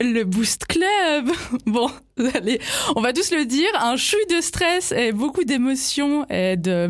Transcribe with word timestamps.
le 0.00 0.24
Boost 0.24 0.66
Club. 0.66 1.30
Bon, 1.66 1.90
allez, 2.34 2.60
on 2.94 3.00
va 3.00 3.12
tous 3.12 3.32
le 3.32 3.44
dire, 3.44 3.68
un 3.80 3.96
chouille 3.96 4.26
de 4.30 4.40
stress 4.40 4.92
et 4.92 5.12
beaucoup 5.12 5.44
d'émotions 5.44 6.26
et 6.28 6.56
de 6.56 6.88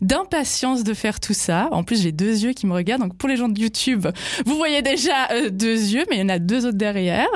d'impatience 0.00 0.82
de 0.84 0.94
faire 0.94 1.20
tout 1.20 1.34
ça. 1.34 1.68
En 1.72 1.84
plus, 1.84 2.02
j'ai 2.02 2.12
deux 2.12 2.44
yeux 2.44 2.52
qui 2.52 2.66
me 2.66 2.72
regardent. 2.72 3.02
Donc 3.02 3.16
pour 3.16 3.28
les 3.28 3.36
gens 3.36 3.48
de 3.48 3.60
YouTube, 3.60 4.06
vous 4.46 4.56
voyez 4.56 4.82
déjà 4.82 5.30
euh, 5.32 5.50
deux 5.50 5.92
yeux, 5.92 6.04
mais 6.08 6.16
il 6.16 6.20
y 6.20 6.22
en 6.22 6.28
a 6.28 6.38
deux 6.38 6.66
autres 6.66 6.78
derrière. 6.78 7.28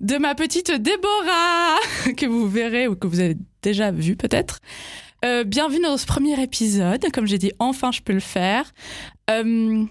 De 0.00 0.18
ma 0.18 0.34
petite 0.34 0.70
Déborah 0.70 1.76
que 2.16 2.26
vous 2.26 2.48
verrez 2.48 2.88
ou 2.88 2.94
que 2.94 3.06
vous 3.06 3.20
avez 3.20 3.36
déjà 3.62 3.90
vu 3.90 4.16
peut-être. 4.16 4.60
Euh, 5.24 5.44
bienvenue 5.44 5.82
dans 5.82 5.96
ce 5.96 6.06
premier 6.06 6.40
épisode. 6.40 7.04
Comme 7.12 7.26
j'ai 7.26 7.38
dit, 7.38 7.52
enfin 7.58 7.90
je 7.90 8.02
peux 8.02 8.12
le 8.12 8.20
faire. 8.20 8.72
Euh, 9.30 9.84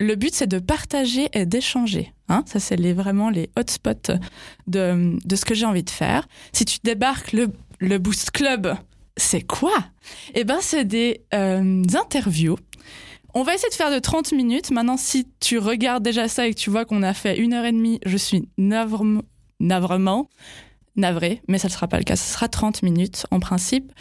le 0.00 0.14
but, 0.14 0.34
c'est 0.34 0.46
de 0.46 0.58
partager 0.58 1.28
et 1.34 1.44
d'échanger. 1.44 2.12
Hein 2.30 2.44
ça, 2.46 2.60
c'est 2.60 2.76
les, 2.76 2.92
vraiment 2.92 3.28
les 3.28 3.50
hotspots 3.56 4.12
de, 4.68 5.18
de 5.22 5.36
ce 5.36 5.44
que 5.44 5.54
j'ai 5.54 5.66
envie 5.66 5.82
de 5.82 5.90
faire. 5.90 6.28
Si 6.52 6.64
tu 6.64 6.78
débarques 6.84 7.32
le, 7.32 7.48
le 7.80 7.98
Boost 7.98 8.30
Club, 8.30 8.74
c'est 9.16 9.42
quoi? 9.42 9.74
Eh 10.34 10.44
ben, 10.44 10.58
c'est 10.60 10.84
des 10.84 11.24
euh, 11.34 11.82
interviews. 11.94 12.56
On 13.34 13.42
va 13.42 13.54
essayer 13.54 13.68
de 13.68 13.74
faire 13.74 13.92
de 13.92 13.98
30 13.98 14.32
minutes. 14.32 14.70
Maintenant, 14.70 14.96
si 14.96 15.26
tu 15.40 15.58
regardes 15.58 16.02
déjà 16.02 16.28
ça 16.28 16.46
et 16.46 16.54
que 16.54 16.58
tu 16.58 16.70
vois 16.70 16.84
qu'on 16.84 17.02
a 17.02 17.14
fait 17.14 17.36
une 17.38 17.52
heure 17.52 17.64
et 17.64 17.72
demie, 17.72 18.00
je 18.06 18.16
suis 18.16 18.48
navrement, 18.58 19.22
navrement 19.58 20.28
navré, 20.96 21.40
mais 21.48 21.58
ça 21.58 21.68
ne 21.68 21.72
sera 21.72 21.88
pas 21.88 21.98
le 21.98 22.04
cas. 22.04 22.16
Ce 22.16 22.32
sera 22.32 22.48
30 22.48 22.82
minutes 22.82 23.26
en 23.30 23.40
principe 23.40 23.92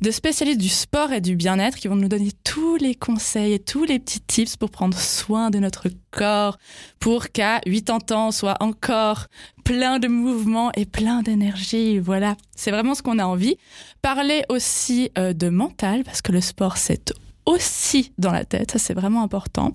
de 0.00 0.10
spécialistes 0.10 0.60
du 0.60 0.68
sport 0.68 1.12
et 1.12 1.20
du 1.20 1.34
bien-être 1.34 1.76
qui 1.76 1.88
vont 1.88 1.96
nous 1.96 2.08
donner 2.08 2.30
tous 2.44 2.76
les 2.76 2.94
conseils 2.94 3.54
et 3.54 3.58
tous 3.58 3.84
les 3.84 3.98
petits 3.98 4.20
tips 4.20 4.56
pour 4.56 4.70
prendre 4.70 4.96
soin 4.98 5.50
de 5.50 5.58
notre 5.58 5.88
corps, 6.10 6.58
pour 7.00 7.30
qu'à 7.30 7.60
80 7.60 8.16
ans, 8.16 8.28
on 8.28 8.30
soit 8.30 8.56
encore 8.60 9.26
plein 9.64 9.98
de 9.98 10.08
mouvements 10.08 10.70
et 10.74 10.86
plein 10.86 11.22
d'énergie. 11.22 11.98
Voilà, 11.98 12.36
c'est 12.54 12.70
vraiment 12.70 12.94
ce 12.94 13.02
qu'on 13.02 13.18
a 13.18 13.24
envie. 13.24 13.56
Parler 14.00 14.44
aussi 14.48 15.10
euh, 15.18 15.32
de 15.32 15.48
mental, 15.48 16.04
parce 16.04 16.22
que 16.22 16.32
le 16.32 16.40
sport, 16.40 16.76
c'est 16.76 17.12
aussi 17.44 18.12
dans 18.18 18.32
la 18.32 18.44
tête, 18.44 18.72
ça 18.72 18.78
c'est 18.78 18.94
vraiment 18.94 19.22
important. 19.22 19.72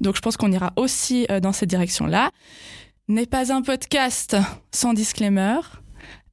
Donc 0.00 0.16
je 0.16 0.20
pense 0.20 0.36
qu'on 0.36 0.52
ira 0.52 0.72
aussi 0.76 1.26
euh, 1.30 1.40
dans 1.40 1.52
cette 1.52 1.70
direction-là. 1.70 2.30
N'est 3.08 3.26
pas 3.26 3.52
un 3.52 3.62
podcast 3.62 4.36
sans 4.72 4.94
disclaimer. 4.94 5.60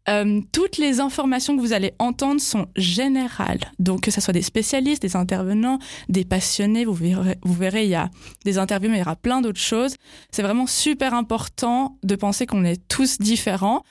Euh, 0.10 0.42
toutes 0.52 0.78
les 0.78 1.00
informations 1.00 1.56
que 1.56 1.62
vous 1.62 1.74
allez 1.74 1.94
entendre 2.00 2.42
sont 2.42 2.68
générales. 2.76 3.60
Donc, 3.80 4.02
que 4.02 4.12
ce 4.12 4.20
soit 4.20 4.34
des 4.34 4.42
spécialistes, 4.42 5.02
des 5.02 5.16
intervenants, 5.16 5.80
des 6.10 6.26
passionnés, 6.26 6.86
vous 6.86 6.94
verrez, 6.94 7.38
vous 7.44 7.54
verrez, 7.54 7.84
il 7.84 7.92
y 7.92 7.96
a 7.96 8.10
des 8.44 8.58
interviews, 8.58 8.90
mais 8.90 8.98
il 8.98 9.02
y 9.02 9.04
aura 9.04 9.16
plein 9.16 9.42
d'autres 9.42 9.60
choses. 9.60 9.96
C'est 10.32 10.42
vraiment 10.42 10.68
super 10.68 11.14
important 11.14 11.98
de 12.04 12.16
penser 12.16 12.46
qu'on 12.46 12.66
est 12.66 12.82
tous 12.88 13.20
différents, 13.20 13.84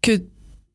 que 0.00 0.22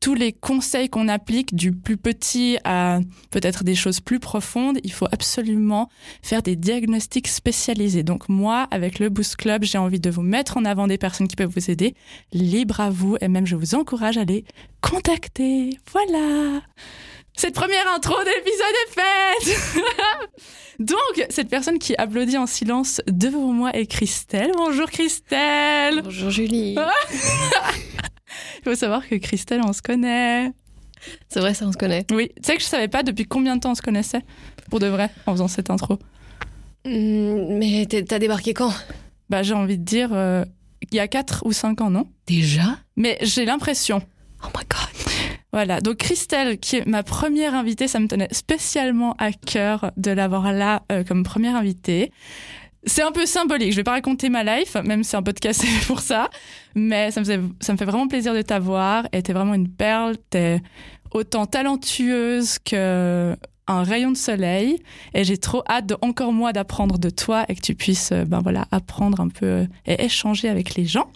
tous 0.04 0.12
les 0.12 0.34
conseils 0.34 0.90
qu'on 0.90 1.08
applique, 1.08 1.54
du 1.54 1.72
plus 1.72 1.96
petit 1.96 2.58
à 2.64 3.00
peut-être 3.30 3.64
des 3.64 3.74
choses 3.74 4.00
plus 4.00 4.20
profondes, 4.20 4.78
il 4.84 4.92
faut 4.92 5.06
absolument 5.10 5.88
faire 6.22 6.42
des 6.42 6.56
diagnostics 6.56 7.26
spécialisés. 7.26 8.02
Donc 8.02 8.28
moi, 8.28 8.68
avec 8.70 8.98
le 8.98 9.08
Boost 9.08 9.36
Club, 9.36 9.64
j'ai 9.64 9.78
envie 9.78 10.00
de 10.00 10.10
vous 10.10 10.20
mettre 10.20 10.58
en 10.58 10.66
avant 10.66 10.88
des 10.88 10.98
personnes 10.98 11.26
qui 11.26 11.36
peuvent 11.36 11.48
vous 11.48 11.70
aider. 11.70 11.94
Libre 12.34 12.80
à 12.80 12.90
vous 12.90 13.16
et 13.22 13.28
même 13.28 13.46
je 13.46 13.56
vous 13.56 13.74
encourage 13.74 14.18
à 14.18 14.26
les 14.26 14.44
contacter. 14.82 15.78
Voilà. 15.90 16.60
Cette 17.34 17.54
première 17.54 17.90
intro 17.96 18.14
d'épisode 18.24 18.74
est 18.86 19.00
faite 19.00 19.84
Donc, 20.80 21.26
cette 21.30 21.48
personne 21.48 21.78
qui 21.78 21.96
applaudit 21.96 22.36
en 22.36 22.46
silence 22.46 23.00
devant 23.06 23.54
moi 23.54 23.70
est 23.74 23.86
Christelle. 23.86 24.52
Bonjour 24.54 24.90
Christelle 24.90 26.02
Bonjour 26.02 26.28
Julie 26.28 26.76
Il 28.58 28.64
faut 28.64 28.74
savoir 28.74 29.06
que 29.08 29.16
Christelle, 29.16 29.60
on 29.64 29.72
se 29.72 29.82
connaît. 29.82 30.52
C'est 31.28 31.40
vrai, 31.40 31.54
ça, 31.54 31.66
on 31.66 31.72
se 31.72 31.76
connaît. 31.76 32.06
Oui. 32.10 32.30
Tu 32.36 32.42
sais 32.42 32.56
que 32.56 32.62
je 32.62 32.66
savais 32.66 32.88
pas 32.88 33.02
depuis 33.02 33.24
combien 33.24 33.56
de 33.56 33.60
temps 33.60 33.72
on 33.72 33.74
se 33.74 33.82
connaissait, 33.82 34.22
pour 34.70 34.80
de 34.80 34.86
vrai, 34.86 35.10
en 35.26 35.32
faisant 35.32 35.48
cette 35.48 35.70
intro. 35.70 35.98
Mmh, 36.84 37.58
mais 37.58 37.86
t'as 37.86 38.18
débarqué 38.18 38.54
quand? 38.54 38.72
Bah, 39.30 39.42
j'ai 39.42 39.54
envie 39.54 39.78
de 39.78 39.84
dire, 39.84 40.10
euh, 40.12 40.44
il 40.90 40.96
y 40.96 41.00
a 41.00 41.08
4 41.08 41.42
ou 41.46 41.52
5 41.52 41.80
ans, 41.80 41.90
non? 41.90 42.06
Déjà? 42.26 42.78
Mais 42.96 43.18
j'ai 43.22 43.44
l'impression. 43.44 44.02
Oh 44.42 44.48
my 44.56 44.64
god. 44.68 45.12
Voilà, 45.52 45.80
donc 45.80 45.98
Christelle, 45.98 46.58
qui 46.58 46.76
est 46.76 46.86
ma 46.86 47.04
première 47.04 47.54
invitée, 47.54 47.86
ça 47.86 48.00
me 48.00 48.08
tenait 48.08 48.28
spécialement 48.32 49.14
à 49.18 49.30
cœur 49.30 49.92
de 49.96 50.10
l'avoir 50.10 50.52
là 50.52 50.82
euh, 50.90 51.04
comme 51.04 51.22
première 51.22 51.54
invitée. 51.54 52.10
C'est 52.86 53.02
un 53.02 53.12
peu 53.12 53.26
symbolique. 53.26 53.72
Je 53.72 53.76
vais 53.76 53.84
pas 53.84 53.92
raconter 53.92 54.28
ma 54.28 54.44
life, 54.44 54.74
même 54.84 55.02
si 55.02 55.10
c'est 55.10 55.16
un 55.16 55.22
podcast 55.22 55.64
pour 55.86 56.00
ça. 56.00 56.28
Mais 56.74 57.10
ça 57.10 57.20
me, 57.20 57.24
ça 57.60 57.72
me 57.72 57.78
fait 57.78 57.84
vraiment 57.84 58.08
plaisir 58.08 58.34
de 58.34 58.42
t'avoir. 58.42 59.06
Et 59.12 59.22
t'es 59.22 59.32
vraiment 59.32 59.54
une 59.54 59.68
perle. 59.68 60.16
T'es 60.30 60.60
autant 61.12 61.46
talentueuse 61.46 62.58
que 62.58 63.36
un 63.66 63.82
rayon 63.82 64.10
de 64.10 64.16
soleil. 64.16 64.82
Et 65.14 65.24
j'ai 65.24 65.38
trop 65.38 65.62
hâte 65.68 65.86
de, 65.86 65.96
encore 66.00 66.32
moi 66.32 66.52
d'apprendre 66.52 66.98
de 66.98 67.10
toi 67.10 67.44
et 67.48 67.54
que 67.54 67.60
tu 67.60 67.74
puisses, 67.74 68.12
ben 68.12 68.40
voilà, 68.42 68.66
apprendre 68.70 69.20
un 69.20 69.28
peu 69.28 69.66
et 69.86 70.04
échanger 70.04 70.48
avec 70.48 70.74
les 70.74 70.84
gens. 70.86 71.10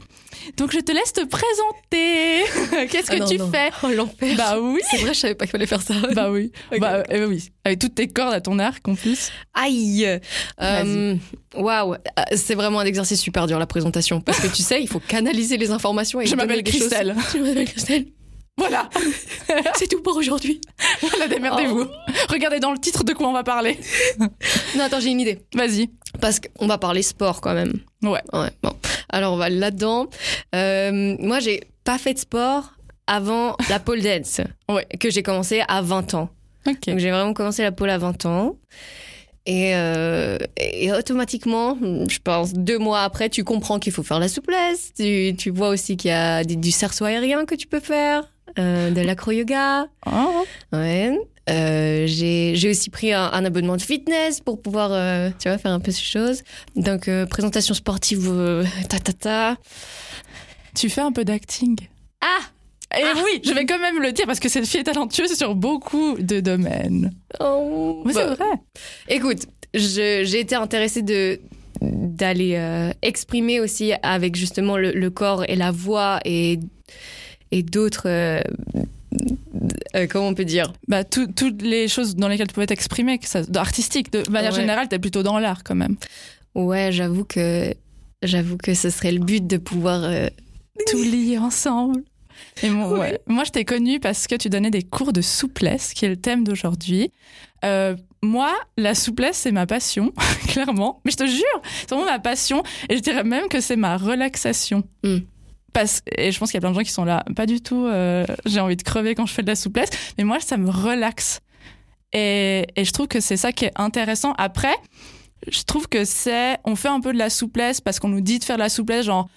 Donc 0.57 0.73
je 0.73 0.79
te 0.79 0.93
laisse 0.93 1.13
te 1.13 1.25
présenter. 1.25 2.87
Qu'est-ce 2.91 3.11
que 3.11 3.17
Ah 3.17 3.21
non, 3.21 3.27
tu 3.27 3.39
non. 3.39 3.51
fais? 3.51 3.71
Oh 3.83 3.89
l'enfer. 3.89 4.37
Bah 4.37 4.59
oui. 4.61 4.81
C'est 4.91 4.99
vrai, 4.99 5.15
je 5.15 5.19
savais 5.19 5.35
pas 5.35 5.47
qu'il 5.47 5.53
fallait 5.53 5.67
faire 5.67 5.83
ça. 5.83 5.95
Bah 6.15 6.31
oui. 6.31 6.53
Bah 6.81 7.03
euh, 7.11 7.27
oui. 7.27 7.51
Avec 7.65 7.79
toutes 7.81 7.95
tes 7.97 8.07
cordes 8.09 8.35
à 8.35 8.41
ton 8.41 8.59
arc 8.59 8.87
en 8.87 8.95
plus. 8.95 9.31
Aïe. 9.55 10.07
Euh. 10.61 11.17
Waouh. 11.57 11.95
Euh, 11.95 11.97
C'est 12.37 12.55
vraiment 12.55 12.81
un 12.81 12.85
exercice 12.85 13.21
super 13.21 13.47
dur 13.47 13.59
la 13.59 13.67
présentation 13.67 14.21
parce 14.21 14.39
que 14.41 14.47
tu 14.47 14.63
sais, 14.63 14.81
il 14.83 14.89
faut 14.89 15.01
canaliser 15.01 15.57
les 15.57 15.71
informations. 15.71 16.21
Et 16.21 16.27
Je 16.27 16.37
m'appelle. 16.37 16.63
Christelle. 16.63 17.17
Je 17.35 17.39
m'appelle 17.39 17.67
Christelle. 17.67 18.07
Voilà. 18.59 18.91
C'est 19.77 19.87
tout 19.89 20.03
pour 20.03 20.17
aujourd'hui. 20.17 20.61
Voilà, 21.01 21.29
démerdez-vous. 21.29 21.87
Regardez 22.29 22.59
dans 22.61 22.73
le 22.73 22.79
titre 22.79 23.05
de 23.05 23.13
quoi 23.13 23.29
on 23.29 23.33
va 23.33 23.45
parler. 23.45 23.79
Non, 24.77 24.85
attends, 24.85 25.01
j'ai 25.01 25.11
une 25.11 25.21
idée. 25.21 25.41
Vas-y. 25.55 25.91
Parce 26.21 26.41
qu'on 26.41 26.67
va 26.67 26.79
parler 26.79 27.03
sport 27.03 27.41
quand 27.41 27.55
même. 27.55 27.73
Ouais. 28.03 28.21
Ouais. 28.33 28.51
Bon. 28.63 28.73
Alors 29.09 29.33
on 29.33 29.37
va 29.37 29.49
là-dedans. 29.49 30.09
Euh, 30.55 31.17
moi, 31.21 31.41
j'ai 31.41 31.61
pas 31.85 31.99
fait 31.99 32.15
de 32.15 32.19
sport 32.19 32.73
avant 33.07 33.57
la 33.71 33.79
pole 33.79 34.03
dance. 34.03 34.41
Ouais. 34.69 34.87
Que 35.01 35.11
j'ai 35.11 35.23
commencé 35.23 35.63
à 35.67 35.81
20 35.81 36.15
ans. 36.15 36.29
Ok. 36.67 36.87
Donc 36.89 36.99
j'ai 36.99 37.11
vraiment 37.11 37.33
commencé 37.33 37.63
la 37.63 37.73
pole 37.73 37.91
à 37.91 37.99
20 37.99 38.27
ans. 38.27 38.57
Et, 39.47 39.75
euh, 39.75 40.37
et 40.59 40.93
automatiquement, 40.93 41.79
je 42.07 42.19
pense 42.23 42.53
deux 42.53 42.77
mois 42.79 43.01
après, 43.03 43.31
tu 43.31 43.45
comprends 43.45 43.79
qu'il 43.79 43.93
faut 43.95 44.03
faire 44.03 44.19
la 44.19 44.29
souplesse. 44.29 44.93
Tu, 44.95 45.35
tu 45.39 45.49
vois 45.51 45.71
aussi 45.71 45.97
qu'il 45.97 46.11
y 46.11 46.15
a 46.15 46.45
du, 46.45 46.57
du 46.57 46.71
cerceau 46.71 47.07
aérien 47.07 47.47
que 47.47 47.55
tu 47.55 47.67
peux 47.67 47.81
faire, 47.81 48.29
euh, 48.59 48.91
de 48.91 49.01
l'acro-yoga. 49.01 49.87
Oh. 50.07 50.45
Ouais. 50.73 51.19
Euh, 51.51 52.05
j'ai 52.07 52.69
aussi 52.71 52.91
pris 52.91 53.13
un, 53.13 53.31
un 53.33 53.45
abonnement 53.45 53.77
de 53.77 53.83
fitness 53.83 54.41
pour 54.41 54.61
pouvoir, 54.61 54.91
euh, 54.93 55.31
tu 55.39 55.49
vois, 55.49 55.57
faire 55.59 55.73
un 55.73 55.81
peu 55.81 55.91
ces 55.91 56.03
choses. 56.03 56.43
Donc 56.77 57.09
euh, 57.09 57.25
présentation 57.27 57.75
sportive, 57.75 58.31
ta 58.89 58.99
ta 58.99 59.13
ta. 59.13 59.57
Tu 60.75 60.89
fais 60.91 61.01
un 61.01 61.13
peu 61.13 61.25
d'acting. 61.25 61.77
Ah 62.21 62.99
Et 62.99 63.03
oui, 63.25 63.41
je 63.45 63.53
vais 63.53 63.65
quand 63.65 63.79
même 63.79 64.01
le 64.03 64.13
dire 64.13 64.27
parce 64.27 64.41
que 64.41 64.49
cette 64.49 64.67
fille 64.67 64.81
est 64.81 64.85
talentueuse 64.85 65.35
sur 65.37 65.55
beaucoup 65.55 66.17
de 66.19 66.41
domaines. 66.41 67.13
oh, 67.41 68.03
Mais 68.05 68.13
bah, 68.13 68.21
c'est 68.23 68.35
vrai. 68.45 68.53
Écoute, 69.09 69.47
j'ai 69.75 70.39
été 70.39 70.55
intéressée 70.55 71.03
de 71.03 71.41
d'aller 71.81 72.55
euh, 72.57 72.91
exprimer 73.03 73.61
aussi 73.61 73.93
avec 74.03 74.35
justement 74.35 74.77
le, 74.77 74.91
le 74.91 75.11
corps 75.11 75.45
et 75.49 75.55
la 75.55 75.71
voix 75.71 76.19
et 76.25 76.59
et 77.51 77.63
d'autres 77.63 78.09
euh, 78.09 78.41
euh, 79.97 80.07
comment 80.09 80.29
on 80.29 80.35
peut 80.35 80.45
dire? 80.45 80.73
Bah, 80.87 81.05
tout- 81.05 81.29
toutes 81.35 81.63
les 81.63 81.89
choses 81.89 82.15
dans 82.17 82.29
lesquelles 82.29 82.47
tu 82.49 82.55
pouvais 82.55 82.67
t'exprimer, 82.67 83.19
artistique, 83.57 84.13
de 84.13 84.29
manière 84.31 84.53
Ouais. 84.53 84.61
générale, 84.61 84.89
t'es 84.89 84.99
plutôt 84.99 85.23
dans 85.23 85.39
l'art 85.39 85.65
quand 85.65 85.75
même. 85.75 85.97
ouais 86.55 86.91
j'avoue 86.93 87.25
que 87.25 87.73
j'avoue 88.23 88.57
que 88.57 88.75
ce 88.75 88.91
serait 88.91 89.13
le 89.13 89.21
but 89.21 89.47
de 89.47 89.57
pouvoir 89.59 90.03
euh, 90.05 90.29
Tout 90.91 91.03
lié 91.03 91.39
ensemble. 91.39 92.03
Et 92.63 92.71
Ouais. 92.71 92.85
ouais. 92.99 93.21
moi, 93.27 93.43
je 93.45 93.51
t'ai 93.51 93.65
connue 93.65 93.99
parce 94.01 94.27
que 94.29 94.35
tu 94.37 94.49
donnais 94.49 94.71
des 94.71 94.83
cours 94.83 95.13
de 95.13 95.21
souplesse, 95.21 95.93
qui 95.93 96.05
est 96.05 96.09
le 96.09 96.17
thème 96.17 96.45
d'aujourd'hui. 96.45 97.11
Euh, 97.65 97.97
moi, 98.23 98.53
la 98.77 98.95
souplesse, 98.95 99.39
c'est 99.39 99.51
ma 99.53 99.67
passion, 99.67 100.13
clairement. 100.49 101.01
Mais 101.05 101.11
je 101.11 101.17
te 101.17 101.27
jure, 101.27 101.63
c'est 101.81 101.91
vraiment 101.91 102.05
ma 102.11 102.19
passion. 102.21 102.63
Et 102.89 102.97
je 102.97 103.01
dirais 103.03 103.25
même 103.25 103.49
que 103.49 103.61
c'est 103.61 103.75
ma 103.77 103.97
relaxation. 103.97 104.85
Mm. 105.03 105.19
Et 106.17 106.33
je 106.33 106.39
pense 106.39 106.51
qu'il 106.51 106.57
y 106.57 106.59
a 106.59 106.61
plein 106.61 106.71
de 106.71 106.75
gens 106.75 106.83
qui 106.83 106.91
sont 106.91 107.05
là, 107.05 107.25
pas 107.37 107.47
du 107.47 107.61
tout, 107.61 107.85
euh, 107.87 108.25
j'ai 108.47 108.61
envie 108.61 108.77
de 108.77 108.83
crever 108.83 109.15
quand 109.15 109.27
je 109.27 109.33
fais 109.33 109.43
de 109.43 109.47
la 109.47 109.57
souplesse. 109.57 109.91
Mais 110.19 110.25
moi, 110.25 110.41
ça 110.41 110.57
me 110.57 110.71
relaxe. 110.71 111.41
Et, 112.13 112.67
et 112.75 112.85
je 112.85 112.93
trouve 112.93 113.07
que 113.07 113.21
c'est 113.21 113.37
ça 113.37 113.53
qui 113.53 113.67
est 113.67 113.73
intéressant. 113.77 114.33
Après, 114.39 114.75
je 115.47 115.63
trouve 115.63 115.89
que 115.89 116.05
c'est, 116.05 116.59
on 116.65 116.75
fait 116.75 116.89
un 116.89 117.01
peu 117.01 117.13
de 117.13 117.19
la 117.19 117.31
souplesse 117.31 117.81
parce 117.81 118.01
qu'on 118.01 118.09
nous 118.09 118.21
dit 118.21 118.39
de 118.39 118.45
faire 118.45 118.57
de 118.57 118.63
la 118.63 118.69
souplesse, 118.69 119.07
genre, 119.07 119.29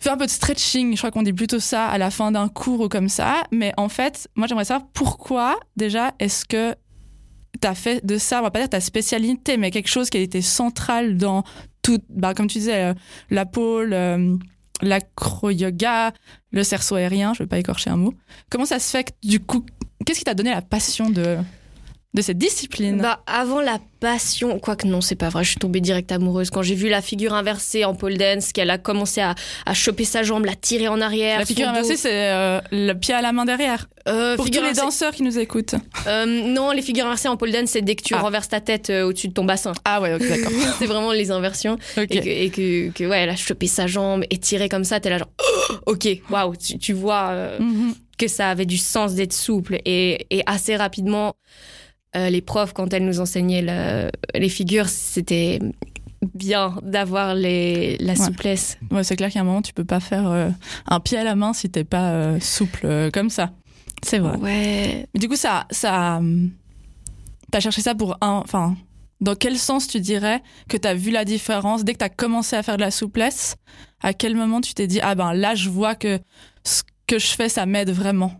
fais 0.00 0.10
un 0.10 0.16
peu 0.16 0.26
de 0.26 0.30
stretching. 0.30 0.92
Je 0.92 0.98
crois 0.98 1.10
qu'on 1.10 1.22
dit 1.22 1.32
plutôt 1.32 1.60
ça 1.60 1.86
à 1.86 1.98
la 1.98 2.10
fin 2.10 2.30
d'un 2.30 2.48
cours 2.48 2.80
ou 2.80 2.88
comme 2.88 3.08
ça. 3.08 3.42
Mais 3.50 3.72
en 3.76 3.88
fait, 3.88 4.28
moi, 4.36 4.46
j'aimerais 4.46 4.64
savoir 4.64 4.88
pourquoi, 4.92 5.58
déjà, 5.76 6.12
est-ce 6.18 6.44
que 6.44 6.74
t'as 7.60 7.74
fait 7.74 8.04
de 8.06 8.18
ça, 8.18 8.38
on 8.38 8.42
va 8.42 8.50
pas 8.50 8.60
dire 8.60 8.68
ta 8.68 8.80
spécialité, 8.80 9.56
mais 9.56 9.70
quelque 9.70 9.88
chose 9.88 10.10
qui 10.10 10.18
a 10.18 10.20
été 10.20 10.42
central 10.42 11.16
dans 11.16 11.42
tout, 11.82 11.98
bah, 12.10 12.34
comme 12.34 12.46
tu 12.46 12.58
disais, 12.58 12.84
euh, 12.84 12.94
la 13.30 13.46
pôle, 13.46 13.92
euh, 13.92 14.36
l'acro-yoga, 14.80 16.12
le 16.50 16.62
cerceau 16.62 16.96
aérien, 16.96 17.34
je 17.34 17.42
ne 17.42 17.44
veux 17.44 17.48
pas 17.48 17.58
écorcher 17.58 17.90
un 17.90 17.96
mot. 17.96 18.14
Comment 18.50 18.66
ça 18.66 18.78
se 18.78 18.90
fait 18.90 19.04
que 19.04 19.10
du 19.22 19.40
coup, 19.40 19.64
qu'est-ce 20.04 20.18
qui 20.18 20.24
t'a 20.24 20.34
donné 20.34 20.50
la 20.50 20.62
passion 20.62 21.10
de, 21.10 21.38
de 22.18 22.22
cette 22.22 22.36
discipline 22.38 23.00
Bah, 23.00 23.20
avant 23.28 23.60
la 23.60 23.78
passion, 24.00 24.58
quoique 24.58 24.86
non, 24.88 25.00
c'est 25.00 25.14
pas 25.14 25.28
vrai, 25.28 25.44
je 25.44 25.50
suis 25.50 25.58
tombée 25.58 25.80
direct 25.80 26.10
amoureuse. 26.10 26.50
Quand 26.50 26.62
j'ai 26.62 26.74
vu 26.74 26.88
la 26.88 27.00
figure 27.00 27.32
inversée 27.32 27.84
en 27.84 27.94
pole 27.94 28.16
dance, 28.18 28.52
qu'elle 28.52 28.70
a 28.70 28.78
commencé 28.78 29.20
à, 29.20 29.36
à 29.66 29.74
choper 29.74 30.04
sa 30.04 30.24
jambe, 30.24 30.44
la 30.44 30.56
tirer 30.56 30.88
en 30.88 31.00
arrière. 31.00 31.38
La 31.38 31.44
figure 31.46 31.68
inversée, 31.68 31.96
c'est 31.96 32.10
euh, 32.32 32.60
le 32.72 32.92
pied 32.94 33.14
à 33.14 33.22
la 33.22 33.30
main 33.32 33.44
derrière. 33.44 33.88
Euh, 34.08 34.34
Pour 34.36 34.50
tous 34.50 34.60
les 34.62 34.72
danseurs 34.72 35.12
qui 35.14 35.22
nous 35.22 35.38
écoutent. 35.38 35.74
Euh, 36.08 36.26
non, 36.26 36.72
les 36.72 36.82
figures 36.82 37.06
inversées 37.06 37.28
en 37.28 37.36
pole 37.36 37.52
dance, 37.52 37.70
c'est 37.70 37.82
dès 37.82 37.94
que 37.94 38.02
tu 38.02 38.14
Ah. 38.14 38.20
renverses 38.20 38.48
ta 38.48 38.60
tête 38.60 38.90
au-dessus 38.90 39.28
de 39.28 39.32
ton 39.34 39.44
bassin. 39.44 39.72
Ah 39.84 40.00
ouais, 40.00 40.18
d'accord. 40.18 40.50
c'est 40.80 40.86
vraiment 40.86 41.12
les 41.12 41.30
inversions. 41.30 41.74
Ok. 41.96 42.06
Et, 42.10 42.20
que, 42.20 42.28
et 42.28 42.50
que, 42.50 42.90
que, 42.90 43.04
ouais, 43.04 43.18
elle 43.20 43.30
a 43.30 43.36
chopé 43.36 43.68
sa 43.68 43.86
jambe 43.86 44.24
et 44.30 44.38
tiré 44.38 44.68
comme 44.68 44.84
ça, 44.84 44.98
t'es 44.98 45.10
là 45.10 45.18
genre, 45.18 45.28
Oh, 45.38 45.74
ok, 45.92 46.08
waouh, 46.30 46.56
tu, 46.56 46.78
tu 46.78 46.92
vois 46.94 47.32
Mhm. 47.60 47.94
que 48.16 48.26
ça 48.28 48.48
avait 48.50 48.66
du 48.66 48.78
sens 48.78 49.14
d'être 49.14 49.32
souple. 49.32 49.78
Et, 49.84 50.26
et 50.30 50.42
assez 50.46 50.74
rapidement, 50.76 51.34
euh, 52.16 52.30
les 52.30 52.40
profs, 52.40 52.72
quand 52.72 52.92
elles 52.92 53.04
nous 53.04 53.20
enseignaient 53.20 53.62
le- 53.62 54.10
les 54.38 54.48
figures, 54.48 54.88
c'était 54.88 55.58
bien 56.34 56.78
d'avoir 56.82 57.34
les, 57.34 57.96
la 57.98 58.16
souplesse. 58.16 58.78
Ouais, 58.90 59.04
c'est 59.04 59.16
clair 59.16 59.30
qu'à 59.30 59.40
un 59.40 59.44
moment, 59.44 59.62
tu 59.62 59.72
peux 59.72 59.84
pas 59.84 60.00
faire 60.00 60.28
euh, 60.28 60.50
un 60.86 61.00
pied 61.00 61.16
à 61.18 61.24
la 61.24 61.34
main 61.36 61.52
si 61.52 61.70
t'es 61.70 61.84
pas 61.84 62.10
euh, 62.12 62.40
souple 62.40 62.80
euh, 62.86 63.10
comme 63.10 63.30
ça. 63.30 63.52
C'est 64.02 64.18
vrai. 64.18 64.36
Ouais. 64.38 65.06
Mais 65.14 65.20
du 65.20 65.28
coup, 65.28 65.36
ça, 65.36 65.66
ça, 65.70 66.20
t'as 67.50 67.60
cherché 67.60 67.80
ça 67.82 67.94
pour 67.94 68.16
un, 68.20 68.40
enfin, 68.44 68.76
dans 69.20 69.34
quel 69.34 69.56
sens 69.58 69.86
tu 69.88 70.00
dirais 70.00 70.42
que 70.68 70.76
t'as 70.76 70.94
vu 70.94 71.10
la 71.10 71.24
différence 71.24 71.84
dès 71.84 71.92
que 71.94 71.98
t'as 71.98 72.08
commencé 72.08 72.56
à 72.56 72.62
faire 72.62 72.76
de 72.76 72.82
la 72.82 72.90
souplesse? 72.90 73.56
À 74.00 74.12
quel 74.12 74.34
moment 74.36 74.60
tu 74.60 74.74
t'es 74.74 74.86
dit 74.86 75.00
ah 75.02 75.14
ben 75.14 75.32
là, 75.34 75.54
je 75.54 75.68
vois 75.68 75.94
que 75.94 76.18
ce 76.64 76.82
que 77.06 77.18
je 77.18 77.26
fais, 77.28 77.48
ça 77.48 77.66
m'aide 77.66 77.90
vraiment? 77.90 78.32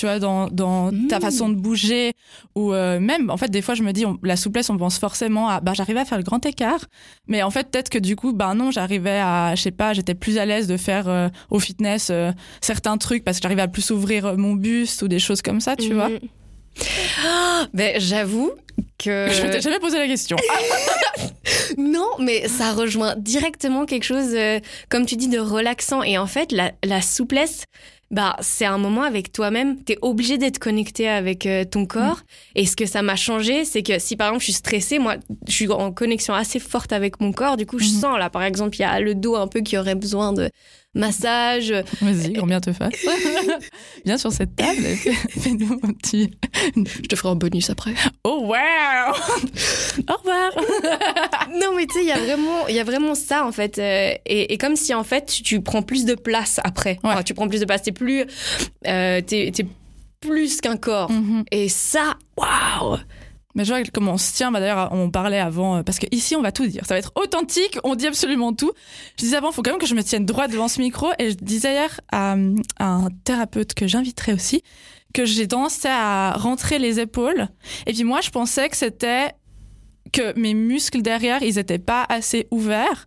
Tu 0.00 0.06
vois, 0.06 0.18
dans, 0.18 0.46
dans 0.48 0.90
ta 1.10 1.18
Mm. 1.18 1.20
façon 1.20 1.48
de 1.50 1.56
bouger 1.56 2.12
ou 2.54 2.72
euh, 2.72 2.98
même, 3.00 3.28
en 3.28 3.36
fait, 3.36 3.48
des 3.50 3.60
fois, 3.60 3.74
je 3.74 3.82
me 3.82 3.92
dis, 3.92 4.06
on- 4.06 4.18
la 4.22 4.36
souplesse, 4.36 4.70
on 4.70 4.78
pense 4.78 4.98
forcément 4.98 5.50
à, 5.50 5.60
bah, 5.60 5.72
j'arrivais 5.74 6.00
à 6.00 6.06
faire 6.06 6.16
le 6.16 6.24
grand 6.24 6.46
écart, 6.46 6.80
mais 7.28 7.42
en 7.42 7.50
fait, 7.50 7.70
peut-être 7.70 7.90
que 7.90 7.98
du 7.98 8.16
coup, 8.16 8.32
ben 8.32 8.54
non, 8.54 8.70
j'arrivais 8.70 9.20
à, 9.22 9.54
je 9.56 9.60
sais 9.60 9.70
pas, 9.72 9.92
j'étais 9.92 10.14
plus 10.14 10.38
à 10.38 10.46
l'aise 10.46 10.66
de 10.68 10.78
faire 10.78 11.06
euh, 11.08 11.28
au 11.50 11.58
fitness 11.58 12.08
euh, 12.10 12.32
certains 12.62 12.96
trucs 12.96 13.24
parce 13.24 13.36
que 13.38 13.42
j'arrivais 13.42 13.60
à 13.60 13.68
plus 13.68 13.90
ouvrir 13.90 14.38
mon 14.38 14.54
buste 14.54 15.02
ou 15.02 15.08
des 15.08 15.18
choses 15.18 15.42
comme 15.42 15.60
ça, 15.60 15.76
tu 15.76 15.92
vois. 15.92 16.08
Ben, 17.74 18.00
j'avoue 18.00 18.52
que. 18.98 19.28
Je 19.32 19.42
m'étais 19.42 19.60
jamais 19.60 19.80
posé 19.80 19.98
la 19.98 20.06
question. 20.06 20.36
Non, 21.78 22.08
mais 22.18 22.48
ça 22.48 22.72
rejoint 22.72 23.14
directement 23.16 23.86
quelque 23.86 24.02
chose, 24.04 24.34
euh, 24.34 24.58
comme 24.88 25.06
tu 25.06 25.16
dis, 25.16 25.28
de 25.28 25.38
relaxant. 25.38 26.02
Et 26.02 26.18
en 26.18 26.26
fait, 26.26 26.52
la, 26.52 26.72
la 26.84 27.00
souplesse, 27.00 27.64
bah, 28.10 28.34
c'est 28.40 28.64
un 28.64 28.78
moment 28.78 29.02
avec 29.02 29.30
toi-même. 29.32 29.82
T'es 29.84 29.96
obligé 30.02 30.36
d'être 30.36 30.58
connecté 30.58 31.08
avec 31.08 31.46
euh, 31.46 31.64
ton 31.64 31.86
corps. 31.86 32.22
Et 32.56 32.66
ce 32.66 32.74
que 32.74 32.84
ça 32.86 33.02
m'a 33.02 33.14
changé, 33.16 33.64
c'est 33.64 33.82
que 33.84 33.98
si 34.00 34.16
par 34.16 34.28
exemple 34.28 34.40
je 34.40 34.44
suis 34.46 34.52
stressée, 34.54 34.98
moi, 34.98 35.14
je 35.46 35.52
suis 35.52 35.68
en 35.70 35.92
connexion 35.92 36.34
assez 36.34 36.58
forte 36.58 36.92
avec 36.92 37.20
mon 37.20 37.32
corps. 37.32 37.56
Du 37.56 37.66
coup, 37.66 37.78
je 37.78 37.84
Mhm. 37.84 38.00
sens 38.00 38.18
là, 38.18 38.28
par 38.28 38.42
exemple, 38.42 38.76
il 38.76 38.80
y 38.80 38.84
a 38.84 38.98
le 39.00 39.14
dos 39.14 39.36
un 39.36 39.46
peu 39.46 39.60
qui 39.60 39.78
aurait 39.78 39.94
besoin 39.94 40.32
de 40.32 40.50
massage. 40.94 41.72
Vas-y, 42.00 42.32
grand 42.32 42.46
bien 42.46 42.60
te 42.60 42.72
fasse? 42.74 42.94
Viens 44.04 44.18
sur 44.18 44.32
cette 44.32 44.56
table 44.56 44.84
et 44.84 44.96
fais-nous 45.40 45.78
un 45.82 45.92
petit. 45.92 46.30
Je 46.76 47.00
te 47.08 47.16
ferai 47.16 47.28
un 47.30 47.34
bonus 47.36 47.70
après. 47.70 47.94
Oh 48.24 48.40
wow 48.46 49.14
Au 50.08 50.16
revoir 50.18 50.50
non, 51.60 51.74
mais 51.76 51.86
tu 51.86 51.94
sais, 51.94 52.00
il 52.02 52.08
y 52.08 52.12
a 52.12 52.18
vraiment, 52.18 52.66
il 52.68 52.74
y 52.74 52.80
a 52.80 52.84
vraiment 52.84 53.14
ça 53.14 53.44
en 53.46 53.52
fait, 53.52 53.78
Euh, 53.78 54.12
et, 54.26 54.52
et 54.52 54.58
comme 54.58 54.76
si 54.76 54.94
en 54.94 55.04
fait 55.04 55.26
tu, 55.26 55.42
tu 55.42 55.60
prends 55.60 55.82
plus 55.82 56.04
de 56.04 56.14
place 56.14 56.60
après. 56.64 56.98
Ouais. 57.02 57.10
Enfin, 57.10 57.22
tu 57.22 57.34
prends 57.34 57.48
plus 57.48 57.60
de 57.60 57.64
place. 57.64 57.82
T'es 57.82 57.92
plus, 57.92 58.24
euh, 58.86 59.20
t'es, 59.20 59.50
t'es 59.54 59.66
plus 60.20 60.60
qu'un 60.60 60.76
corps. 60.76 61.10
Mhm. 61.10 61.44
Et 61.50 61.68
ça, 61.68 62.16
waouh. 62.36 62.98
Mais 63.54 63.64
je 63.64 63.72
vois 63.72 63.82
comment 63.92 64.12
on 64.12 64.18
se 64.18 64.32
tient. 64.32 64.52
Bah, 64.52 64.60
D'ailleurs, 64.60 64.90
on 64.92 65.10
parlait 65.10 65.38
avant, 65.38 65.76
euh, 65.76 65.82
parce 65.82 65.98
que 65.98 66.06
ici, 66.12 66.36
on 66.36 66.42
va 66.42 66.52
tout 66.52 66.66
dire. 66.66 66.84
Ça 66.86 66.94
va 66.94 66.98
être 66.98 67.12
authentique, 67.16 67.78
on 67.84 67.94
dit 67.94 68.06
absolument 68.06 68.52
tout. 68.52 68.72
Je 69.16 69.24
disais 69.24 69.36
avant, 69.36 69.50
il 69.50 69.54
faut 69.54 69.62
quand 69.62 69.72
même 69.72 69.80
que 69.80 69.86
je 69.86 69.94
me 69.94 70.02
tienne 70.02 70.24
droit 70.24 70.48
devant 70.48 70.68
ce 70.68 70.80
micro. 70.80 71.08
Et 71.18 71.30
je 71.30 71.36
disais 71.36 71.72
hier 71.72 72.00
à, 72.12 72.36
un 72.78 73.08
thérapeute 73.24 73.74
que 73.74 73.86
j'inviterai 73.86 74.32
aussi, 74.32 74.62
que 75.12 75.24
j'ai 75.24 75.48
tendance 75.48 75.84
à 75.84 76.32
rentrer 76.32 76.78
les 76.78 77.00
épaules. 77.00 77.48
Et 77.86 77.92
puis 77.92 78.04
moi, 78.04 78.20
je 78.20 78.30
pensais 78.30 78.68
que 78.68 78.76
c'était 78.76 79.32
que 80.12 80.38
mes 80.38 80.54
muscles 80.54 81.02
derrière, 81.02 81.42
ils 81.42 81.58
étaient 81.58 81.78
pas 81.78 82.04
assez 82.08 82.46
ouverts. 82.50 83.06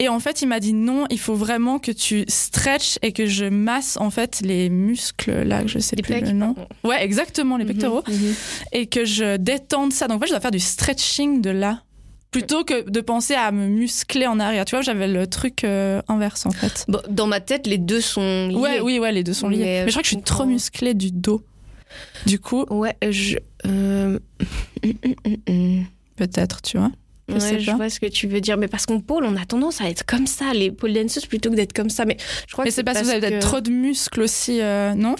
Et 0.00 0.08
en 0.08 0.20
fait, 0.20 0.42
il 0.42 0.46
m'a 0.46 0.60
dit 0.60 0.74
non, 0.74 1.06
il 1.10 1.18
faut 1.18 1.34
vraiment 1.34 1.78
que 1.80 1.90
tu 1.90 2.24
stretches 2.28 2.98
et 3.02 3.12
que 3.12 3.26
je 3.26 3.44
masse 3.46 3.96
en 4.00 4.10
fait 4.10 4.40
les 4.42 4.68
muscles 4.70 5.42
là, 5.42 5.62
que 5.62 5.68
je 5.68 5.80
sais 5.80 5.96
Les 5.96 6.02
plus 6.02 6.14
pecs, 6.14 6.26
le 6.26 6.32
nom. 6.32 6.54
Ouais, 6.84 7.02
exactement, 7.04 7.56
les 7.56 7.64
pectoraux 7.64 8.02
Mhm, 8.06 8.14
mhm. 8.14 8.34
et 8.72 8.86
que 8.86 9.04
je 9.04 9.36
détende 9.36 9.92
ça. 9.92 10.06
Donc, 10.06 10.18
en 10.18 10.20
fait, 10.20 10.26
je 10.26 10.32
dois 10.32 10.40
faire 10.40 10.52
du 10.52 10.60
stretching 10.60 11.40
de 11.42 11.50
là. 11.50 11.82
Plutôt 12.30 12.62
que 12.62 12.88
de 12.88 13.00
penser 13.00 13.34
à 13.34 13.50
me 13.52 13.66
muscler 13.68 14.26
en 14.26 14.38
arrière. 14.38 14.66
Tu 14.66 14.76
vois, 14.76 14.82
j'avais 14.82 15.08
le 15.08 15.26
truc 15.26 15.64
euh, 15.64 16.02
inverse, 16.08 16.44
en 16.44 16.50
fait. 16.50 16.84
Bon, 16.86 17.00
dans 17.08 17.26
ma 17.26 17.40
tête, 17.40 17.66
les 17.66 17.78
deux 17.78 18.02
sont 18.02 18.48
liés. 18.48 18.54
Ouais, 18.54 18.80
oui, 18.80 18.98
ouais, 18.98 19.10
les 19.12 19.24
deux 19.24 19.32
sont 19.32 19.48
liés. 19.48 19.56
Mais, 19.56 19.64
Mais, 19.64 19.80
euh, 19.80 19.86
je 19.86 19.90
crois 19.92 20.02
que 20.02 20.08
je 20.08 20.14
suis 20.14 20.22
trop 20.22 20.44
musclée 20.44 20.92
du 20.94 21.10
dos. 21.10 21.42
Du 22.26 22.38
coup, 22.38 22.66
Ouais, 22.68 22.94
je. 23.10 23.38
euh, 23.66 24.18
peut-être, 26.16 26.62
tu 26.62 26.76
vois. 26.78 26.90
Je 27.28 27.34
ouais, 27.34 27.40
sais 27.40 27.60
je 27.60 27.70
vois 27.72 27.90
ce 27.90 28.00
que 28.00 28.06
tu 28.06 28.26
veux 28.26 28.40
dire, 28.40 28.56
mais 28.56 28.68
parce 28.68 28.86
qu'on 28.86 29.00
pôle, 29.00 29.24
on 29.24 29.36
a 29.36 29.44
tendance 29.44 29.80
à 29.82 29.88
être 29.90 30.06
comme 30.06 30.26
ça, 30.26 30.52
les 30.54 30.70
pole 30.70 30.94
dancers, 30.94 31.26
plutôt 31.28 31.50
que 31.50 31.56
d'être 31.56 31.74
comme 31.74 31.90
ça. 31.90 32.04
Mais 32.06 32.16
je 32.46 32.52
crois 32.52 32.64
Mais 32.64 32.70
que 32.70 32.74
c'est 32.74 32.82
parce 32.84 32.98
que 33.00 33.04
vous 33.04 33.10
avez 33.10 33.20
peut-être 33.20 33.34
que- 33.42 33.46
trop 33.46 33.60
de 33.60 33.70
muscles 33.70 34.22
aussi, 34.22 34.60
euh, 34.62 34.94
non? 34.94 35.14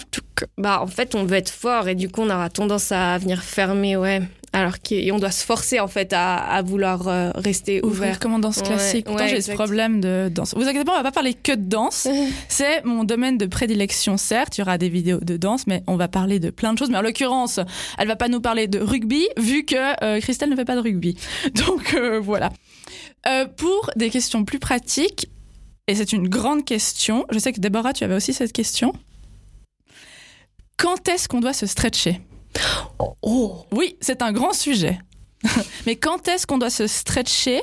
Bah, 0.57 0.81
en 0.81 0.87
fait, 0.87 1.13
on 1.15 1.23
veut 1.25 1.37
être 1.37 1.49
fort 1.51 1.87
et 1.87 1.95
du 1.95 2.09
coup, 2.09 2.21
on 2.21 2.29
aura 2.29 2.49
tendance 2.49 2.91
à 2.91 3.17
venir 3.19 3.43
fermer, 3.43 3.95
ouais. 3.97 4.21
Alors 4.51 4.79
qu'on 4.79 5.19
doit 5.19 5.31
se 5.31 5.45
forcer, 5.45 5.79
en 5.79 5.87
fait, 5.87 6.11
à, 6.13 6.37
à 6.37 6.61
vouloir 6.61 7.07
euh, 7.07 7.31
rester 7.35 7.81
Ouvrir 7.85 7.97
ouvert. 8.09 8.19
comme 8.19 8.33
en 8.33 8.39
danse 8.39 8.57
Ouais, 8.57 8.63
classique. 8.63 9.05
Pourtant, 9.05 9.23
ouais, 9.23 9.29
j'ai 9.29 9.41
ce 9.41 9.51
problème 9.51 10.01
de 10.01 10.29
danse. 10.33 10.53
Vous 10.55 10.63
inquiétez 10.63 10.85
pas, 10.85 10.93
on 10.93 10.97
va 10.97 11.03
pas 11.03 11.11
parler 11.11 11.33
que 11.35 11.51
de 11.51 11.63
danse. 11.69 12.07
C'est 12.49 12.83
mon 12.83 13.03
domaine 13.03 13.37
de 13.37 13.45
prédilection, 13.45 14.17
certes. 14.17 14.57
Il 14.57 14.61
y 14.61 14.63
aura 14.63 14.77
des 14.77 14.89
vidéos 14.89 15.19
de 15.21 15.37
danse, 15.37 15.67
mais 15.67 15.83
on 15.87 15.97
va 15.97 16.07
parler 16.07 16.39
de 16.39 16.49
plein 16.49 16.73
de 16.73 16.79
choses. 16.79 16.89
Mais 16.89 16.97
en 16.97 17.01
l'occurrence, 17.03 17.59
elle 17.97 18.07
va 18.07 18.15
pas 18.15 18.27
nous 18.27 18.41
parler 18.41 18.67
de 18.67 18.79
rugby, 18.79 19.27
vu 19.37 19.65
que 19.65 20.03
euh, 20.03 20.19
Christelle 20.19 20.49
ne 20.49 20.55
fait 20.55 20.65
pas 20.65 20.75
de 20.75 20.81
rugby. 20.81 21.15
Donc 21.53 21.93
euh, 21.93 22.19
voilà. 22.19 22.51
Pour 23.57 23.91
des 23.95 24.09
questions 24.09 24.45
plus 24.45 24.59
pratiques, 24.59 25.27
et 25.87 25.95
c'est 25.95 26.13
une 26.13 26.27
grande 26.29 26.65
question, 26.65 27.25
je 27.31 27.37
sais 27.39 27.51
que 27.51 27.59
Déborah, 27.59 27.93
tu 27.93 28.03
avais 28.03 28.15
aussi 28.15 28.33
cette 28.33 28.53
question. 28.53 28.93
Quand 30.77 31.07
est-ce 31.09 31.27
qu'on 31.27 31.39
doit 31.41 31.53
se 31.53 31.65
stretcher? 31.65 32.21
Oh 33.21 33.65
Oui, 33.71 33.97
c'est 34.01 34.21
un 34.21 34.31
grand 34.31 34.53
sujet. 34.53 34.99
Mais 35.85 35.95
quand 35.95 36.27
est-ce 36.27 36.45
qu'on 36.45 36.57
doit 36.57 36.69
se 36.69 36.87
stretcher 36.87 37.61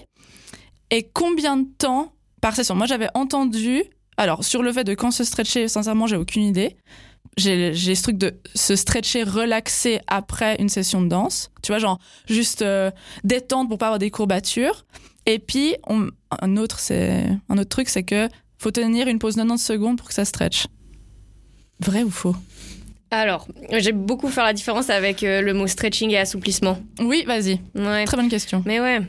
et 0.91 1.09
combien 1.13 1.57
de 1.57 1.67
temps 1.79 2.13
par 2.41 2.55
session? 2.55 2.75
Moi, 2.75 2.87
j'avais 2.87 3.09
entendu. 3.15 3.85
Alors, 4.17 4.45
sur 4.45 4.63
le 4.63 4.73
fait 4.73 4.85
de 4.85 4.95
quand 4.95 5.11
se 5.11 5.25
stretcher, 5.25 5.69
sincèrement, 5.69 6.07
j'ai 6.07 6.17
aucune 6.17 6.45
idée. 6.45 6.77
J'ai 7.37 7.75
ce 7.75 8.03
truc 8.03 8.17
de 8.17 8.41
se 8.55 8.77
stretcher, 8.77 9.23
relaxer 9.25 10.01
après 10.07 10.57
une 10.59 10.71
session 10.71 11.03
de 11.03 11.09
danse. 11.09 11.51
Tu 11.63 11.73
vois, 11.73 11.79
genre 11.79 11.99
juste 12.27 12.63
euh, 12.63 12.91
détendre 13.25 13.69
pour 13.69 13.77
pas 13.79 13.87
avoir 13.87 13.99
des 13.99 14.11
courbatures. 14.11 14.87
Et 15.27 15.39
puis, 15.39 15.75
un 15.89 16.57
autre, 16.57 16.81
un 16.93 17.59
autre 17.59 17.69
truc, 17.69 17.89
c'est 17.89 18.05
que 18.05 18.29
faut 18.59 18.71
tenir 18.71 19.09
une 19.09 19.19
pause 19.19 19.35
de 19.35 19.43
90 19.43 19.63
secondes 19.63 19.99
pour 19.99 20.09
que 20.09 20.15
ça 20.15 20.25
stretch. 20.25 20.67
Vrai 21.81 22.05
ou 22.05 22.11
faux? 22.11 22.37
Alors, 23.11 23.47
j'aime 23.71 24.05
beaucoup 24.05 24.29
faire 24.29 24.45
la 24.45 24.53
différence 24.53 24.91
avec 24.91 25.23
euh, 25.23 25.41
le 25.41 25.55
mot 25.55 25.69
stretching 25.69 26.11
et 26.11 26.19
assouplissement. 26.19 26.79
Oui, 26.99 27.25
vas-y. 27.25 27.61
Ouais. 27.77 28.05
Très 28.05 28.17
bonne 28.17 28.29
question. 28.29 28.63
Mais 28.67 28.81
ouais. 28.81 29.01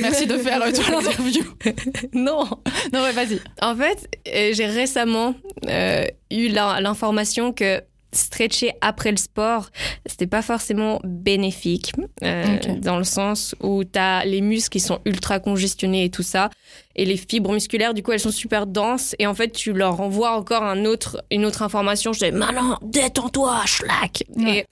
Merci 0.00 0.26
de 0.26 0.36
faire 0.38 0.60
euh, 0.60 0.72
toi 0.72 0.84
l'interview. 0.90 1.44
non. 2.12 2.44
Non, 2.92 3.02
ouais, 3.02 3.12
vas-y. 3.12 3.40
En 3.62 3.76
fait, 3.76 4.08
euh, 4.28 4.50
j'ai 4.54 4.66
récemment 4.66 5.34
euh, 5.68 6.04
eu 6.32 6.48
l'information 6.48 7.52
que 7.52 7.80
stretcher 8.16 8.72
après 8.80 9.10
le 9.10 9.16
sport, 9.16 9.70
c'était 10.06 10.26
pas 10.26 10.42
forcément 10.42 11.00
bénéfique, 11.04 11.92
euh, 12.22 12.58
dans 12.80 12.98
le 12.98 13.04
sens 13.04 13.54
où 13.60 13.84
tu 13.84 13.98
as 13.98 14.24
les 14.24 14.40
muscles 14.40 14.70
qui 14.70 14.80
sont 14.80 15.00
ultra 15.04 15.38
congestionnés 15.40 16.04
et 16.04 16.10
tout 16.10 16.22
ça, 16.22 16.50
et 16.96 17.04
les 17.04 17.16
fibres 17.16 17.52
musculaires, 17.52 17.94
du 17.94 18.02
coup, 18.02 18.12
elles 18.12 18.20
sont 18.20 18.30
super 18.30 18.66
denses, 18.66 19.14
et 19.18 19.26
en 19.26 19.34
fait, 19.34 19.50
tu 19.52 19.72
leur 19.72 20.00
envoies 20.00 20.30
encore 20.36 20.62
un 20.62 20.84
autre, 20.84 21.22
une 21.30 21.44
autre 21.44 21.62
information. 21.62 22.12
Je 22.12 22.24
dis, 22.26 22.32
maintenant, 22.32 22.78
détends-toi, 22.82 23.62
schlack. 23.66 24.24
Ouais. 24.36 24.58
Et 24.58 24.64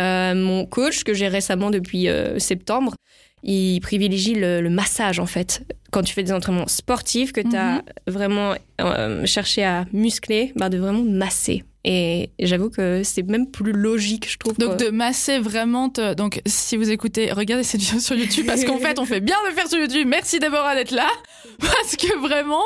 euh, 0.00 0.34
mon 0.34 0.64
coach, 0.66 1.04
que 1.04 1.14
j'ai 1.14 1.28
récemment 1.28 1.70
depuis 1.70 2.08
euh, 2.08 2.38
septembre, 2.38 2.94
il 3.42 3.80
privilégie 3.80 4.34
le, 4.34 4.60
le 4.60 4.70
massage, 4.70 5.18
en 5.18 5.26
fait. 5.26 5.62
Quand 5.90 6.02
tu 6.02 6.14
fais 6.14 6.22
des 6.22 6.32
entraînements 6.32 6.68
sportifs, 6.68 7.32
que 7.32 7.40
tu 7.40 7.56
as 7.56 7.78
Mhm. 7.78 7.82
vraiment 8.06 8.54
euh, 8.80 9.26
cherché 9.26 9.64
à 9.64 9.84
muscler, 9.92 10.52
bah, 10.54 10.68
de 10.68 10.78
vraiment 10.78 11.02
masser. 11.02 11.64
Et 11.84 12.30
j'avoue 12.38 12.70
que 12.70 13.02
c'est 13.02 13.22
même 13.28 13.50
plus 13.50 13.72
logique, 13.72 14.30
je 14.30 14.38
trouve. 14.38 14.56
Donc 14.56 14.76
de 14.76 14.90
masser 14.90 15.38
vraiment. 15.40 15.88
te- 15.88 16.14
Donc 16.14 16.40
si 16.46 16.76
vous 16.76 16.90
écoutez, 16.90 17.32
regardez 17.32 17.64
cette 17.64 17.80
vidéo 17.80 17.98
sur 17.98 18.14
YouTube 18.14 18.46
parce 18.46 18.64
qu'en 18.64 18.78
fait 18.78 18.98
on 18.98 19.04
fait 19.04 19.20
bien 19.20 19.36
de 19.48 19.54
faire 19.54 19.68
sur 19.68 19.78
YouTube. 19.78 20.06
Merci 20.06 20.38
Déborah 20.38 20.74
d'être 20.76 20.92
là 20.92 21.08
parce 21.58 21.96
que 21.96 22.18
vraiment 22.20 22.62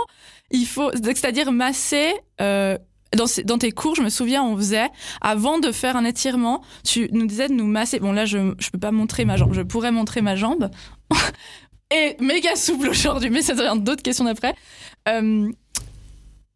il 0.51 0.67
faut, 0.67 0.91
c'est-à-dire 0.93 1.51
masser. 1.53 2.13
Euh, 2.41 2.77
dans, 3.45 3.59
tes 3.59 3.71
cours, 3.71 3.95
je 3.95 4.03
me 4.03 4.11
souviens, 4.11 4.43
on 4.43 4.57
faisait, 4.57 4.89
avant 5.23 5.59
de 5.59 5.73
faire 5.73 5.97
un 5.97 6.05
étirement, 6.05 6.63
tu 6.85 7.09
nous 7.13 7.27
disais 7.27 7.49
de 7.49 7.55
nous 7.55 7.65
masser. 7.65 7.99
Bon, 7.99 8.13
là, 8.13 8.27
je 8.27 8.55
je 8.59 8.69
peux 8.71 8.79
pas 8.79 8.91
montrer 8.91 9.25
ma 9.25 9.37
jambe. 9.37 9.55
Je 9.55 9.63
pourrais 9.63 9.93
montrer 9.93 10.21
ma 10.21 10.37
jambe. 10.37 10.71
Et 11.95 12.17
méga 12.21 12.57
souple 12.57 12.89
aujourd'hui, 12.89 13.31
mais 13.31 13.43
ça 13.43 13.55
devient 13.55 13.81
d'autres 13.81 14.03
questions 14.03 14.25
d'après. 14.25 14.55
Euh, 15.09 15.49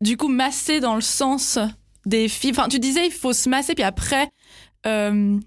du 0.00 0.16
coup, 0.16 0.28
masser 0.28 0.80
dans 0.80 0.96
le 0.96 1.00
sens 1.00 1.58
des 2.06 2.28
fibres. 2.28 2.60
Enfin, 2.60 2.68
tu 2.68 2.78
disais, 2.78 3.06
il 3.06 3.12
faut 3.12 3.32
se 3.32 3.48
masser, 3.48 3.74
puis 3.74 3.84
après, 3.84 4.28
euh, 4.86 5.38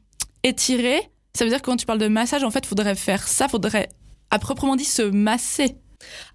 étirer. 0.44 1.02
Ça 1.34 1.46
veut 1.46 1.50
dire 1.50 1.62
que 1.62 1.66
quand 1.66 1.78
tu 1.78 1.86
parles 1.86 2.00
de 2.00 2.08
massage, 2.08 2.44
en 2.44 2.52
fait, 2.52 2.66
faudrait 2.66 2.96
faire 2.96 3.28
ça, 3.28 3.48
faudrait, 3.48 3.90
à 4.30 4.40
proprement 4.40 4.76
dit, 4.76 4.86
se 4.86 5.02
masser. 5.02 5.78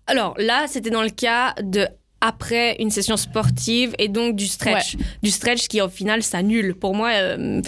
Alors 0.07 0.35
là, 0.39 0.67
c'était 0.67 0.91
dans 0.91 1.03
le 1.03 1.11
cas 1.11 1.55
de 1.63 1.87
après 2.21 2.77
une 2.81 2.91
session 2.91 3.17
sportive 3.17 3.95
et 3.99 4.09
donc 4.09 4.35
du 4.37 4.47
stretch. 4.47 4.97
Du 5.23 5.31
stretch 5.31 5.69
qui 5.69 5.81
au 5.81 5.89
final 5.89 6.23
s'annule. 6.23 6.75
Pour 6.75 6.95
moi, 6.95 7.11
euh, 7.13 7.63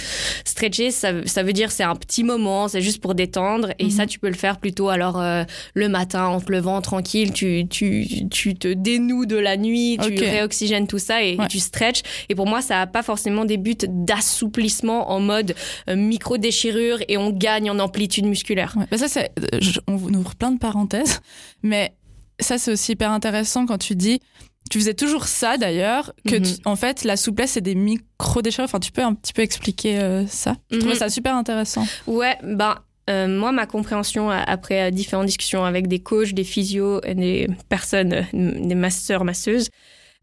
stretcher, 0.45 0.91
ça, 0.91 1.13
ça 1.27 1.43
veut 1.43 1.53
dire 1.53 1.71
c'est 1.71 1.85
un 1.85 1.95
petit 1.97 2.25
moment, 2.25 2.67
c'est 2.69 2.81
juste 2.81 3.01
pour 3.01 3.15
détendre. 3.15 3.71
Et 3.79 3.85
Mhm. 3.85 3.91
ça, 3.91 4.07
tu 4.07 4.19
peux 4.19 4.29
le 4.29 4.35
faire 4.35 4.59
plutôt 4.59 4.89
alors 4.89 5.21
euh, 5.21 5.45
le 5.75 5.89
matin 5.89 6.27
en 6.27 6.41
te 6.41 6.51
levant 6.51 6.81
tranquille, 6.81 7.33
tu, 7.33 7.67
tu, 7.71 8.29
tu 8.31 8.55
te 8.55 8.69
dénoues 8.73 9.27
de 9.27 9.37
la 9.37 9.57
nuit, 9.57 9.99
tu 10.03 10.09
Ok. 10.15 10.19
réoxygènes 10.21 10.87
tout 10.87 10.99
ça 10.99 11.23
et, 11.23 11.37
Ouais. 11.37 11.47
tu 11.49 11.61
stretch. 11.61 12.01
Et 12.29 12.35
pour 12.35 12.47
moi, 12.47 12.61
ça 12.61 12.75
n'a 12.75 12.87
pas 12.87 13.03
forcément 13.03 13.45
des 13.45 13.57
buts 13.57 13.77
d'assouplissement 13.89 15.11
en 15.11 15.21
mode 15.21 15.55
euh, 15.89 15.97
micro-déchirure 15.97 16.99
et 17.09 17.17
on 17.17 17.31
gagne 17.31 17.71
en 17.71 17.79
amplitude 17.79 18.27
musculaire. 18.27 18.75
Ouais. 18.77 18.87
Bah 18.91 18.99
ça, 18.99 19.09
c'est, 19.09 19.31
euh, 19.55 19.59
on 19.87 19.95
ouvre 20.15 20.35
plein 20.35 20.51
de 20.53 20.59
parenthèses, 20.59 21.21
mais 21.63 21.93
ça, 22.41 22.59
c'est 22.59 22.73
aussi 22.73 22.93
hyper 22.93 23.11
intéressant 23.11 23.67
quand 23.67 23.79
tu 23.79 23.95
dis, 23.95 24.21
tu 24.71 24.79
faisais 24.79 24.95
toujours 24.95 25.27
ça 25.27 25.57
d'ailleurs, 25.57 26.13
que 26.29 26.37
Mhm. 26.37 26.43
tu- 26.43 26.55
en 26.65 26.77
fait, 26.77 27.05
la 27.05 27.17
souplesse, 27.17 27.53
c'est 27.53 27.61
des 27.61 27.75
micro-déchirures. 27.75 28.65
Enfin, 28.67 28.79
tu 28.81 28.93
peux 28.93 29.03
un 29.03 29.15
petit 29.15 29.33
peu 29.33 29.43
expliquer 29.43 29.99
euh, 29.99 30.27
ça? 30.27 30.57
Je 30.71 30.79
trouvais 30.79 30.95
Mhm. 30.95 30.99
ça 31.01 31.09
super 31.09 31.35
intéressant. 31.35 31.87
Ouais, 32.07 32.37
euh, 33.09 33.27
moi 33.27 33.51
ma 33.51 33.67
compréhension 33.67 34.31
a- 34.31 34.37
après 34.43 34.83
euh, 34.83 34.91
différentes 34.91 35.27
discussions 35.27 35.65
avec 35.65 35.89
des 35.89 35.99
coachs, 36.01 36.33
des 36.33 36.45
physios, 36.45 37.01
et 37.05 37.15
des 37.17 37.49
personnes, 37.69 38.13
euh, 38.13 38.23
des 38.33 38.75
masseurs, 38.77 39.25
masseuses. 39.25 39.69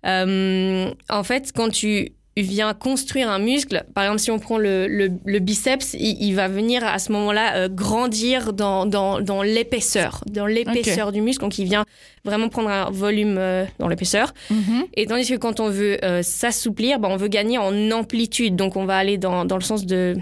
euh, 0.05 0.91
en 1.09 1.23
fait, 1.23 1.51
quand 1.53 1.69
tu 1.69 2.11
viens 2.41 2.73
construire 2.73 3.29
un 3.29 3.39
muscle, 3.39 3.83
par 3.93 4.03
exemple 4.03 4.19
si 4.19 4.31
on 4.31 4.39
prend 4.39 4.57
le, 4.57 4.87
le, 4.87 5.09
le 5.25 5.39
biceps, 5.39 5.93
il, 5.93 6.17
il 6.21 6.33
va 6.35 6.47
venir 6.47 6.83
à 6.85 6.99
ce 6.99 7.11
moment-là 7.11 7.55
euh, 7.55 7.69
grandir 7.69 8.53
dans, 8.53 8.85
dans, 8.85 9.19
dans 9.21 9.41
l'épaisseur, 9.41 10.23
dans 10.29 10.45
l'épaisseur 10.45 11.11
du 11.11 11.21
muscle, 11.21 11.41
donc 11.43 11.57
il 11.59 11.65
vient 11.65 11.85
vraiment 12.25 12.49
prendre 12.49 12.69
un 12.69 12.89
volume 12.91 13.37
euh, 13.37 13.65
dans 13.79 13.87
l'épaisseur. 13.87 14.33
Mhm. 14.49 14.83
Et 14.95 15.05
tandis 15.05 15.29
que 15.29 15.35
quand 15.35 15.59
on 15.61 15.69
veut 15.69 15.97
euh, 16.03 16.21
s'assouplir, 16.23 16.99
ben, 16.99 17.07
on 17.09 17.15
veut 17.15 17.29
gagner 17.29 17.57
en 17.57 17.91
amplitude. 17.91 18.55
Donc 18.57 18.75
on 18.75 18.83
va 18.85 18.97
aller 18.97 19.17
dans, 19.17 19.45
dans 19.45 19.55
le 19.55 19.61
sens 19.63 19.85
de, 19.85 20.17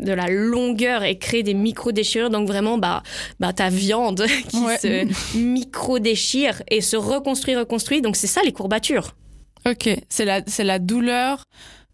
de 0.00 0.12
la 0.12 0.28
longueur 0.28 1.02
et 1.02 1.18
créer 1.18 1.42
des 1.42 1.54
micro-déchirures. 1.54 2.30
Donc 2.30 2.46
vraiment, 2.46 2.78
bah, 2.78 3.02
bah, 3.40 3.52
ta 3.52 3.70
viande 3.70 4.24
qui 4.48 4.58
Ouais. 4.58 4.78
se 4.78 5.36
micro-déchire 5.36 6.62
et 6.70 6.80
se 6.80 6.96
reconstruit, 6.96 7.56
reconstruit. 7.56 8.00
Donc 8.02 8.16
c'est 8.16 8.26
ça 8.26 8.40
les 8.44 8.52
courbatures. 8.52 9.14
Ok, 9.66 9.88
c'est 10.08 10.24
la, 10.24 10.42
c'est 10.46 10.64
la 10.64 10.78
douleur 10.78 11.44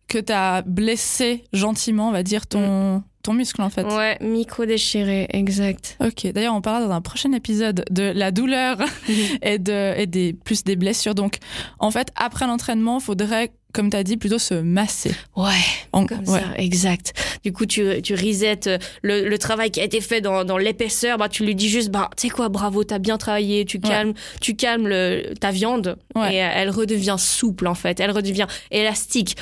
que 0.08 0.18
tu 0.18 0.32
blessé 0.68 1.44
gentiment, 1.52 2.08
on 2.08 2.12
va 2.12 2.22
dire, 2.22 2.46
ton, 2.46 3.02
ton 3.24 3.32
muscle 3.32 3.60
en 3.62 3.70
fait. 3.70 3.82
Ouais, 3.84 4.16
micro-déchiré, 4.20 5.26
exact. 5.30 5.96
Ok, 6.00 6.30
d'ailleurs, 6.32 6.54
on 6.54 6.60
parlera 6.60 6.86
dans 6.88 6.94
un 6.94 7.00
prochain 7.00 7.32
épisode 7.32 7.84
de 7.90 8.04
la 8.14 8.30
douleur 8.30 8.78
et, 9.42 9.58
de, 9.58 9.94
et 9.98 10.06
des, 10.06 10.32
plus 10.32 10.62
des 10.62 10.76
blessures. 10.76 11.14
Donc, 11.16 11.38
en 11.80 11.90
fait, 11.90 12.08
après 12.14 12.46
l'entraînement, 12.46 13.00
faudrait, 13.00 13.52
comme 13.72 13.90
tu 13.90 13.96
as 13.96 14.04
dit, 14.04 14.16
plutôt 14.16 14.38
se 14.38 14.54
masser. 14.54 15.12
Ouais, 15.36 15.50
En- 15.92 16.06
comme 16.06 16.20
ouais. 16.28 16.40
ça, 16.40 16.44
exact. 16.56 17.12
Du 17.42 17.52
coup, 17.52 17.66
tu, 17.66 18.00
tu 18.02 18.14
resettes 18.14 18.68
euh, 18.68 18.78
le, 19.02 19.28
le 19.28 19.38
travail 19.38 19.70
qui 19.70 19.80
a 19.80 19.84
été 19.84 20.00
fait 20.00 20.20
dans, 20.20 20.44
dans 20.44 20.56
l'épaisseur. 20.58 21.18
Bah, 21.18 21.28
tu 21.28 21.44
lui 21.44 21.54
dis 21.54 21.68
juste, 21.68 21.90
bah, 21.90 22.08
tu 22.16 22.28
sais 22.28 22.30
quoi, 22.32 22.48
bravo, 22.48 22.84
t'as 22.84 22.98
bien 23.00 23.18
travaillé. 23.18 23.64
Tu 23.64 23.78
Ouais. 23.78 23.88
calmes, 23.88 24.14
tu 24.40 24.54
calmes 24.54 24.86
le, 24.86 25.32
ta 25.40 25.50
viande 25.50 25.96
Ouais. 26.14 26.36
et 26.36 26.44
euh, 26.44 26.48
elle 26.54 26.70
redevient 26.70 27.16
souple 27.18 27.66
en 27.66 27.74
fait. 27.74 27.98
Elle 28.00 28.12
redevient 28.12 28.46
élastique. 28.70 29.36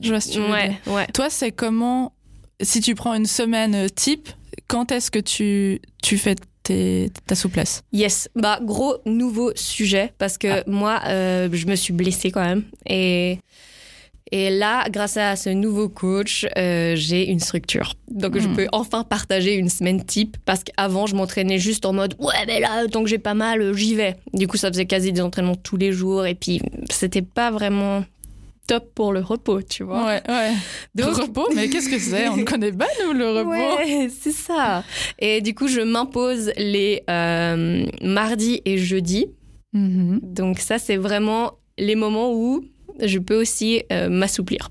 Je 0.00 0.08
vois 0.08 0.20
ce 0.20 0.28
que 0.28 0.32
tu 0.34 0.40
veux 0.40 0.50
Ouais, 0.50 0.68
dire. 0.68 0.92
ouais. 0.94 1.06
Toi, 1.12 1.28
c'est 1.30 1.52
comment, 1.52 2.12
si 2.60 2.80
tu 2.80 2.94
prends 2.94 3.14
une 3.14 3.26
semaine 3.26 3.74
euh, 3.74 3.88
type, 3.88 4.28
quand 4.66 4.90
est-ce 4.92 5.10
que 5.10 5.18
tu, 5.18 5.80
tu 6.02 6.18
fais 6.18 6.34
tes, 6.62 7.10
ta 7.26 7.34
souplesse? 7.34 7.82
Yes. 7.92 8.28
Bah, 8.34 8.58
gros 8.62 8.96
nouveau 9.06 9.52
sujet 9.54 10.12
parce 10.18 10.38
que 10.38 10.48
Ah. 10.60 10.64
moi, 10.66 11.00
euh, 11.06 11.48
je 11.52 11.66
me 11.66 11.76
suis 11.76 11.92
blessée 11.92 12.30
quand 12.30 12.44
même. 12.44 12.64
Et, 12.86 13.38
et 14.30 14.50
là, 14.50 14.84
grâce 14.90 15.16
à 15.16 15.36
ce 15.36 15.48
nouveau 15.48 15.88
coach, 15.88 16.46
euh, 16.58 16.94
j'ai 16.96 17.28
une 17.30 17.40
structure. 17.40 17.94
Donc, 18.10 18.38
je 18.38 18.46
Mm. 18.48 18.54
peux 18.56 18.66
enfin 18.72 19.02
partager 19.04 19.54
une 19.54 19.70
semaine 19.70 20.04
type 20.04 20.36
parce 20.44 20.64
qu'avant, 20.64 21.06
je 21.06 21.14
m'entraînais 21.14 21.58
juste 21.58 21.86
en 21.86 21.92
mode 21.94 22.14
ouais, 22.18 22.44
mais 22.46 22.60
là, 22.60 22.86
tant 22.88 23.02
que 23.02 23.08
j'ai 23.08 23.18
pas 23.18 23.34
mal, 23.34 23.74
j'y 23.74 23.94
vais. 23.94 24.16
Du 24.34 24.46
coup, 24.46 24.56
ça 24.58 24.68
faisait 24.68 24.84
quasi 24.86 25.12
des 25.12 25.22
entraînements 25.22 25.56
tous 25.56 25.76
les 25.78 25.92
jours 25.92 26.26
et 26.26 26.34
puis 26.34 26.60
c'était 26.90 27.22
pas 27.22 27.50
vraiment 27.50 28.04
top 28.68 28.94
pour 28.94 29.12
le 29.12 29.20
repos, 29.20 29.60
tu 29.62 29.82
vois. 29.82 30.04
Ouais, 30.06 30.22
ouais. 30.28 30.52
Donc- 30.94 31.16
Le 31.16 31.22
repos, 31.24 31.48
mais 31.56 31.68
qu'est-ce 31.68 31.88
que 31.88 31.98
c'est? 31.98 32.28
On 32.28 32.36
ne 32.42 32.44
connaît 32.44 32.70
pas, 32.70 32.86
nous, 33.04 33.12
le 33.12 33.28
repos. 33.30 33.50
Ouais, 33.50 34.08
c'est 34.20 34.30
ça. 34.30 34.84
Et 35.18 35.40
du 35.40 35.54
coup, 35.54 35.66
je 35.66 35.80
m'impose 35.80 36.52
les 36.56 37.02
euh, 37.10 37.84
mardis 38.02 38.60
et 38.64 38.78
jeudis. 38.78 39.26
Mhm. 39.72 40.20
Donc 40.22 40.60
ça, 40.60 40.78
c'est 40.78 40.96
vraiment 40.96 41.54
les 41.78 41.96
moments 41.96 42.32
où 42.32 42.62
je 43.02 43.18
peux 43.18 43.40
aussi 43.40 43.82
euh, 43.92 44.08
m'assouplir. 44.08 44.68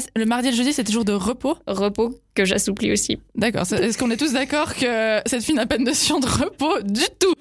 Ça, 0.00 0.06
le 0.16 0.24
mardi 0.26 0.48
et 0.48 0.50
le 0.50 0.56
jeudi, 0.56 0.72
c'est 0.72 0.82
toujours 0.84 1.04
de 1.04 1.12
repos 1.12 1.56
Repos 1.66 2.18
que 2.34 2.44
j'assouplis 2.44 2.90
aussi. 2.92 3.18
D'accord. 3.36 3.62
Est-ce 3.72 3.96
qu'on 3.96 4.10
est 4.10 4.16
tous 4.16 4.32
d'accord 4.32 4.74
que 4.74 5.20
cette 5.26 5.42
fille 5.44 5.54
n'a 5.54 5.66
pas 5.66 5.78
de 5.78 5.84
notion 5.84 6.18
de 6.18 6.26
repos 6.26 6.80
du 6.82 7.04
tout? 7.20 7.34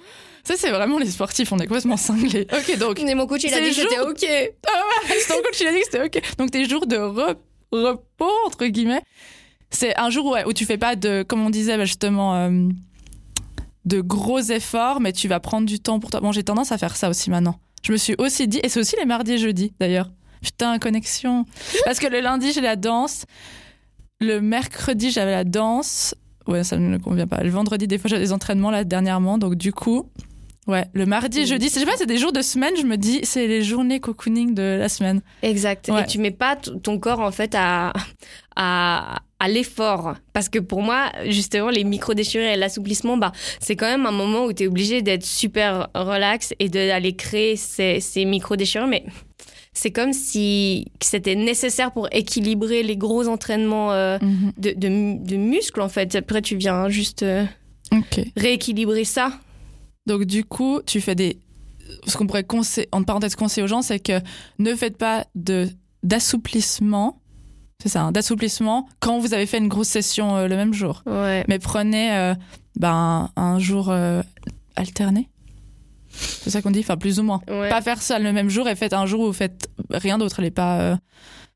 Ça, 0.44 0.54
c'est 0.58 0.70
vraiment 0.70 1.00
les 1.00 1.10
sportifs, 1.10 1.52
on 1.52 1.58
est 1.58 1.66
complètement 1.68 1.98
cinglés. 1.98 2.46
Ok, 2.54 2.78
donc, 2.78 3.00
Et 3.00 3.16
mon 3.16 3.26
coach, 3.26 3.44
il 3.46 3.54
a 3.54 3.60
dit 3.62 3.70
que 3.70 3.74
c'était 3.76 3.96
jour- 3.96 4.08
OK. 4.10 4.20
c'est 4.20 5.28
ton 5.34 5.42
coach, 5.42 5.62
il 5.62 5.68
a 5.68 5.72
dit 5.72 5.80
que 5.80 5.86
c'était 5.86 6.04
ok. 6.04 6.38
Donc, 6.38 6.52
tes 6.52 6.68
jours 6.70 6.86
de 6.86 6.98
re- 6.98 7.38
repos, 7.72 8.30
entre 8.46 8.66
guillemets, 8.68 9.02
c'est 9.72 9.98
un 9.98 10.10
jour 10.10 10.28
ouais, 10.28 10.44
où 10.46 10.54
tu 10.54 10.66
fais 10.66 10.78
pas 10.78 10.96
de, 10.96 11.24
comme 11.24 11.44
on 11.44 11.50
disait 11.50 11.78
bah, 11.78 11.86
justement, 11.86 12.36
euh, 12.36 12.68
de 13.86 14.02
gros 14.02 14.40
efforts, 14.42 15.00
mais 15.02 15.12
tu 15.14 15.28
vas 15.28 15.40
prendre 15.40 15.66
du 15.66 15.80
temps 15.80 16.00
pour 16.00 16.10
toi. 16.12 16.20
Bon, 16.20 16.32
j'ai 16.32 16.44
tendance 16.44 16.72
à 16.72 16.78
faire 16.78 16.96
ça 16.96 17.10
aussi 17.10 17.30
maintenant. 17.30 17.56
Je 17.82 17.92
me 17.92 17.98
suis 17.98 18.16
aussi 18.18 18.48
dit, 18.48 18.60
et 18.64 18.70
c'est 18.70 18.80
aussi 18.80 18.96
les 18.98 19.06
mardis 19.06 19.34
et 19.34 19.38
jeudis 19.38 19.74
d'ailleurs. 19.80 20.10
Putain, 20.44 20.78
connexion. 20.80 21.46
Parce 21.86 22.00
que 22.00 22.08
le 22.08 22.20
lundi, 22.20 22.52
j'ai 22.54 22.62
la 22.62 22.76
danse. 22.76 23.26
Le 24.20 24.40
mercredi, 24.42 25.10
j'avais 25.12 25.32
la 25.32 25.44
danse. 25.44 26.16
Ouais, 26.48 26.64
ça 26.64 26.78
ne 26.78 26.88
me 26.88 27.00
convient 27.00 27.28
pas. 27.28 27.42
Le 27.44 27.50
vendredi, 27.50 27.88
des 27.88 27.98
fois, 27.98 28.10
j'ai 28.10 28.20
des 28.20 28.34
entraînements 28.34 28.72
là 28.72 28.84
dernièrement. 28.84 29.38
Donc, 29.38 29.56
du 29.56 29.72
coup, 29.72 30.10
ouais, 30.68 30.86
le 30.94 31.06
mardi 31.06 31.40
et 31.42 31.46
jeudi, 31.46 31.70
c'est- 31.70 31.80
je 31.80 31.86
sais 31.86 31.92
pas, 31.92 31.98
c'est 31.98 32.06
des 32.06 32.18
jours 32.18 32.34
de 32.34 32.42
semaine. 32.42 32.74
Je 32.78 32.84
me 32.86 32.98
dis, 32.98 33.22
c'est 33.24 33.48
les 33.48 33.64
journées 33.64 34.00
cocooning 34.02 34.54
de 34.54 34.78
la 34.80 34.90
semaine. 34.90 35.22
Exact. 35.42 35.90
Ouais. 35.90 36.04
Et 36.04 36.06
tu 36.06 36.20
mets 36.20 36.32
pas 36.32 36.56
ton 36.58 37.00
corps 37.00 37.22
en 37.22 37.32
fait 37.32 37.54
à 37.58 37.94
à, 38.56 39.20
à 39.40 39.48
l'effort 39.48 40.14
parce 40.32 40.48
que 40.48 40.60
pour 40.60 40.84
moi 40.84 41.12
justement 41.26 41.70
les 41.70 41.84
micro 41.84 42.14
déchirures 42.14 42.48
et 42.50 42.56
l'assouplissement 42.56 43.18
bah 43.18 43.32
c'est 43.60 43.76
quand 43.76 43.88
même 43.88 44.06
un 44.06 44.12
moment 44.12 44.46
où 44.46 44.54
tu 44.54 44.62
es 44.64 44.68
obligé 44.68 45.02
d'être 45.02 45.26
super 45.26 45.88
relax 45.96 46.54
et 46.60 46.70
d'aller 46.70 47.16
créer 47.16 47.56
ces, 47.56 48.00
ces 48.00 48.26
micro 48.26 48.56
déchirures 48.56 48.86
mais 48.88 49.04
c'est 49.74 49.92
comme 49.92 50.14
si 50.14 50.88
c'était 51.02 51.36
nécessaire 51.36 51.92
pour 51.92 52.08
équilibrer 52.12 52.84
les 52.84 52.96
gros 52.96 53.28
entraînements 53.28 53.92
euh, 53.92 54.18
de, 54.58 54.72
de, 54.72 55.26
de 55.26 55.36
muscles 55.36 55.82
en 55.82 55.90
fait 55.90 56.16
après 56.16 56.42
tu 56.42 56.56
viens 56.56 56.90
juste 56.90 57.24
euh, 57.24 57.44
rééquilibrer 58.38 59.04
ça 59.04 59.40
Donc 60.06 60.26
du 60.26 60.44
coup, 60.46 60.82
tu 60.86 61.02
fais 61.02 61.16
des 61.16 61.40
ce 62.08 62.18
qu'on 62.18 62.28
pourrait 62.28 62.44
conseiller 62.44 62.88
en 62.92 63.04
parenthèse 63.04 63.36
conseiller 63.36 63.64
aux 63.64 63.68
gens, 63.68 63.82
c'est 63.82 64.00
que 64.00 64.20
ne 64.58 64.74
faites 64.74 64.98
pas 64.98 65.26
d'assouplissement. 66.04 67.20
C'est 67.82 67.90
ça, 67.90 68.04
hein, 68.04 68.12
d'assouplissement 68.12 68.88
quand 69.00 69.20
vous 69.20 69.34
avez 69.34 69.46
fait 69.46 69.58
une 69.58 69.68
grosse 69.68 69.90
session 69.90 70.38
euh, 70.38 70.48
le 70.48 70.56
même 70.56 70.74
jour. 70.74 71.04
ouais 71.06 71.44
Mais 71.48 71.60
prenez 71.60 72.34
ben, 72.80 73.30
un 73.36 73.60
jour 73.60 73.94
alterné. 74.76 75.30
C'est 76.14 76.50
ça 76.52 76.62
qu'on 76.62 76.72
dit, 76.72 76.80
enfin 76.82 76.98
plus 76.98 77.20
ou 77.20 77.24
moins. 77.24 77.42
ouais 77.48 77.70
Pas 77.70 77.82
faire 77.82 78.02
ça 78.02 78.20
le 78.20 78.32
même 78.32 78.50
jour 78.50 78.68
et 78.70 78.76
faites 78.76 78.94
un 78.94 79.06
jour 79.06 79.22
où 79.22 79.26
vous 79.28 79.34
faites 79.34 79.70
rien 79.92 80.18
d'autre. 80.18 80.40
Allez 80.40 80.52
pas 80.52 80.80
euh, 80.80 80.96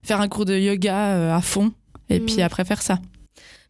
faire 0.03 0.19
un 0.19 0.27
cours 0.27 0.45
de 0.45 0.57
yoga 0.57 0.95
euh, 1.15 1.35
à 1.35 1.41
fond 1.41 1.71
et 2.09 2.19
Mm. 2.19 2.25
puis 2.25 2.41
après 2.41 2.65
faire 2.65 2.81
ça. 2.81 2.99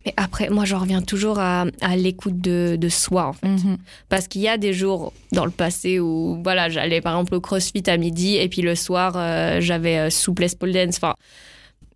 mais 0.06 0.14
après 0.16 0.50
moi 0.50 0.64
je 0.64 0.76
reviens 0.76 1.02
toujours 1.02 1.40
à, 1.40 1.66
à 1.82 1.96
l'écoute 1.98 2.40
de, 2.40 2.78
de 2.80 2.90
soi 2.90 3.26
en 3.28 3.34
fait. 3.34 3.48
Mhm. 3.48 3.78
Parce 4.10 4.28
qu'il 4.28 4.42
y 4.42 4.48
a 4.48 4.58
des 4.58 4.72
jours 4.74 5.12
dans 5.34 5.44
le 5.46 5.52
passé 5.52 6.00
où 6.00 6.40
voilà, 6.44 6.70
j'allais 6.70 7.02
par 7.02 7.14
exemple 7.16 7.36
au 7.36 7.42
CrossFit 7.42 7.84
à 7.90 7.98
midi 7.98 8.36
et 8.38 8.48
puis 8.48 8.62
le 8.62 8.76
soir 8.76 9.14
euh, 9.18 9.60
j'avais 9.60 10.10
souplesse 10.10 10.56
pole 10.56 10.72
dance. 10.72 10.98
Enfin, 10.98 11.16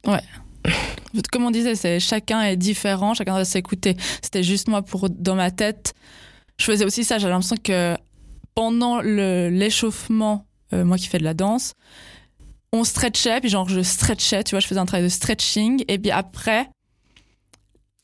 Comme 1.31 1.43
on 1.45 1.51
disait, 1.51 1.75
c'est 1.75 2.00
chacun 2.00 2.41
est 2.43 2.55
différent, 2.57 3.13
chacun 3.13 3.33
doit 3.33 3.45
s'écouter. 3.45 3.95
C'était 4.21 4.43
juste 4.43 4.67
moi 4.67 4.81
pour 4.81 5.10
dans 5.10 5.36
ma 5.36 5.51
tête, 5.51 5.93
je 6.57 6.65
faisais 6.65 6.86
aussi 6.86 7.03
ça. 7.03 7.17
J'avais 7.17 7.33
l'impression 7.33 7.57
que 7.62 7.95
pendant 8.55 9.01
l'échauffement, 9.01 10.46
euh, 10.74 10.84
moi 10.86 10.98
qui 10.98 11.08
fais 11.08 11.17
de 11.20 11.24
la 11.24 11.34
danse, 11.34 11.74
on 12.74 12.84
stretchait, 12.84 13.39
puis 13.41 13.50
genre 13.50 13.67
je 13.70 13.81
stretchais, 13.81 14.43
tu 14.43 14.51
vois, 14.51 14.60
je 14.60 14.67
faisais 14.67 14.79
un 14.79 14.86
travail 14.86 15.03
de 15.03 15.10
stretching, 15.10 15.84
et 15.88 15.98
puis 16.00 16.12
après, 16.12 16.70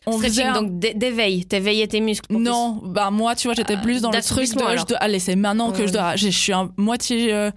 on 0.05 0.13
faisait 0.19 0.29
Stretching, 0.43 0.47
un- 0.47 0.53
donc 0.61 0.79
d'é- 0.79 0.93
d'éveil, 0.93 1.45
t'éveillais 1.45 1.87
tes 1.87 1.99
muscles. 2.01 2.27
pour 2.29 2.39
non, 2.39 2.81
bah 2.83 3.11
moi, 3.11 3.35
tu 3.35 3.47
vois, 3.47 3.55
j'étais 3.55 3.75
Euh, 3.75 3.81
plus 3.81 4.01
dans 4.01 4.09
le 4.11 4.21
truc 4.21 4.45
de. 4.73 4.77
Je 4.77 4.85
dois, 4.85 4.97
allez, 4.97 5.19
c'est 5.19 5.35
maintenant 5.35 5.71
que 5.71 5.85
je 5.87 5.91
dois. 5.93 6.15
Je 6.15 6.29
suis 6.29 6.53
un 6.53 6.71
moitié 6.77 7.33
euh, 7.33 7.51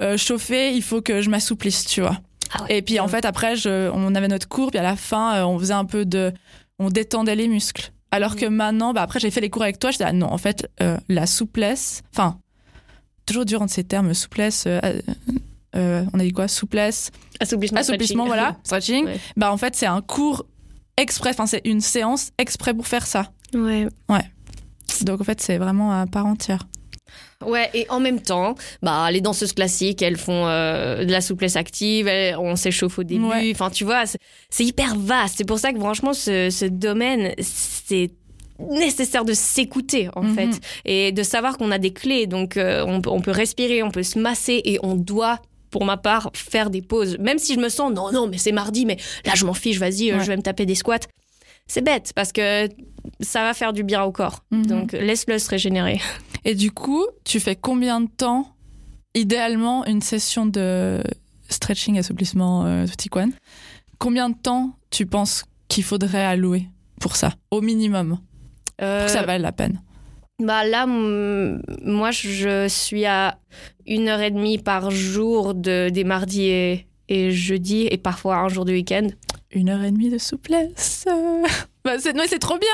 euh, 0.00 0.16
chauffée, 0.16 0.74
il 0.74 0.82
faut 0.82 1.02
que 1.02 1.20
je 1.20 1.28
m'assouplisse, 1.30 1.84
tu 1.86 2.00
vois. 2.00 2.18
Ah 2.54 2.62
ouais. 2.64 2.78
Et 2.78 2.82
puis 2.82 2.98
en 3.00 3.08
fait, 3.08 3.24
après, 3.24 3.56
je, 3.56 3.90
on 3.90 4.14
avait 4.14 4.28
notre 4.28 4.48
cours, 4.48 4.70
puis 4.70 4.78
à 4.78 4.82
la 4.82 4.96
fin, 4.96 5.44
on 5.44 5.58
faisait 5.58 5.74
un 5.74 5.84
peu 5.84 6.04
de. 6.06 6.32
On 6.78 6.88
détendait 6.88 7.34
les 7.36 7.48
muscles. 7.48 7.92
Alors 8.12 8.36
que 8.36 8.46
maintenant, 8.46 8.92
bah 8.92 9.02
après, 9.02 9.18
j'ai 9.18 9.30
fait 9.32 9.40
les 9.40 9.50
cours 9.50 9.62
avec 9.62 9.78
toi, 9.80 9.90
j'étais, 9.90 10.04
ah 10.04 10.12
non, 10.12 10.26
en 10.30 10.38
fait, 10.38 10.70
euh, 10.80 10.96
la 11.08 11.26
souplesse. 11.26 12.02
Enfin, 12.14 12.38
toujours 13.26 13.44
dur 13.44 13.60
entre 13.62 13.72
ces 13.72 13.82
termes, 13.84 14.12
souplesse. 14.14 14.64
euh, 14.66 14.80
euh, 15.74 16.04
on 16.12 16.20
a 16.20 16.22
dit 16.22 16.32
quoi 16.32 16.46
Souplesse, 16.46 17.10
Assouplissement. 17.40 17.80
assouplissement, 17.80 18.24
stretching. 18.26 18.42
voilà, 18.42 18.56
stretching. 18.64 19.04
Ouais. 19.06 19.20
Bah 19.36 19.50
en 19.52 19.56
fait, 19.56 19.74
c'est 19.74 19.86
un 19.86 20.02
cours 20.02 20.44
exprès, 20.98 21.30
enfin, 21.30 21.46
c'est 21.46 21.62
une 21.64 21.80
séance 21.80 22.30
exprès 22.38 22.74
pour 22.74 22.86
faire 22.86 23.06
ça. 23.06 23.32
Ouais. 23.54 23.88
Donc 25.00 25.20
en 25.20 25.24
fait, 25.24 25.40
c'est 25.40 25.56
vraiment 25.58 25.90
à 25.98 26.06
part 26.06 26.26
entière. 26.26 26.66
Ouais, 27.44 27.68
et 27.74 27.86
en 27.88 27.98
même 27.98 28.20
temps, 28.20 28.54
bah, 28.82 29.10
les 29.10 29.20
danseuses 29.20 29.52
classiques, 29.52 30.00
elles 30.02 30.16
font 30.16 30.46
euh, 30.46 31.04
de 31.04 31.10
la 31.10 31.20
souplesse 31.20 31.56
active, 31.56 32.06
elles- 32.06 32.36
on 32.38 32.54
s'échauffe 32.56 32.98
au 33.00 33.02
début. 33.02 33.24
Ouais. 33.24 33.50
Enfin, 33.52 33.68
tu 33.70 33.84
vois, 33.84 34.04
c'est- 34.06 34.64
hyper 34.64 34.94
vaste. 34.96 35.34
C'est 35.38 35.44
pour 35.46 35.58
ça 35.58 35.72
que 35.72 35.78
franchement, 35.80 36.12
ce, 36.12 36.50
ce 36.50 36.64
domaine, 36.66 37.32
c'est 37.40 38.10
nécessaire 38.70 39.24
de 39.24 39.32
s'écouter 39.32 40.08
en 40.14 40.22
Mhm. 40.22 40.34
fait 40.34 40.60
et 40.84 41.10
de 41.10 41.22
savoir 41.24 41.58
qu'on 41.58 41.72
a 41.72 41.78
des 41.78 41.92
clés 41.92 42.26
donc 42.28 42.56
euh, 42.56 42.84
on, 42.86 43.00
peut- 43.00 43.10
on 43.10 43.20
peut 43.20 43.32
respirer 43.32 43.82
on 43.82 43.90
peut 43.90 44.04
se 44.04 44.18
masser 44.20 44.60
et 44.64 44.78
on 44.84 44.94
doit 44.94 45.40
pour 45.70 45.84
ma 45.84 45.96
part 45.96 46.30
faire 46.34 46.70
des 46.70 46.82
pauses 46.82 47.18
même 47.18 47.38
si 47.38 47.54
je 47.54 47.58
me 47.58 47.68
sens 47.68 47.92
non 47.92 48.12
non 48.12 48.28
mais 48.28 48.38
c'est 48.38 48.52
mardi 48.52 48.86
mais 48.86 48.98
là 49.24 49.32
je 49.34 49.44
m'en 49.46 49.54
fiche 49.54 49.78
vas-y 49.78 50.12
euh, 50.12 50.18
Ouais. 50.18 50.22
je 50.22 50.28
vais 50.28 50.36
me 50.36 50.42
taper 50.42 50.64
des 50.66 50.76
squats 50.76 50.98
c'est 51.66 51.82
bête 51.82 52.12
parce 52.14 52.32
que 52.32 52.68
ça 53.20 53.42
va 53.42 53.54
faire 53.54 53.72
du 53.72 53.82
bien 53.84 54.02
au 54.04 54.12
corps 54.12 54.44
Mhm. 54.50 54.66
donc 54.66 54.92
laisse-le 54.92 55.38
se 55.38 55.48
régénérer 55.50 56.00
Et 56.44 56.54
du 56.56 56.72
coup, 56.72 57.06
tu 57.24 57.38
fais 57.38 57.54
combien 57.54 58.00
de 58.00 58.08
temps, 58.08 58.48
idéalement, 59.14 59.84
une 59.86 60.00
session 60.02 60.44
de 60.44 61.00
stretching, 61.48 61.98
assouplissement, 61.98 62.64
euh, 62.66 62.84
petit 62.86 63.08
quan 63.08 63.30
Combien 63.98 64.28
de 64.30 64.34
temps 64.34 64.74
tu 64.90 65.06
penses 65.06 65.44
qu'il 65.68 65.84
faudrait 65.84 66.24
allouer 66.24 66.66
pour 67.00 67.14
ça, 67.14 67.32
au 67.52 67.60
minimum, 67.60 68.18
pour 68.76 68.86
Euh, 68.88 69.06
que 69.06 69.10
ça 69.12 69.22
vaille 69.22 69.40
la 69.40 69.52
peine 69.52 69.80
Bah 70.42 70.64
là, 70.64 70.86
moi, 70.86 72.10
je 72.10 72.66
suis 72.68 73.04
à 73.06 73.38
une 73.86 74.08
heure 74.08 74.20
et 74.20 74.30
demie 74.32 74.58
par 74.58 74.90
jour 74.90 75.54
de, 75.54 75.90
des 75.90 76.02
mardis 76.04 76.46
et, 76.48 76.86
et 77.08 77.30
jeudis, 77.30 77.86
et 77.90 77.98
parfois 77.98 78.38
un 78.38 78.48
jour 78.48 78.64
du 78.64 78.72
week-end. 78.72 79.06
Une 79.52 79.68
heure 79.68 79.82
et 79.82 79.90
demie 79.90 80.10
de 80.10 80.18
souplesse. 80.18 81.04
bah, 81.84 81.98
c'est, 81.98 82.14
non, 82.14 82.24
c'est 82.26 82.38
trop 82.38 82.58
bien. 82.58 82.68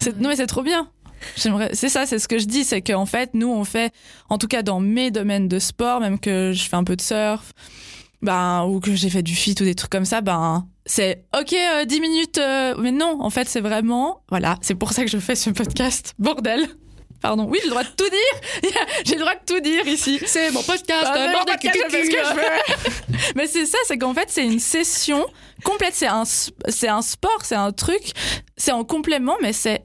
C'est, 0.00 0.18
non, 0.18 0.28
mais 0.28 0.36
c'est 0.36 0.46
trop 0.46 0.62
bien. 0.62 0.90
J'aimerais, 1.36 1.70
c'est 1.74 1.88
ça, 1.88 2.06
c'est 2.06 2.18
ce 2.18 2.28
que 2.28 2.38
je 2.38 2.46
dis, 2.46 2.64
c'est 2.64 2.82
qu'en 2.82 3.06
fait, 3.06 3.30
nous, 3.34 3.48
on 3.48 3.64
fait, 3.64 3.92
en 4.28 4.38
tout 4.38 4.48
cas 4.48 4.62
dans 4.62 4.80
mes 4.80 5.10
domaines 5.10 5.48
de 5.48 5.58
sport, 5.58 6.00
même 6.00 6.18
que 6.18 6.52
je 6.52 6.68
fais 6.68 6.76
un 6.76 6.84
peu 6.84 6.96
de 6.96 7.00
surf, 7.00 7.52
ben, 8.22 8.64
ou 8.64 8.80
que 8.80 8.94
j'ai 8.94 9.10
fait 9.10 9.22
du 9.22 9.34
fit 9.34 9.54
ou 9.60 9.64
des 9.64 9.74
trucs 9.74 9.90
comme 9.90 10.04
ça, 10.04 10.20
ben, 10.20 10.66
c'est 10.84 11.24
ok, 11.38 11.52
euh, 11.52 11.84
10 11.84 12.00
minutes, 12.00 12.38
euh, 12.38 12.74
mais 12.78 12.92
non, 12.92 13.18
en 13.20 13.30
fait, 13.30 13.48
c'est 13.48 13.60
vraiment, 13.60 14.22
voilà, 14.28 14.58
c'est 14.62 14.74
pour 14.74 14.92
ça 14.92 15.04
que 15.04 15.10
je 15.10 15.18
fais 15.18 15.36
ce 15.36 15.50
podcast, 15.50 16.14
bordel. 16.18 16.66
Pardon, 17.22 17.46
oui, 17.48 17.58
j'ai 17.62 17.66
le 17.68 17.70
droit 17.70 17.84
de 17.84 17.88
tout 17.96 18.08
dire. 18.10 18.72
J'ai 19.04 19.14
le 19.14 19.20
droit 19.20 19.34
de 19.34 19.44
tout 19.46 19.60
dire 19.60 19.86
ici. 19.86 20.18
C'est 20.26 20.50
mon 20.50 20.62
podcast, 20.62 21.06
Ah, 21.06 21.28
non, 21.32 21.44
podcast, 21.46 21.78
je 21.84 21.90
fais 21.90 22.04
ce 22.04 22.10
que 22.10 22.16
je 22.16 22.34
veux. 22.34 23.18
Mais 23.36 23.46
c'est 23.46 23.64
ça, 23.66 23.78
c'est 23.86 23.96
qu'en 23.96 24.12
fait, 24.12 24.26
c'est 24.28 24.44
une 24.44 24.58
session 24.58 25.24
complète. 25.62 25.94
C'est 25.94 26.08
un, 26.08 26.24
c'est 26.24 26.88
un 26.88 27.00
sport, 27.02 27.38
c'est 27.44 27.54
un 27.54 27.70
truc. 27.70 28.12
C'est 28.56 28.72
en 28.72 28.84
complément, 28.84 29.36
mais 29.40 29.52
c'est 29.52 29.84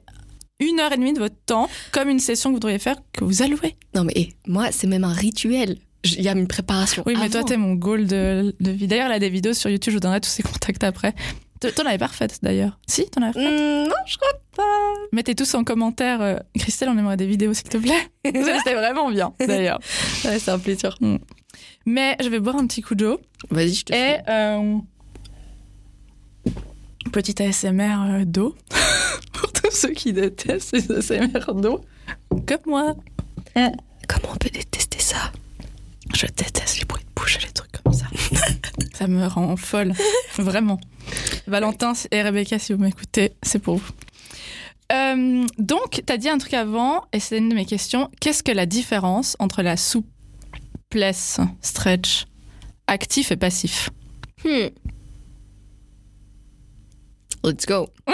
une 0.60 0.80
heure 0.80 0.92
et 0.92 0.96
demie 0.96 1.12
de 1.12 1.18
votre 1.20 1.36
temps, 1.46 1.68
comme 1.92 2.08
une 2.08 2.18
session 2.18 2.50
que 2.50 2.54
vous 2.54 2.60
devriez 2.60 2.78
faire, 2.78 2.96
que 3.12 3.24
vous 3.24 3.42
allouez. 3.42 3.76
Non, 3.94 4.04
mais 4.04 4.12
eh, 4.16 4.28
moi, 4.46 4.72
c'est 4.72 4.86
même 4.88 5.04
un 5.04 5.12
rituel. 5.12 5.78
Il 6.04 6.22
y 6.22 6.28
a 6.28 6.32
une 6.32 6.46
préparation. 6.48 7.02
Oui, 7.06 7.16
mais 7.18 7.28
toi, 7.28 7.42
t'es 7.44 7.56
mon 7.56 7.74
goal 7.74 8.06
de, 8.06 8.54
de 8.60 8.70
vie. 8.70 8.86
D'ailleurs, 8.86 9.08
il 9.08 9.12
a 9.14 9.18
des 9.18 9.30
vidéos 9.30 9.52
sur 9.52 9.68
YouTube, 9.70 9.92
je 9.92 9.96
vous 9.96 10.00
donnerai 10.00 10.20
tous 10.20 10.28
ses 10.30 10.42
contacts 10.42 10.82
après. 10.84 11.14
T'en 11.60 11.86
avais 11.86 11.98
pas 11.98 12.06
refaites 12.06 12.38
d'ailleurs. 12.42 12.78
Si, 12.86 13.08
t'en 13.10 13.22
avais 13.22 13.38
refaites. 13.38 13.60
Hmm, 13.60 13.88
non, 13.88 13.96
je 14.06 14.16
crois 14.16 14.40
pas. 14.56 14.94
Mettez 15.12 15.34
tous 15.34 15.54
en 15.54 15.64
commentaire, 15.64 16.22
euh, 16.22 16.36
Christelle, 16.56 16.88
on 16.88 16.98
aimerait 16.98 17.16
des 17.16 17.26
vidéos, 17.26 17.52
s'il 17.54 17.68
te 17.68 17.78
plaît. 17.78 18.08
C'était 18.24 18.74
vraiment 18.74 19.10
bien, 19.10 19.32
d'ailleurs. 19.40 19.80
Ouais, 20.24 20.38
c'est 20.38 20.50
un 20.50 20.58
plaisir. 20.58 20.96
Mais 21.86 22.16
je 22.20 22.28
vais 22.28 22.38
boire 22.38 22.56
un 22.56 22.66
petit 22.66 22.82
coup 22.82 22.94
d'eau. 22.94 23.20
Vas-y, 23.50 23.74
je 23.74 23.84
te 23.86 23.92
Et 23.92 24.18
euh, 24.28 24.78
petit 27.10 27.42
ASMR 27.42 28.20
euh, 28.20 28.24
d'eau 28.24 28.54
pour 29.32 29.52
tous 29.52 29.70
ceux 29.72 29.90
qui 29.92 30.12
détestent 30.12 30.72
les 30.72 30.92
ASMR 30.92 31.54
d'eau, 31.54 31.80
comme 32.46 32.58
moi. 32.66 32.94
Comment 33.54 34.34
on 34.34 34.36
peut 34.36 34.50
détester 34.50 35.00
ça? 35.00 35.32
Je 36.14 36.26
déteste 36.26 36.78
les 36.78 36.86
bouche 37.18 37.38
les 37.44 37.50
trucs 37.50 37.72
comme 37.82 37.92
ça. 37.92 38.06
ça 38.94 39.06
me 39.06 39.26
rend 39.26 39.56
folle, 39.56 39.92
vraiment. 40.38 40.80
Valentin 41.46 41.92
et 42.10 42.22
Rebecca, 42.22 42.58
si 42.58 42.72
vous 42.72 42.80
m'écoutez, 42.80 43.32
c'est 43.42 43.58
pour 43.58 43.76
vous. 43.76 43.90
Euh, 44.92 45.44
donc, 45.58 46.02
tu 46.06 46.12
as 46.12 46.16
dit 46.16 46.28
un 46.28 46.38
truc 46.38 46.54
avant, 46.54 47.04
et 47.12 47.20
c'est 47.20 47.38
une 47.38 47.48
de 47.48 47.54
mes 47.54 47.66
questions. 47.66 48.10
Qu'est-ce 48.20 48.42
que 48.42 48.52
la 48.52 48.66
différence 48.66 49.36
entre 49.38 49.62
la 49.62 49.76
souplesse, 49.76 51.40
stretch, 51.60 52.26
actif 52.86 53.32
et 53.32 53.36
passif? 53.36 53.90
Hmm. 54.44 54.68
Let's 57.44 57.66
go. 57.66 57.88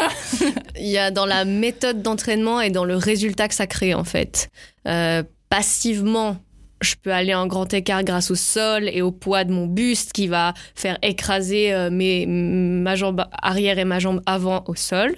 Il 0.77 0.89
y 0.89 0.99
a 0.99 1.11
dans 1.11 1.27
la 1.27 1.45
méthode 1.45 2.03
d'entraînement 2.03 2.61
et 2.61 2.71
dans 2.71 2.85
le 2.85 2.97
résultat 2.97 3.49
que 3.49 3.55
ça 3.55 3.67
crée 3.67 3.95
en 3.95 4.05
fait. 4.05 4.51
Euh, 4.87 5.23
passivement, 5.49 6.37
je 6.81 6.95
peux 7.03 7.13
aller 7.13 7.35
en 7.35 7.47
grand 7.47 7.73
écart 7.73 8.05
grâce 8.05 8.31
au 8.31 8.35
sol 8.35 8.89
et 8.93 9.03
au 9.03 9.11
poids 9.13 9.45
de 9.45 9.53
mon 9.53 9.67
buste 9.67 10.13
qui 10.13 10.27
va 10.29 10.55
faire 10.75 10.99
écraser 11.03 11.73
euh, 11.73 11.91
mes, 11.91 12.27
ma 12.27 12.95
jambe 12.97 13.25
arrière 13.33 13.79
et 13.79 13.85
ma 13.85 13.99
jambe 13.99 14.21
avant 14.27 14.65
au 14.67 14.75
sol. 14.75 15.15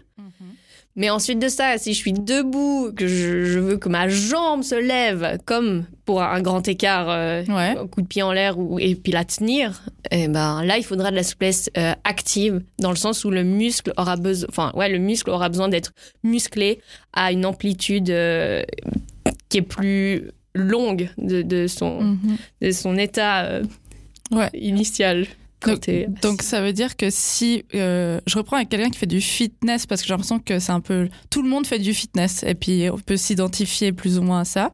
Mais 0.99 1.11
ensuite 1.11 1.39
de 1.39 1.49
ça, 1.49 1.77
si 1.77 1.93
je 1.93 1.99
suis 1.99 2.15
debout, 2.15 2.91
que 2.97 3.07
je, 3.07 3.45
je 3.45 3.59
veux 3.59 3.77
que 3.77 3.91
ma 3.91 4.09
jambe 4.09 4.63
se 4.63 4.75
lève, 4.75 5.37
comme 5.45 5.85
pour 6.07 6.23
un 6.23 6.41
grand 6.41 6.67
écart, 6.67 7.11
euh, 7.11 7.43
Ouais. 7.51 7.75
coup 7.91 8.01
de 8.01 8.07
pied 8.07 8.23
en 8.23 8.33
l'air 8.33 8.57
et 8.79 8.95
puis 8.95 9.13
la 9.13 9.27
tenir, 9.27 9.83
et 10.11 10.27
ben 10.27 10.65
là, 10.65 10.79
il 10.79 10.85
faudra 10.85 11.11
de 11.11 11.17
la 11.17 11.23
souplesse 11.23 11.69
euh, 11.77 11.93
active, 12.05 12.63
dans 12.79 12.89
le 12.89 12.97
sens 12.97 13.27
où 13.27 13.31
le 13.31 13.43
muscle 13.45 13.93
aura 13.99 14.17
besoin, 14.17 14.49
enfin 14.49 14.73
ouais, 14.75 14.89
le 14.89 14.97
muscle 14.97 15.29
aura 15.29 15.51
besoin 15.51 15.69
d'être 15.69 15.93
musclé 16.25 16.81
à 17.13 17.31
une 17.31 17.45
amplitude 17.45 18.09
euh, 18.09 18.63
qui 19.51 19.59
est 19.59 19.63
plus 19.63 20.31
longue 20.57 21.11
de, 21.19 21.43
de 21.43 21.67
son, 21.67 22.01
Mhm. 22.03 22.37
de 22.63 22.71
son 22.73 22.97
état 22.99 23.45
euh, 23.45 23.63
Ouais. 24.33 24.51
initial. 24.55 25.27
Donc, 25.65 25.89
donc 26.23 26.43
ça 26.43 26.61
veut 26.61 26.73
dire 26.73 26.97
que 26.97 27.09
si 27.11 27.65
euh, 27.75 28.21
je 28.27 28.37
reprends 28.39 28.57
avec 28.57 28.69
quelqu'un 28.69 28.91
qui 28.91 28.99
fait 28.99 29.07
du 29.07 29.21
fitness 29.21 29.87
parce 29.87 30.01
que 30.03 30.07
j'ai 30.07 30.13
l'impression 30.13 30.39
que 30.39 30.59
c'est 30.59 30.71
un 30.73 30.81
peu 30.81 31.09
tout 31.31 31.43
le 31.43 31.49
monde 31.49 31.67
fait 31.67 31.79
du 31.79 31.95
fitness 31.95 32.43
et 32.45 32.55
puis 32.55 32.89
on 32.93 32.99
peut 32.99 33.17
s'identifier 33.17 33.93
plus 33.93 34.19
ou 34.19 34.23
moins 34.23 34.41
à 34.41 34.45
ça. 34.45 34.73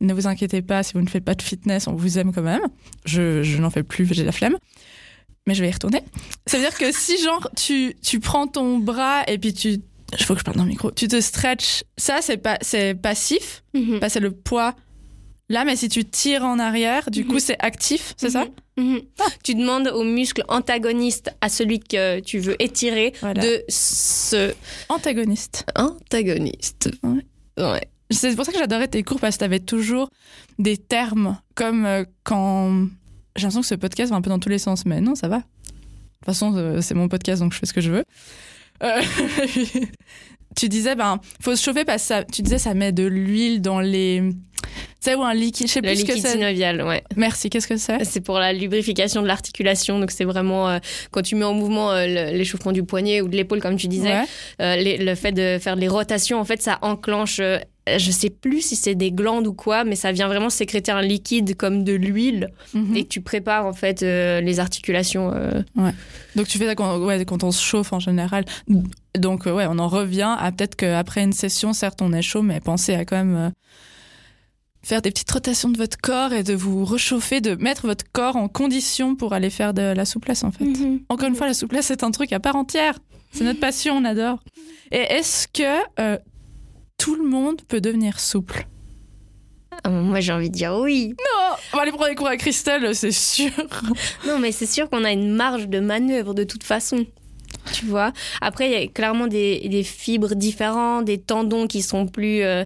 Ne 0.00 0.12
vous 0.14 0.26
inquiétez 0.26 0.62
pas 0.62 0.82
si 0.82 0.92
vous 0.94 1.00
ne 1.00 1.08
faites 1.08 1.24
pas 1.24 1.34
de 1.34 1.42
fitness, 1.42 1.86
on 1.88 1.94
vous 1.94 2.18
aime 2.18 2.32
quand 2.32 2.42
même. 2.42 2.60
Je, 3.06 3.42
je 3.42 3.58
n'en 3.58 3.70
fais 3.70 3.82
plus, 3.82 4.06
j'ai 4.12 4.24
la 4.24 4.32
flemme. 4.32 4.56
Mais 5.46 5.54
je 5.54 5.62
vais 5.62 5.68
y 5.70 5.72
retourner. 5.72 6.02
Ça 6.46 6.58
veut 6.58 6.62
dire 6.64 6.76
que 6.76 6.92
si 6.92 7.20
genre 7.22 7.50
tu 7.56 7.94
tu 8.02 8.20
prends 8.20 8.46
ton 8.46 8.78
bras 8.78 9.22
et 9.26 9.38
puis 9.38 9.52
tu 9.54 9.78
il 10.18 10.24
faut 10.24 10.34
que 10.34 10.40
je 10.40 10.44
parle 10.44 10.58
dans 10.58 10.64
le 10.64 10.68
micro, 10.70 10.90
tu 10.90 11.08
te 11.08 11.20
stretches, 11.20 11.82
ça 11.96 12.18
c'est 12.20 12.36
pas 12.36 12.58
c'est 12.60 12.94
passif, 12.94 13.62
Mhm. 13.74 14.00
passer 14.00 14.20
le 14.20 14.32
poids 14.32 14.74
là 15.50 15.64
mais 15.66 15.76
si 15.76 15.90
tu 15.90 16.04
tires 16.06 16.44
en 16.44 16.58
arrière, 16.58 17.10
du 17.10 17.24
Mhm. 17.24 17.28
coup 17.30 17.38
c'est 17.38 17.56
actif, 17.62 18.14
c'est 18.16 18.30
ça 18.30 18.46
Mhm. 18.78 19.00
Tu 19.44 19.54
demandes 19.54 19.88
au 19.88 20.04
muscle 20.04 20.42
antagoniste, 20.48 21.30
à 21.42 21.50
celui 21.50 21.80
que 21.80 22.20
tu 22.20 22.38
veux 22.38 22.56
étirer, 22.62 23.12
Voilà. 23.20 23.42
de 23.42 23.62
se 23.68 24.54
Antagoniste. 24.88 25.66
antagoniste. 25.76 26.90
Ouais. 27.02 27.26
Ouais. 27.62 27.82
C'est 28.10 28.34
pour 28.34 28.44
ça 28.46 28.52
que 28.52 28.58
j'adorais 28.58 28.88
tes 28.88 29.02
cours 29.02 29.20
parce 29.20 29.36
que 29.36 29.40
tu 29.40 29.44
avais 29.44 29.60
toujours 29.60 30.08
des 30.58 30.76
termes 30.78 31.38
comme 31.54 31.84
euh, 31.84 32.04
quand. 32.24 32.86
J'ai 33.36 33.42
l'impression 33.42 33.60
que 33.60 33.66
ce 33.66 33.74
podcast 33.76 34.10
va 34.10 34.16
un 34.16 34.22
peu 34.22 34.30
dans 34.30 34.38
tous 34.40 34.48
les 34.48 34.58
sens, 34.58 34.84
mais 34.86 35.00
non, 35.00 35.14
ça 35.14 35.28
va. 35.28 35.38
De 35.38 35.42
toute 35.42 36.26
façon, 36.26 36.54
euh, 36.56 36.80
c'est 36.80 36.94
mon 36.94 37.08
podcast 37.08 37.40
donc 37.42 37.52
je 37.52 37.58
fais 37.58 37.66
ce 37.66 37.72
que 37.74 37.80
je 37.80 37.90
veux. 37.92 38.04
Euh, 38.82 39.00
tu 40.56 40.68
disais, 40.68 40.94
ben, 40.96 41.20
faut 41.40 41.54
se 41.56 41.62
chauffer 41.62 41.84
parce 41.84 42.02
que 42.02 42.08
ça, 42.08 42.24
tu 42.24 42.42
disais, 42.42 42.58
ça 42.58 42.74
met 42.74 42.92
de 42.92 43.04
l'huile 43.04 43.60
dans 43.60 43.80
les. 43.80 44.22
Tu 44.62 44.68
sais, 45.10 45.14
ou 45.14 45.22
un 45.22 45.32
liquide, 45.32 45.68
je 45.68 45.72
sais 45.72 45.80
plus 45.80 45.96
ce 45.96 46.02
que 46.04 46.08
liquide 46.08 46.22
c'est. 46.26 46.32
synovial, 46.32 46.82
ouais. 46.82 47.02
Merci, 47.16 47.48
qu'est-ce 47.48 47.66
que 47.66 47.78
c'est? 47.78 48.04
C'est 48.04 48.20
pour 48.20 48.38
la 48.38 48.52
lubrification 48.52 49.22
de 49.22 49.26
l'articulation. 49.26 49.98
Donc, 49.98 50.10
c'est 50.10 50.24
vraiment 50.26 50.68
euh, 50.68 50.78
quand 51.10 51.22
tu 51.22 51.34
mets 51.36 51.46
en 51.46 51.54
mouvement 51.54 51.92
euh, 51.92 52.06
l'échauffement 52.32 52.72
du 52.72 52.82
poignet 52.84 53.22
ou 53.22 53.28
de 53.28 53.34
l'épaule, 53.36 53.60
comme 53.62 53.76
tu 53.76 53.88
disais, 53.88 54.10
Ouais. 54.12 54.24
euh, 54.60 54.76
les- 54.76 54.98
le 54.98 55.14
fait 55.14 55.32
de 55.32 55.58
faire 55.58 55.76
les 55.76 55.88
rotations, 55.88 56.38
en 56.38 56.44
fait, 56.44 56.60
ça 56.60 56.78
enclenche 56.82 57.40
je 57.86 58.10
sais 58.10 58.30
plus 58.30 58.60
si 58.60 58.76
c'est 58.76 58.94
des 58.94 59.10
glandes 59.10 59.46
ou 59.46 59.52
quoi, 59.54 59.84
mais 59.84 59.96
ça 59.96 60.12
vient 60.12 60.28
vraiment 60.28 60.50
sécréter 60.50 60.92
un 60.92 61.02
liquide 61.02 61.56
comme 61.56 61.82
de 61.84 61.92
l'huile 61.94 62.48
Mhm. 62.74 62.96
et 62.96 63.02
que 63.04 63.08
tu 63.08 63.20
prépares 63.20 63.66
en 63.66 63.72
fait 63.72 64.02
euh, 64.02 64.40
les 64.40 64.60
articulations. 64.60 65.32
euh. 65.34 65.62
Donc 66.36 66.46
tu 66.46 66.58
fais 66.58 66.66
ça 66.66 66.74
quand, 66.74 66.98
ouais, 66.98 67.24
quand 67.24 67.42
on 67.42 67.50
se 67.50 67.62
chauffe 67.62 67.92
en 67.92 67.98
général. 68.00 68.44
Donc 69.18 69.46
euh, 69.46 69.52
ouais, 69.54 69.66
on 69.68 69.78
en 69.78 69.88
revient 69.88 70.36
à 70.38 70.52
peut-être 70.52 70.76
qu'après 70.76 71.22
une 71.24 71.32
session, 71.32 71.72
certes 71.72 72.00
on 72.02 72.12
est 72.12 72.22
chaud, 72.22 72.42
mais 72.42 72.60
pensez 72.60 72.94
à 72.94 73.04
quand 73.04 73.16
même 73.16 73.36
euh, 73.36 73.50
faire 74.82 75.02
des 75.02 75.10
petites 75.10 75.30
rotations 75.30 75.68
de 75.68 75.76
votre 75.76 75.96
corps 75.98 76.32
et 76.32 76.42
de 76.42 76.54
vous 76.54 76.84
réchauffer, 76.84 77.40
de 77.40 77.54
mettre 77.56 77.86
votre 77.86 78.04
corps 78.12 78.36
en 78.36 78.48
condition 78.48 79.14
pour 79.16 79.32
aller 79.34 79.50
faire 79.50 79.74
de 79.74 79.82
la 79.82 80.04
souplesse 80.04 80.42
en 80.44 80.50
fait. 80.52 80.64
Encore 81.08 81.28
une 81.28 81.34
fois, 81.34 81.46
la 81.46 81.54
souplesse 81.54 81.86
c'est 81.86 82.02
un 82.04 82.10
truc 82.10 82.32
à 82.32 82.40
part 82.40 82.56
entière. 82.56 82.98
C'est 83.32 83.44
notre 83.44 83.60
passion, 83.60 83.94
on 83.96 84.04
adore. 84.04 84.42
Et 84.90 84.96
est-ce 84.98 85.46
que 85.46 85.62
euh, 86.00 86.18
tout 87.00 87.14
le 87.14 87.26
monde 87.26 87.62
peut 87.66 87.80
devenir 87.80 88.20
souple 88.20 88.66
Ah, 89.82 89.88
moi 89.88 90.20
j'ai 90.20 90.34
envie 90.34 90.50
de 90.50 90.54
dire 90.54 90.76
oui. 90.78 91.14
Non 91.18 91.56
On 91.72 91.76
va 91.78 91.82
aller 91.82 91.92
prendre 91.92 92.10
des 92.10 92.14
cours 92.14 92.26
à 92.26 92.36
Christelle, 92.36 92.94
c'est 92.94 93.10
sûr. 93.10 93.50
Non, 94.26 94.38
mais 94.38 94.52
c'est 94.52 94.66
sûr 94.66 94.90
qu'on 94.90 95.04
a 95.04 95.10
une 95.10 95.34
marge 95.34 95.68
de 95.68 95.80
manœuvre 95.80 96.34
de 96.34 96.44
toute 96.44 96.62
façon. 96.62 97.06
Tu 97.72 97.86
vois? 97.86 98.12
Après, 98.42 98.70
il 98.70 98.72
y 98.72 98.84
a 98.84 98.86
clairement 98.86 99.26
des, 99.28 99.66
des 99.68 99.82
fibres 99.82 100.34
différentes, 100.34 101.06
des 101.06 101.18
tendons 101.18 101.66
qui 101.66 101.80
sont 101.80 102.06
plus 102.06 102.42
euh, 102.42 102.64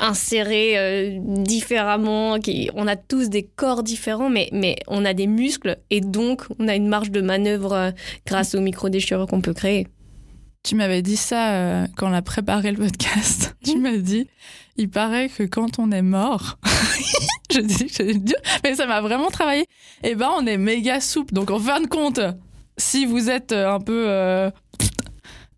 insérés 0.00 0.78
euh, 0.78 1.18
différemment. 1.20 2.40
Qui, 2.40 2.70
on 2.74 2.88
a 2.88 2.96
tous 2.96 3.28
des 3.28 3.44
corps 3.44 3.84
différents, 3.84 4.30
mais, 4.30 4.48
mais 4.52 4.76
on 4.88 5.04
a 5.04 5.14
des 5.14 5.26
muscles 5.28 5.78
et 5.90 6.00
donc 6.00 6.42
on 6.58 6.66
a 6.66 6.74
une 6.74 6.88
marge 6.88 7.12
de 7.12 7.20
manœuvre 7.20 7.72
euh, 7.72 7.90
grâce 8.26 8.54
aux 8.56 8.60
micro-déchirures 8.60 9.26
qu'on 9.26 9.40
peut 9.40 9.54
créer. 9.54 9.86
Tu 10.62 10.74
m'avais 10.74 11.02
dit 11.02 11.16
ça 11.16 11.52
euh, 11.54 11.86
quand 11.96 12.10
on 12.10 12.12
a 12.12 12.22
préparé 12.22 12.72
le 12.72 12.78
podcast. 12.78 13.56
Tu 13.64 13.78
m'as 13.78 13.96
dit, 13.96 14.28
il 14.76 14.88
paraît 14.88 15.28
que 15.28 15.42
quand 15.44 15.78
on 15.78 15.90
est 15.92 16.02
mort, 16.02 16.58
je 17.52 17.60
dis 17.60 17.86
le 17.98 18.14
dire, 18.14 18.36
mais 18.64 18.74
ça 18.74 18.86
m'a 18.86 19.00
vraiment 19.00 19.28
travaillé. 19.30 19.66
Eh 20.02 20.14
ben, 20.14 20.30
on 20.36 20.46
est 20.46 20.56
méga 20.56 21.00
souple. 21.00 21.34
Donc, 21.34 21.50
en 21.50 21.58
fin 21.58 21.80
de 21.80 21.86
compte, 21.86 22.20
si 22.76 23.06
vous 23.06 23.28
êtes 23.30 23.52
euh, 23.52 23.72
un 23.72 23.80
peu 23.80 24.06
euh, 24.08 24.50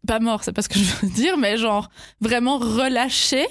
pas 0.06 0.20
mort, 0.20 0.42
c'est 0.44 0.52
pas 0.52 0.62
ce 0.62 0.68
que 0.68 0.78
je 0.78 0.94
veux 1.02 1.08
dire, 1.12 1.36
mais 1.36 1.56
genre 1.58 1.90
vraiment 2.20 2.58
relâché, 2.58 3.46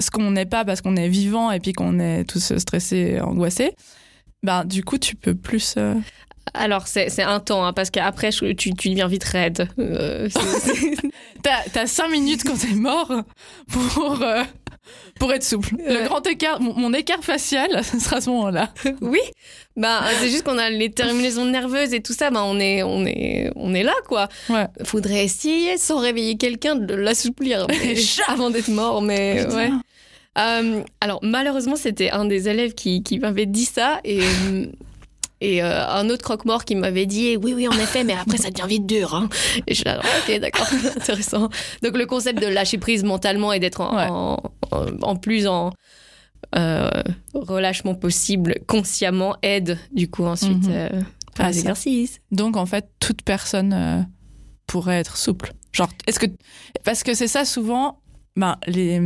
ce 0.00 0.10
qu'on 0.10 0.30
n'est 0.32 0.46
pas 0.46 0.64
parce 0.64 0.80
qu'on 0.80 0.96
est 0.96 1.08
vivant 1.08 1.50
et 1.52 1.60
puis 1.60 1.72
qu'on 1.72 1.98
est 2.00 2.24
tous 2.24 2.56
stressés, 2.58 3.20
angoissés. 3.20 3.74
Ben, 4.42 4.64
du 4.64 4.82
coup, 4.84 4.98
tu 4.98 5.14
peux 5.14 5.34
plus. 5.36 5.74
euh, 5.76 5.94
Alors, 6.54 6.86
c'est 6.86 7.22
un 7.22 7.40
temps, 7.40 7.64
hein, 7.64 7.72
parce 7.72 7.90
qu'après, 7.90 8.30
tu, 8.30 8.54
tu 8.56 8.70
deviens 8.90 9.06
vite 9.08 9.24
raide. 9.24 9.68
Euh, 9.78 10.28
T'as, 11.72 11.86
cinq 11.86 12.08
minutes 12.10 12.42
quand 12.44 12.56
t'es 12.58 12.74
mort 12.74 13.10
pour, 13.70 14.22
euh, 14.22 14.42
pour 15.18 15.32
être 15.32 15.44
souple. 15.44 15.76
Le 15.78 15.98
Ouais. 16.00 16.04
grand 16.04 16.26
écart, 16.26 16.60
mon, 16.60 16.74
mon 16.74 16.92
écart 16.92 17.22
facial, 17.24 17.82
ce 17.90 17.98
sera 17.98 18.16
à 18.16 18.20
ce 18.20 18.30
moment-là. 18.30 18.72
Oui, 19.00 19.20
bah 19.76 20.02
c'est 20.20 20.28
juste 20.28 20.44
qu'on 20.44 20.58
a 20.58 20.68
les 20.70 20.90
terminaisons 20.90 21.46
nerveuses 21.46 21.94
et 21.94 22.02
tout 22.02 22.12
ça, 22.12 22.30
bah 22.30 22.42
on 22.44 22.58
est 22.60 22.82
on 22.82 23.06
est 23.06 23.50
on 23.56 23.72
est 23.74 23.82
là 23.82 23.94
quoi. 24.06 24.28
Ouais. 24.50 24.66
Faudrait 24.84 25.24
essayer 25.24 25.78
sans 25.78 25.98
réveiller 25.98 26.36
quelqu'un 26.36 26.74
de 26.76 26.94
l'assouplir 26.94 27.66
avant 28.28 28.50
d'être 28.50 28.68
mort, 28.68 29.00
mais 29.02 29.46
ouais. 29.54 29.70
Euh, 30.38 30.82
alors 31.00 31.18
malheureusement 31.22 31.76
c'était 31.76 32.10
un 32.10 32.24
des 32.24 32.48
élèves 32.48 32.74
qui, 32.74 33.02
qui 33.02 33.18
m'avait 33.18 33.46
dit 33.46 33.64
ça 33.66 34.00
et 34.04 34.20
et 35.44 35.62
euh, 35.62 35.86
un 35.88 36.08
autre 36.10 36.22
croque-mort 36.22 36.64
qui 36.64 36.74
m'avait 36.76 37.06
dit 37.06 37.36
oui 37.36 37.52
oui 37.54 37.66
en 37.68 37.72
effet 37.72 38.04
mais 38.04 38.12
après 38.14 38.36
ça 38.38 38.50
devient 38.50 38.68
vite 38.68 38.86
dur 38.86 39.14
hein. 39.14 39.28
et 39.66 39.74
je 39.74 39.80
suis 39.80 39.84
là 39.84 40.00
ok 40.00 40.38
d'accord 40.40 40.68
intéressant 40.96 41.48
donc 41.82 41.96
le 41.96 42.06
concept 42.06 42.40
de 42.40 42.46
lâcher 42.46 42.78
prise 42.78 43.02
mentalement 43.04 43.52
et 43.52 43.58
d'être 43.60 43.80
en, 43.80 43.96
Ouais. 43.96 44.06
en, 44.08 44.38
en- 44.70 44.86
en 45.02 45.16
plus 45.16 45.46
en 45.46 45.72
euh, 46.56 46.88
relâchement 47.34 47.94
possible 47.94 48.56
consciemment 48.66 49.36
aide 49.42 49.78
du 49.92 50.08
coup 50.10 50.24
ensuite 50.24 50.68
euh, 50.68 50.88
faire 51.34 51.46
Ah, 51.46 51.48
les 51.48 51.54
ça. 51.54 51.60
exercices 51.60 52.20
Donc, 52.30 52.56
en 52.56 52.66
fait, 52.66 52.90
toute 53.00 53.22
personne 53.22 54.06
pourrait 54.66 54.98
être 54.98 55.16
souple. 55.16 55.52
Genre, 55.72 55.88
est-ce 56.06 56.18
que. 56.18 56.26
Parce 56.84 57.02
que 57.02 57.14
c'est 57.14 57.26
ça 57.28 57.44
souvent. 57.46 58.00
Ben, 58.36 58.56
les. 58.66 59.00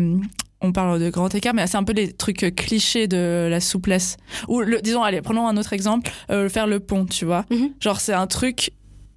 On 0.63 0.73
parle 0.73 0.99
de 0.99 1.11
grand 1.11 1.35
écart, 1.35 1.55
mais 1.55 1.67
c'est 1.67 1.77
un 1.77 1.85
peu 1.85 1.93
les 1.93 2.13
trucs 2.13 2.43
euh, 2.43 2.51
clichés 2.51 3.09
de 3.09 3.49
la 3.51 3.61
souplesse. 3.61 4.17
Ou, 4.49 4.61
le, 4.61 4.81
disons, 4.81 5.03
allez, 5.03 5.21
prenons 5.21 5.47
un 5.47 5.57
autre 5.57 5.73
exemple, 5.73 6.11
euh, 6.31 6.49
faire 6.49 6.67
le 6.67 6.81
pont, 6.81 7.05
tu 7.05 7.25
vois. 7.25 7.45
Mhm. 7.51 7.75
Genre, 7.81 8.01
c'est 8.01 8.15
un 8.15 8.27
truc 8.27 8.73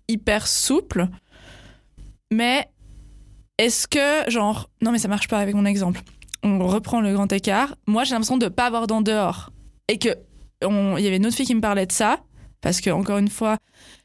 hyper 0.08 0.47
souple, 0.47 1.08
mais 2.32 2.67
est-ce 3.58 3.88
que, 3.88 4.30
genre, 4.30 4.69
non, 4.82 4.91
mais 4.91 4.99
ça 4.99 5.08
marche 5.08 5.28
pas 5.28 5.39
avec 5.39 5.56
mon 5.56 5.65
exemple. 5.65 6.02
On 6.43 6.60
reprend 6.67 7.02
le 7.02 7.13
grand 7.13 7.32
écart. 7.32 7.75
Moi, 7.88 8.04
j'ai 8.04 8.12
l'impression 8.12 8.38
de 8.38 8.47
pas 8.47 8.65
avoir 8.65 8.88
d'en 8.88 9.02
dehors. 9.02 9.52
Et 9.88 9.97
que, 9.97 10.10
il 10.62 11.04
y 11.04 11.08
avait 11.08 11.17
une 11.17 11.25
autre 11.25 11.36
fille 11.36 11.45
qui 11.45 11.56
me 11.56 11.62
parlait 11.62 11.86
de 11.86 11.91
ça, 11.91 12.19
parce 12.62 12.82
que, 12.82 12.89
encore 12.89 13.17
une 13.17 13.30
fois, 13.30 13.58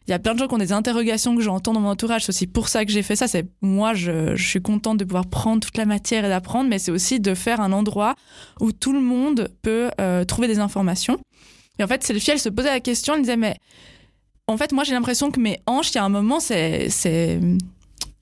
il 0.07 0.11
y 0.11 0.15
a 0.15 0.19
plein 0.19 0.35
de 0.35 0.39
gens 0.39 0.49
qui 0.49 0.55
ont 0.55 0.59
des 0.59 0.73
interrogations 0.73 1.35
que 1.35 1.43
j'entends 1.43 1.73
dans 1.73 1.81
mon 1.81 1.89
entourage. 1.89 2.25
C'est 2.25 2.31
aussi 2.31 2.47
pour 2.47 2.69
ça 2.69 2.85
que 2.85 2.93
j'ai 2.93 3.03
fait 3.03 3.17
ça. 3.17 3.27
C'est 3.27 3.47
moi, 3.63 3.95
je, 3.95 4.37
suis 4.37 4.61
contente 4.61 4.99
de 4.99 5.05
pouvoir 5.05 5.27
prendre 5.27 5.61
toute 5.61 5.79
la 5.79 5.87
matière 5.87 6.25
et 6.25 6.29
d'apprendre, 6.29 6.69
mais 6.69 6.79
c'est 6.79 6.91
aussi 6.91 7.21
de 7.21 7.35
faire 7.35 7.61
un 7.61 7.73
endroit 7.73 8.15
où 8.61 8.73
tout 8.73 8.93
le 8.93 9.01
monde 9.01 9.49
peut 9.63 9.91
euh, 10.01 10.25
trouver 10.25 10.47
des 10.47 10.59
informations. 10.59 11.19
Et 11.79 11.85
en 11.85 11.87
fait, 11.87 12.05
Sophie, 12.05 12.33
elle 12.33 12.39
se 12.39 12.51
posait 12.51 12.69
la 12.69 12.81
question, 12.81 13.15
elle 13.15 13.23
disait, 13.23 13.37
mais 13.37 13.57
en 14.47 14.59
fait, 14.59 14.73
moi, 14.73 14.85
j'ai 14.85 14.93
l'impression 14.93 15.31
que 15.31 15.41
mes 15.41 15.61
hanches, 15.67 15.91
il 15.93 15.95
y 15.95 15.99
a 15.99 16.05
un 16.05 16.11
moment, 16.11 16.39
c'est, 16.39 16.91
c'est, 16.91 17.41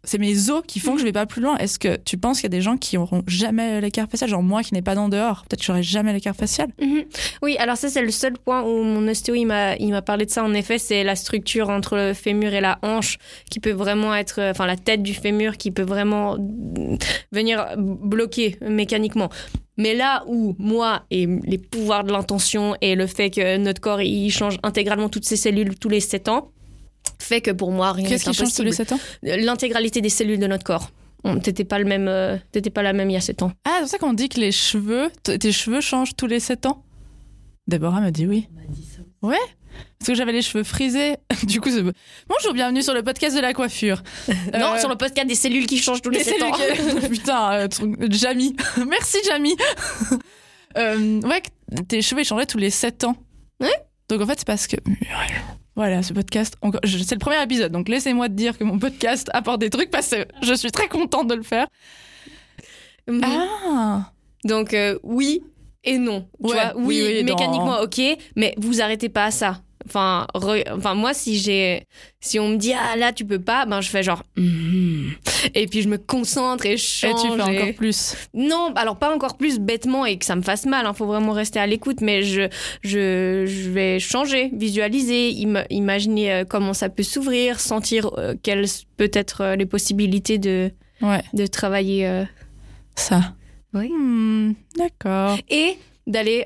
c'est 0.04 0.18
mes 0.18 0.50
os 0.50 0.62
qui 0.66 0.80
font 0.80 0.94
que 0.94 1.00
je 1.00 1.04
vais 1.04 1.12
pas 1.12 1.26
plus 1.26 1.40
loin. 1.40 1.56
Est-ce 1.58 1.78
que 1.78 1.96
tu 1.96 2.16
penses 2.16 2.38
qu'il 2.38 2.44
y 2.44 2.54
a 2.54 2.56
des 2.56 2.60
gens 2.60 2.76
qui 2.76 2.98
auront 2.98 3.22
jamais 3.26 3.80
l'écart 3.80 4.08
facial? 4.08 4.28
Genre 4.28 4.42
moi 4.42 4.62
qui 4.62 4.74
n'ai 4.74 4.82
pas 4.82 4.94
d'en 4.94 5.08
dehors, 5.08 5.44
peut-être 5.48 5.60
que 5.60 5.66
j'aurai 5.66 5.82
jamais 5.82 6.12
l'écart 6.12 6.34
facial. 6.34 6.68
Mhm. 6.80 7.04
Oui, 7.42 7.56
alors 7.58 7.76
ça 7.76 7.88
c'est 7.88 8.02
le 8.02 8.10
seul 8.10 8.32
point 8.32 8.62
où 8.62 8.82
mon 8.82 9.06
ostéo 9.08 9.34
il 9.34 9.46
m'a 9.46 9.76
il 9.76 9.90
m'a 9.90 10.02
parlé 10.02 10.26
de 10.26 10.30
ça. 10.30 10.42
En 10.42 10.54
effet, 10.54 10.78
c'est 10.78 11.04
la 11.04 11.14
structure 11.14 11.70
entre 11.70 11.96
le 11.96 12.14
fémur 12.14 12.52
et 12.52 12.60
la 12.60 12.78
hanche 12.82 13.18
qui 13.50 13.60
peut 13.60 13.70
vraiment 13.70 14.14
être, 14.14 14.40
euh, 14.40 14.50
enfin 14.50 14.66
la 14.66 14.76
tête 14.76 15.02
du 15.02 15.14
fémur 15.14 15.56
qui 15.56 15.70
peut 15.70 15.82
vraiment 15.82 16.36
mm, 16.36 16.96
venir 17.30 17.66
bloquer 17.76 18.56
mécaniquement. 18.60 19.30
Mais 19.78 19.94
là 19.94 20.24
où 20.26 20.54
moi 20.58 21.02
et 21.10 21.26
les 21.44 21.58
pouvoirs 21.58 22.04
de 22.04 22.12
l'intention 22.12 22.76
et 22.80 22.94
le 22.94 23.06
fait 23.06 23.30
que 23.30 23.56
notre 23.56 23.80
corps 23.80 24.02
il 24.02 24.30
change 24.30 24.58
intégralement 24.62 25.08
toutes 25.08 25.24
ses 25.24 25.36
cellules 25.36 25.78
tous 25.78 25.88
les 25.88 26.00
7 26.00 26.28
ans 26.28 26.50
fait 27.22 27.40
que 27.40 27.50
pour 27.50 27.70
moi 27.72 27.92
rien 27.92 28.04
n'est 28.04 28.08
Qu'est-ce 28.11 28.24
qui 28.30 28.35
change 28.35 28.54
tous 28.54 28.62
les 28.62 28.72
7 28.72 28.92
ans 28.92 29.00
L'intégralité 29.22 30.00
des 30.00 30.08
cellules 30.08 30.38
de 30.38 30.46
notre 30.46 30.64
corps. 30.64 30.90
On- 31.24 31.38
T'étais 31.38 31.64
pas 31.64 31.78
le 31.78 31.85
même, 31.85 32.08
euh, 32.08 32.37
t'étais 32.50 32.70
pas 32.70 32.82
la 32.82 32.92
même 32.92 33.08
il 33.08 33.12
y 33.12 33.16
a 33.16 33.20
7 33.20 33.42
ans. 33.42 33.52
Ah, 33.64 33.70
c'est 33.76 33.80
pour 33.82 33.88
ça 33.90 33.98
qu'on 33.98 34.12
dit 34.12 34.28
que 34.28 34.40
les 34.40 34.50
cheveux, 34.52 35.11
tes 35.22 35.52
cheveux 35.52 35.80
changent 35.80 36.16
tous 36.16 36.26
les 36.26 36.40
7 36.40 36.66
ans 36.66 36.85
Déborah 37.68 38.00
me 38.00 38.11
dit 38.11 38.26
oui. 38.26 38.48
Ouais 39.22 39.37
Parce 40.00 40.08
que 40.08 40.14
j'avais 40.16 40.32
les 40.32 40.42
cheveux 40.42 40.64
frisés. 40.64 41.14
Du 41.44 41.61
coup, 41.61 41.70
c'est... 41.70 41.82
bonjour, 41.82 42.52
bienvenue 42.54 42.82
sur 42.82 42.92
le 42.92 43.04
podcast 43.04 43.37
de 43.37 43.40
la 43.40 43.52
coiffure. 43.54 44.02
Non, 44.52 44.74
Euh, 44.74 44.78
sur 44.80 44.88
le 44.88 44.96
podcast 44.96 45.28
des 45.28 45.37
cellules 45.37 45.66
qui 45.66 45.78
changent 45.78 46.02
tous 46.02 46.11
les 46.11 46.18
Mais 46.18 46.24
7 46.24 46.35
c'est 46.38 46.42
ans. 46.44 47.08
Putain, 47.08 47.52
euh, 47.52 47.68
truc- 47.68 48.12
Jamie. 48.12 48.56
Merci, 48.88 49.18
Jamie. 49.28 49.54
Euh, 50.76 51.20
ouais, 51.20 51.42
tes 51.87 52.02
cheveux 52.02 52.22
ils 52.22 52.24
changeaient 52.24 52.46
tous 52.46 52.58
les 52.58 52.70
7 52.70 53.04
ans. 53.04 53.14
Ouais. 53.61 53.70
Donc 54.08 54.20
en 54.22 54.26
fait, 54.26 54.38
c'est 54.40 54.46
parce 54.46 54.66
que. 54.66 54.76
Voilà, 55.74 56.02
ce 56.02 56.12
podcast. 56.12 56.56
C'est 56.85 57.14
le 57.14 57.18
premier 57.18 57.42
épisode, 57.42 57.72
donc 57.72 57.88
laissez-moi 57.88 58.28
te 58.28 58.35
dire 58.35 58.58
que 58.58 58.64
mon 58.64 58.78
podcast 58.78 59.28
apporte 59.32 59.61
des 59.61 59.70
trucs 59.70 59.90
parce 59.90 60.08
que 60.11 60.26
je 60.42 60.52
suis 60.54 60.70
très 60.70 60.88
contente 60.88 61.28
de 61.28 61.35
le 61.35 61.42
faire. 61.42 61.66
Mhm. 63.08 63.20
Ah 63.24 64.12
Donc 64.44 64.74
euh, 64.74 64.98
oui 65.02 65.42
et 65.85 65.98
non. 65.98 66.28
Tu 66.44 66.52
vois, 66.52 66.72
oui, 66.76 67.00
oui, 67.02 67.02
oui, 67.06 67.24
dans- 67.24 67.35
mécaniquement 67.35 67.80
ok, 67.80 68.00
mais 68.37 68.54
vous 68.58 68.80
arrêtez 68.82 69.08
pas 69.08 69.24
à 69.26 69.30
ça. 69.30 69.62
Enfin, 69.86 70.26
re- 70.34 70.64
enfin 70.76 70.94
moi 70.94 71.12
si 71.14 71.38
j'ai 71.38 71.84
si 72.20 72.38
on 72.38 72.50
me 72.50 72.56
dit 72.56 72.72
ah 72.72 72.96
là 72.96 73.12
tu 73.12 73.24
peux 73.24 73.40
pas, 73.40 73.66
ben 73.66 73.80
je 73.80 73.88
fais 73.90 74.02
genre 74.02 74.22
Mhm. 74.36 75.12
et 75.54 75.66
puis 75.66 75.82
je 75.82 75.88
me 75.88 75.98
concentre 75.98 76.66
et 76.66 76.76
je 76.76 76.84
Et 77.06 77.10
change. 77.10 77.22
tu 77.22 77.42
fais 77.42 77.54
et- 77.54 77.58
encore 77.62 77.74
plus. 77.74 78.14
Non, 78.34 78.72
alors 78.76 78.96
pas 78.98 79.14
encore 79.14 79.36
plus 79.36 79.58
bêtement 79.58 80.06
et 80.06 80.16
que 80.18 80.24
ça 80.24 80.36
me 80.36 80.42
fasse 80.42 80.66
mal. 80.66 80.86
Il 80.88 80.94
faut 80.96 81.06
vraiment 81.06 81.32
rester 81.32 81.58
à 81.58 81.66
l'écoute, 81.66 82.00
mais 82.00 82.22
je, 82.22 82.48
je, 82.82 83.44
je 83.46 83.70
vais 83.70 83.98
changer, 83.98 84.50
visualiser, 84.52 85.34
im- 85.44 85.64
imaginer 85.70 86.32
euh, 86.32 86.44
comment 86.48 86.74
ça 86.74 86.88
peut 86.88 87.02
s'ouvrir, 87.02 87.58
sentir 87.60 88.10
euh, 88.18 88.34
quelles 88.42 88.66
peut 88.96 89.10
être 89.12 89.40
euh, 89.40 89.56
les 89.56 89.66
possibilités 89.66 90.38
de, 90.38 90.70
Ouais, 91.00 91.22
de 91.34 91.46
travailler 91.46 92.06
euh, 92.06 92.24
ça. 92.94 93.34
Oui. 93.74 93.88
Hmm, 93.90 94.52
D'accord. 94.76 95.36
et 95.50 95.76
d'aller 96.06 96.44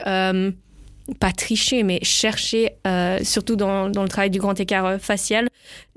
pas 1.20 1.32
tricher, 1.32 1.82
mais 1.82 2.00
chercher, 2.02 2.72
euh, 2.86 3.20
surtout 3.22 3.56
dans, 3.56 3.88
dans 3.88 4.02
le 4.02 4.08
travail 4.08 4.30
du 4.30 4.38
grand 4.38 4.58
écart 4.58 4.84
euh, 4.86 4.98
facial, 4.98 5.48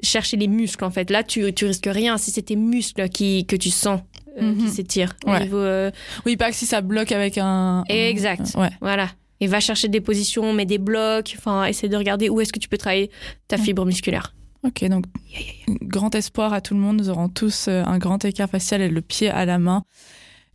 chercher 0.04 0.38
les 0.38 0.48
muscles 0.48 0.84
en 0.86 0.92
fait. 0.92 1.10
Là, 1.10 1.24
tu, 1.24 1.52
tu 1.54 1.66
risques 1.66 1.90
rien 1.92 2.18
si 2.18 2.32
c'est 2.32 2.44
tes 2.44 2.56
muscles 2.56 3.10
qui, 3.10 3.46
que 3.46 3.56
tu 3.56 3.70
sens 3.72 4.02
euh, 4.40 4.54
qui 4.56 4.64
Mhm. 4.64 4.68
s'étirent 4.70 5.16
au 5.26 5.32
Ouais. 5.32 5.40
niveau. 5.44 5.58
euh, 5.58 5.90
Oui, 6.26 6.38
pas 6.38 6.50
que 6.52 6.56
si 6.56 6.66
ça 6.66 6.82
bloque 6.82 7.12
avec 7.12 7.38
un. 7.40 7.84
Exact. 7.90 8.54
Ouais. 8.56 8.70
Voilà. 8.82 9.10
Et 9.42 9.48
va 9.48 9.60
chercher 9.60 9.88
des 9.88 10.02
positions, 10.02 10.54
mets 10.54 10.66
des 10.66 10.78
blocs, 10.78 11.34
enfin, 11.38 11.66
essaie 11.66 11.88
de 11.90 11.96
regarder 11.98 12.30
où 12.30 12.40
est-ce 12.42 12.52
que 12.54 12.60
tu 12.60 12.68
peux 12.70 12.78
travailler 12.78 13.10
ta 13.48 13.58
fibre 13.58 13.86
musculaire. 13.86 14.34
Ok, 14.64 14.84
donc 14.90 15.06
grand 15.82 16.14
espoir 16.16 16.52
à 16.54 16.60
tout 16.62 16.74
le 16.74 16.80
monde. 16.82 16.98
Nous 16.98 17.10
aurons 17.10 17.30
tous 17.30 17.70
un 17.70 17.98
grand 17.98 18.24
écart 18.26 18.50
facial 18.50 18.82
et 18.82 18.90
le 18.90 19.02
pied 19.02 19.30
à 19.30 19.46
la 19.46 19.58
main. 19.58 19.84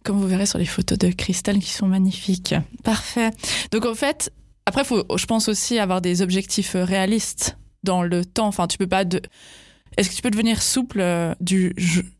comme 0.04 0.18
vous 0.18 0.28
verrez 0.28 0.44
sur 0.44 0.58
les 0.58 0.66
photos 0.66 0.98
de 0.98 1.08
Christelle 1.08 1.58
qui 1.60 1.70
sont 1.70 1.86
magnifiques. 1.86 2.54
Parfait. 2.82 3.30
Donc 3.72 3.86
en 3.86 3.94
fait, 3.94 4.30
après, 4.66 4.84
faut, 4.84 5.04
je 5.16 5.26
pense 5.26 5.48
aussi 5.48 5.78
avoir 5.78 6.00
des 6.00 6.22
objectifs 6.22 6.74
euh, 6.74 6.84
réalistes 6.84 7.56
dans 7.82 8.02
le 8.02 8.24
temps. 8.24 8.46
Enfin, 8.46 8.66
tu 8.66 8.78
peux 8.78 8.86
pas 8.86 9.04
de. 9.04 9.20
Est-ce 9.96 10.10
que 10.10 10.14
tu 10.16 10.22
peux 10.22 10.30
devenir 10.30 10.60
souple 10.60 11.00
euh, 11.00 11.34
du, 11.40 11.72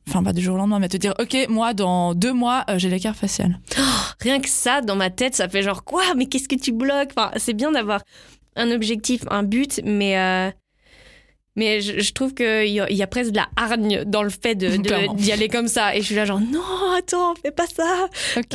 enfin 0.09 0.23
pas 0.23 0.33
du 0.33 0.41
jour 0.41 0.55
au 0.55 0.59
lendemain, 0.59 0.79
mais 0.79 0.89
te 0.89 0.97
dire, 0.97 1.13
ok, 1.19 1.37
moi 1.49 1.75
dans 1.75 2.15
deux 2.15 2.33
mois 2.33 2.65
euh, 2.71 2.79
j'ai 2.79 2.89
l'écart 2.89 3.17
facial. 3.17 3.59
Rien 4.21 4.39
que 4.41 4.49
ça, 4.49 4.81
dans 4.81 4.95
ma 4.95 5.11
tête, 5.11 5.35
ça 5.35 5.49
fait 5.49 5.63
genre 5.63 5.83
quoi? 5.83 6.03
Mais 6.17 6.27
qu'est-ce 6.27 6.49
que 6.49 6.55
tu 6.55 6.71
bloques? 6.71 7.11
Enfin, 7.17 7.33
C'est 7.37 7.53
bien 7.53 7.73
d'avoir 7.73 8.03
un 8.55 8.71
objectif, 8.71 9.23
un 9.29 9.43
but, 9.43 9.81
mais 9.85 10.17
euh, 10.19 10.51
mais 11.57 11.81
je, 11.81 11.99
je 11.99 12.13
trouve 12.13 12.33
qu'il 12.35 12.67
y, 12.69 12.75
y 12.75 13.03
a 13.03 13.07
presque 13.09 13.31
de 13.33 13.37
la 13.39 13.49
hargne 13.57 14.05
dans 14.05 14.23
le 14.23 14.31
fait 14.31 14.55
de- 14.55 14.77
Clairement. 14.83 15.15
de- 15.15 15.19
d'y 15.19 15.33
aller 15.33 15.49
comme 15.49 15.67
ça. 15.69 15.97
Et 15.97 16.01
je 16.01 16.07
suis 16.07 16.15
là 16.15 16.27
genre 16.27 16.41
non, 16.41 16.63
attends, 16.97 17.35
fais 17.43 17.51
pas 17.51 17.67
ça. 17.67 18.07
Ok. 18.37 18.55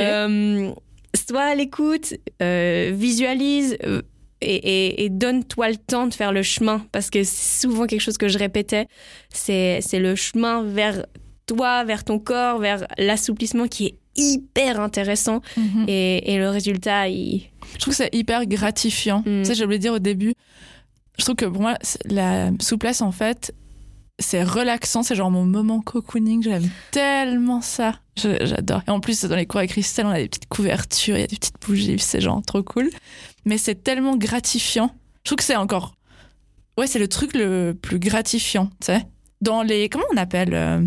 Sois 1.15 1.41
à 1.41 1.55
l'écoute, 1.55 2.13
euh, 2.41 2.91
visualise. 2.93 3.77
euh, 3.85 4.01
et, 4.41 4.55
et- 4.55 5.03
et 5.03 5.09
donne-toi 5.09 5.67
le 5.69 5.75
temps 5.75 6.07
de 6.07 6.13
faire 6.13 6.31
le 6.31 6.43
chemin 6.43 6.85
parce 6.93 7.09
que 7.09 7.25
c'est 7.25 7.59
souvent 7.61 7.87
quelque 7.87 7.99
chose 7.99 8.17
que 8.17 8.29
je 8.29 8.37
répétais 8.37 8.87
c'est 9.33 9.79
c'est 9.81 9.99
le 9.99 10.15
chemin 10.15 10.63
vers 10.63 11.05
toi 11.45 11.83
vers 11.83 12.05
ton 12.05 12.19
corps 12.19 12.57
vers 12.59 12.87
l'assouplissement 12.97 13.67
qui 13.67 13.87
est 13.87 13.95
hyper 14.15 14.79
intéressant 14.79 15.41
Mhm. 15.57 15.85
et, 15.89 16.33
et 16.33 16.37
le 16.37 16.47
résultat, 16.49 17.09
il... 17.09 17.49
Je 17.73 17.79
trouve 17.79 17.93
que 17.93 17.97
c'est 17.97 18.15
hyper 18.15 18.45
gratifiant. 18.45 19.23
Mm. 19.25 19.43
Tu 19.43 19.53
sais, 19.55 19.67
de 19.67 19.77
dire 19.77 19.93
au 19.93 19.99
début. 19.99 20.33
Je 21.17 21.23
trouve 21.25 21.35
que 21.35 21.45
pour 21.45 21.61
moi, 21.61 21.75
la 22.05 22.51
souplesse, 22.61 23.01
en 23.01 23.11
fait, 23.11 23.53
c'est 24.19 24.43
relaxant. 24.43 25.03
C'est 25.03 25.15
genre 25.15 25.32
mon 25.32 25.45
moment 25.45 25.82
cocooning. 25.82 26.43
J'aime 26.43 26.69
tellement 26.91 27.62
ça. 27.62 27.95
J'adore. 28.15 28.82
Et 28.88 28.91
en 28.91 28.99
plus, 28.99 29.23
dans 29.25 29.36
les 29.36 29.45
cours 29.45 29.60
avec 29.60 29.71
Christelle, 29.71 30.05
on 30.05 30.12
a 30.12 30.19
des 30.19 30.27
petites 30.27 30.49
couvertures, 30.49 31.17
il 31.17 31.21
y 31.21 31.23
a 31.23 31.27
des 31.27 31.38
petites 31.38 31.62
bougies. 31.65 31.97
C'est 31.99 32.21
genre 32.21 32.41
trop 32.45 32.63
cool. 32.63 32.89
Mais 33.45 33.58
c'est 33.58 33.84
tellement 33.84 34.17
gratifiant. 34.17 34.93
Je 35.23 35.29
trouve 35.29 35.38
que 35.38 35.43
c'est 35.43 35.55
encore. 35.55 35.93
Ouais, 36.77 36.88
c'est 36.88 36.99
le 36.99 37.08
truc 37.08 37.34
le 37.34 37.73
plus 37.73 37.99
gratifiant, 37.99 38.67
tu 38.79 38.88
sais. 38.88 39.05
Dans 39.41 39.63
les. 39.63 39.89
Comment 39.89 40.05
on 40.13 40.17
appelle 40.17 40.53
euh, 40.53 40.82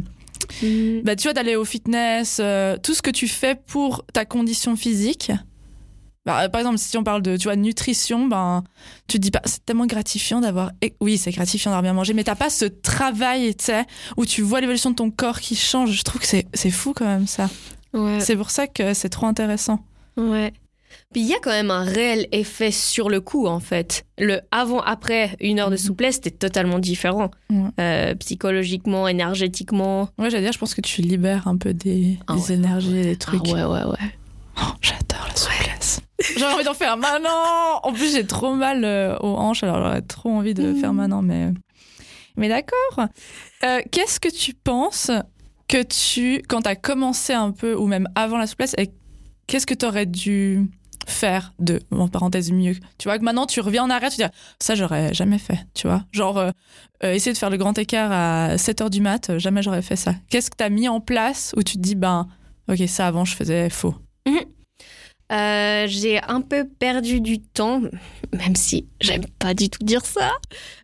bah, 1.04 1.16
tu 1.16 1.24
vois, 1.24 1.32
d'aller 1.32 1.56
au 1.56 1.64
fitness, 1.64 2.38
euh, 2.40 2.76
tout 2.82 2.94
ce 2.94 3.02
que 3.02 3.10
tu 3.10 3.28
fais 3.28 3.54
pour 3.54 4.04
ta 4.12 4.24
condition 4.24 4.76
physique. 4.76 5.32
Bah, 6.24 6.42
euh, 6.44 6.48
par 6.48 6.60
exemple, 6.60 6.78
si 6.78 6.96
on 6.96 7.02
parle 7.02 7.20
de 7.22 7.36
tu 7.36 7.44
vois, 7.44 7.56
nutrition, 7.56 8.26
ben, 8.28 8.62
tu 9.08 9.16
te 9.18 9.22
dis 9.22 9.30
pas, 9.32 9.40
c'est 9.44 9.64
tellement 9.64 9.86
gratifiant 9.86 10.40
d'avoir. 10.40 10.70
Oui, 11.00 11.18
c'est 11.18 11.32
gratifiant 11.32 11.70
d'avoir 11.72 11.82
bien 11.82 11.92
mangé, 11.94 12.14
mais 12.14 12.22
t'as 12.24 12.36
pas 12.36 12.48
ce 12.50 12.64
travail, 12.64 13.54
tu 13.56 13.64
sais, 13.66 13.84
où 14.16 14.24
tu 14.24 14.40
vois 14.42 14.60
l'évolution 14.60 14.90
de 14.90 14.94
ton 14.96 15.10
corps 15.10 15.40
qui 15.40 15.56
change. 15.56 15.90
Je 15.90 16.02
trouve 16.04 16.20
que 16.20 16.26
c'est 16.26 16.70
fou 16.70 16.92
quand 16.94 17.06
même 17.06 17.26
ça. 17.26 17.50
Ouais. 17.92 18.20
C'est 18.20 18.36
pour 18.36 18.50
ça 18.50 18.66
que 18.68 18.94
c'est 18.94 19.08
trop 19.08 19.26
intéressant. 19.26 19.80
Ouais. 20.16 20.52
Puis 21.12 21.22
il 21.22 21.26
y 21.26 21.34
a 21.34 21.38
quand 21.42 21.50
même 21.50 21.70
un 21.70 21.84
réel 21.84 22.28
effet 22.32 22.70
sur 22.70 23.08
le 23.10 23.20
coup, 23.20 23.46
en 23.46 23.60
fait. 23.60 24.04
Le 24.18 24.40
avant-après 24.50 25.36
une 25.40 25.58
heure 25.58 25.70
de 25.70 25.74
Mhm. 25.76 25.78
souplesse, 25.82 26.14
c'était 26.16 26.30
totalement 26.30 26.78
différent. 26.78 27.30
Ouais. 27.50 27.68
Euh, 27.80 28.14
psychologiquement, 28.14 29.08
énergétiquement. 29.08 30.08
Ouais, 30.18 30.30
j'allais 30.30 30.44
dire, 30.44 30.52
je 30.52 30.58
pense 30.58 30.74
que 30.74 30.80
tu 30.82 31.02
libères 31.02 31.48
un 31.48 31.56
peu 31.56 31.74
des, 31.74 32.18
Ah 32.28 32.34
des 32.34 32.40
ouais. 32.42 32.52
énergies 32.54 32.92
des 33.02 33.16
trucs. 33.16 33.42
ouais, 33.44 33.64
ouais, 33.64 33.84
ouais. 33.84 34.10
Oh, 34.58 34.66
J'adore 34.82 35.26
la 35.28 35.34
souplesse. 35.36 36.00
J'ai 36.36 36.44
envie 36.46 36.64
d'en 36.64 36.74
faire 36.74 36.96
maintenant. 36.96 37.80
En 37.82 37.92
plus, 37.92 38.12
j'ai 38.12 38.26
trop 38.26 38.54
mal 38.54 38.84
euh, 38.84 39.16
aux 39.20 39.34
hanches, 39.36 39.62
alors 39.62 39.78
j'aurais 39.78 40.02
trop 40.02 40.30
envie 40.30 40.54
de 40.54 40.72
Mm. 40.72 40.76
faire 40.80 40.92
maintenant, 40.92 41.22
mais 41.22 41.48
mais 42.36 42.48
d'accord. 42.48 43.06
Euh, 43.64 43.80
Qu'est-ce 43.90 44.18
que 44.20 44.28
tu 44.28 44.54
penses 44.54 45.10
que 45.68 45.82
tu, 45.82 46.42
quand 46.48 46.62
t'as 46.62 46.74
commencé 46.76 47.32
un 47.32 47.50
peu, 47.50 47.74
ou 47.74 47.86
même 47.86 48.08
avant 48.14 48.38
la 48.38 48.46
souplesse, 48.46 48.74
qu'est-ce 49.46 49.66
que 49.66 49.74
t'aurais 49.74 50.06
dû 50.06 50.70
faire 51.06 51.52
de, 51.58 51.80
en 51.90 52.08
parenthèse, 52.08 52.52
mieux? 52.52 52.74
Tu 52.98 53.08
vois 53.08 53.18
que 53.18 53.24
maintenant 53.24 53.46
tu 53.46 53.60
reviens 53.60 53.82
en 53.84 53.90
arrière, 53.90 54.10
tu 54.10 54.18
te 54.18 54.22
dis 54.22 54.28
ça 54.60 54.74
j'aurais 54.74 55.12
jamais 55.14 55.38
fait, 55.38 55.58
tu 55.74 55.86
vois 55.88 56.04
Genre 56.12 56.38
euh, 56.38 56.50
essayer 57.02 57.32
de 57.32 57.38
faire 57.38 57.50
le 57.50 57.56
grand 57.56 57.76
écart 57.76 58.12
à 58.12 58.56
7 58.56 58.80
heures 58.82 58.90
du 58.90 59.00
mat, 59.00 59.36
jamais 59.38 59.62
j'aurais 59.62 59.82
fait 59.82 59.96
ça. 59.96 60.14
Qu'est-ce 60.30 60.50
que 60.50 60.56
t'as 60.56 60.68
mis 60.68 60.88
en 60.88 61.00
place 61.00 61.52
où 61.56 61.62
tu 61.62 61.74
te 61.76 61.82
dis 61.82 61.96
ben 61.96 62.28
ok 62.70 62.78
ça 62.86 63.06
avant 63.08 63.24
je 63.24 63.34
faisais 63.34 63.68
faux? 63.68 63.94
Euh, 65.32 65.86
j'ai 65.88 66.20
un 66.22 66.40
peu 66.42 66.66
perdu 66.78 67.20
du 67.20 67.40
temps, 67.40 67.80
même 68.32 68.54
si 68.54 68.86
j'aime 69.00 69.24
pas 69.38 69.54
du 69.54 69.70
tout 69.70 69.82
dire 69.82 70.04
ça, 70.04 70.32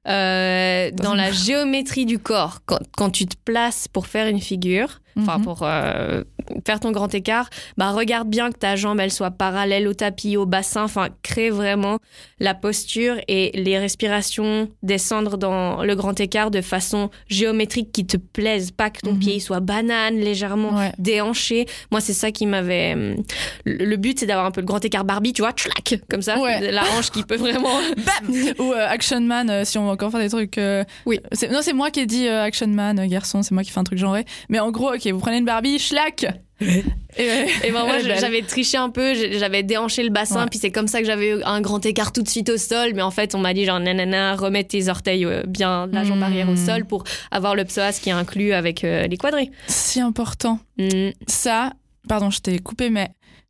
euh, 0.09 0.91
dans 0.93 1.15
la 1.15 1.31
géométrie 1.33 2.07
du 2.07 2.19
corps. 2.19 2.61
Quand, 2.65 2.79
quand 2.97 3.11
tu 3.11 3.27
te 3.27 3.37
places 3.45 3.89
pour 3.89 4.07
faire 4.07 4.27
une 4.27 4.41
figure, 4.41 5.01
enfin 5.19 5.39
Mhm. 5.39 5.45
pour 5.45 5.63
euh, 5.65 6.23
faire 6.67 6.81
ton 6.81 6.91
grand 6.93 7.13
écart, 7.15 7.49
bah 7.77 7.91
regarde 7.93 8.29
bien 8.29 8.51
que 8.51 8.59
ta 8.59 8.77
jambe 8.77 9.01
elle 9.01 9.13
soit 9.13 9.31
parallèle 9.31 9.87
au 9.89 9.95
tapis, 9.95 10.37
au 10.37 10.47
bassin, 10.47 10.85
enfin 10.85 11.09
crée 11.23 11.51
vraiment 11.51 11.99
la 12.41 12.55
posture 12.55 13.17
et 13.29 13.51
les 13.55 13.79
respirations 13.79 14.69
descendre 14.83 15.37
dans 15.39 15.83
le 15.85 15.95
grand 15.95 16.19
écart 16.21 16.51
de 16.51 16.61
façon 16.61 17.11
géométrique 17.29 17.93
qui 17.93 18.07
te 18.07 18.17
plaise, 18.17 18.71
pas 18.71 18.91
que 18.91 19.01
ton 19.01 19.13
Mhm. 19.13 19.19
pied 19.19 19.35
il 19.37 19.41
soit 19.41 19.61
banane 19.61 20.17
légèrement 20.17 20.77
Ouais. 20.77 20.93
déhanché. 20.99 21.67
Moi, 21.91 22.01
c'est 22.01 22.13
ça 22.13 22.31
qui 22.31 22.47
m'avait. 22.47 22.93
hum, 22.95 23.17
Le 23.65 23.97
but, 23.97 24.19
c'est 24.21 24.27
d'avoir 24.27 24.47
un 24.47 24.51
peu 24.51 24.61
le 24.61 24.67
grand 24.67 24.85
écart 24.85 25.05
Barbie, 25.05 25.33
tu 25.33 25.43
vois, 25.43 25.53
tchlac, 25.53 26.01
comme 26.11 26.23
ça. 26.23 26.39
Ouais. 26.39 26.71
La 26.71 26.83
hanche 26.97 27.11
qui 27.11 27.23
peut 27.23 27.37
vraiment. 27.37 27.69
Bam 27.97 28.35
Ou 28.59 28.73
euh, 28.73 28.87
Action 28.89 29.21
Man, 29.21 29.51
euh, 29.51 29.65
si 29.65 29.79
on 29.79 29.87
va 29.87 29.93
encore 29.93 30.11
faire 30.11 30.21
des 30.21 30.29
trucs. 30.31 30.59
euh, 30.59 30.85
Oui. 31.07 31.21
Non, 31.51 31.59
c'est 31.63 31.73
moi 31.73 31.91
qui 31.91 32.01
ai 32.01 32.07
dit 32.07 32.29
Action 32.29 32.69
Man, 32.69 33.05
garçon, 33.09 33.43
c'est 33.43 33.53
moi 33.53 33.63
qui 33.65 33.71
fais 33.71 33.81
un 33.81 33.85
truc 33.85 33.99
genré. 33.99 34.25
Mais 34.49 34.59
en 34.61 34.71
gros, 34.71 34.95
ok, 34.95 35.07
vous 35.09 35.19
prenez 35.19 35.39
une 35.39 35.45
Barbie, 35.45 35.79
schlac 35.79 36.27
Et, 36.61 36.83
Et 37.65 37.71
ben, 37.73 37.85
moi, 37.85 37.99
j'avais 38.01 38.43
triché 38.43 38.77
un 38.77 38.91
peu, 38.91 39.15
j'avais 39.15 39.63
déhanché 39.63 40.03
le 40.03 40.11
bassin, 40.11 40.43
Ouais. 40.43 40.49
puis 40.51 40.59
c'est 40.59 40.71
comme 40.71 40.89
ça 40.89 41.01
que 41.01 41.07
j'avais 41.07 41.43
un 41.45 41.61
grand 41.61 41.85
écart 41.85 42.13
tout 42.13 42.23
de 42.23 42.29
suite 42.29 42.49
au 42.49 42.57
sol. 42.57 42.93
Mais 42.95 43.03
en 43.03 43.11
fait, 43.11 43.35
on 43.35 43.39
m'a 43.39 43.55
dit, 43.55 43.65
genre, 43.65 43.81
nanana, 43.81 44.35
remets 44.37 44.65
tes 44.65 44.89
orteils 44.89 45.25
euh, 45.25 45.43
bien, 45.47 45.87
la 45.93 46.05
jambe 46.05 46.23
arrière 46.23 46.49
au 46.49 46.57
sol 46.57 46.85
pour 46.85 47.05
avoir 47.31 47.55
le 47.55 47.65
psoas 47.65 47.93
qui 48.01 48.09
est 48.09 48.13
inclus 48.13 48.53
avec 48.53 48.85
euh, 48.85 49.07
les 49.07 49.17
quadris. 49.17 49.51
Si 49.67 50.01
important. 50.01 50.59
Mm. 50.79 51.11
Ça, 51.27 51.73
pardon, 52.09 52.31
je 52.31 52.41
t'ai 52.41 52.59
coupé, 52.59 52.91
mais 52.91 53.09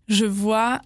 je 0.08 0.24
vois. 0.24 0.80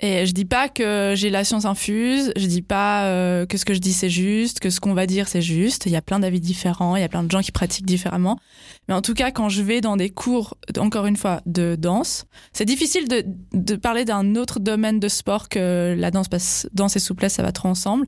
Et 0.00 0.26
je 0.26 0.32
dis 0.32 0.44
pas 0.44 0.68
que 0.68 1.14
j'ai 1.16 1.30
la 1.30 1.44
science 1.44 1.64
infuse, 1.64 2.32
je 2.36 2.46
dis 2.46 2.62
pas 2.62 3.04
euh, 3.04 3.46
que 3.46 3.56
ce 3.56 3.64
que 3.64 3.74
je 3.74 3.78
dis 3.78 3.92
c'est 3.92 4.10
juste, 4.10 4.58
que 4.58 4.68
ce 4.68 4.80
qu'on 4.80 4.92
va 4.92 5.06
dire 5.06 5.28
c'est 5.28 5.40
juste. 5.40 5.86
Il 5.86 5.92
y 5.92 5.96
a 5.96 6.02
plein 6.02 6.18
d'avis 6.18 6.40
différents, 6.40 6.96
il 6.96 7.00
y 7.00 7.04
a 7.04 7.08
plein 7.08 7.22
de 7.22 7.30
gens 7.30 7.40
qui 7.42 7.52
pratiquent 7.52 7.86
différemment. 7.86 8.38
Mais 8.88 8.94
en 8.94 9.02
tout 9.02 9.14
cas, 9.14 9.30
quand 9.30 9.48
je 9.48 9.62
vais 9.62 9.80
dans 9.80 9.96
des 9.96 10.10
cours, 10.10 10.56
encore 10.78 11.06
une 11.06 11.16
fois, 11.16 11.40
de 11.46 11.76
danse, 11.76 12.26
c'est 12.52 12.64
difficile 12.64 13.08
de, 13.08 13.24
de 13.52 13.76
parler 13.76 14.04
d'un 14.04 14.36
autre 14.36 14.60
domaine 14.60 15.00
de 15.00 15.08
sport 15.08 15.48
que 15.48 15.94
la 15.96 16.10
danse, 16.10 16.28
parce 16.28 16.66
danse 16.72 16.96
et 16.96 17.00
souplesse, 17.00 17.34
ça 17.34 17.42
va 17.42 17.52
trop 17.52 17.68
ensemble. 17.68 18.06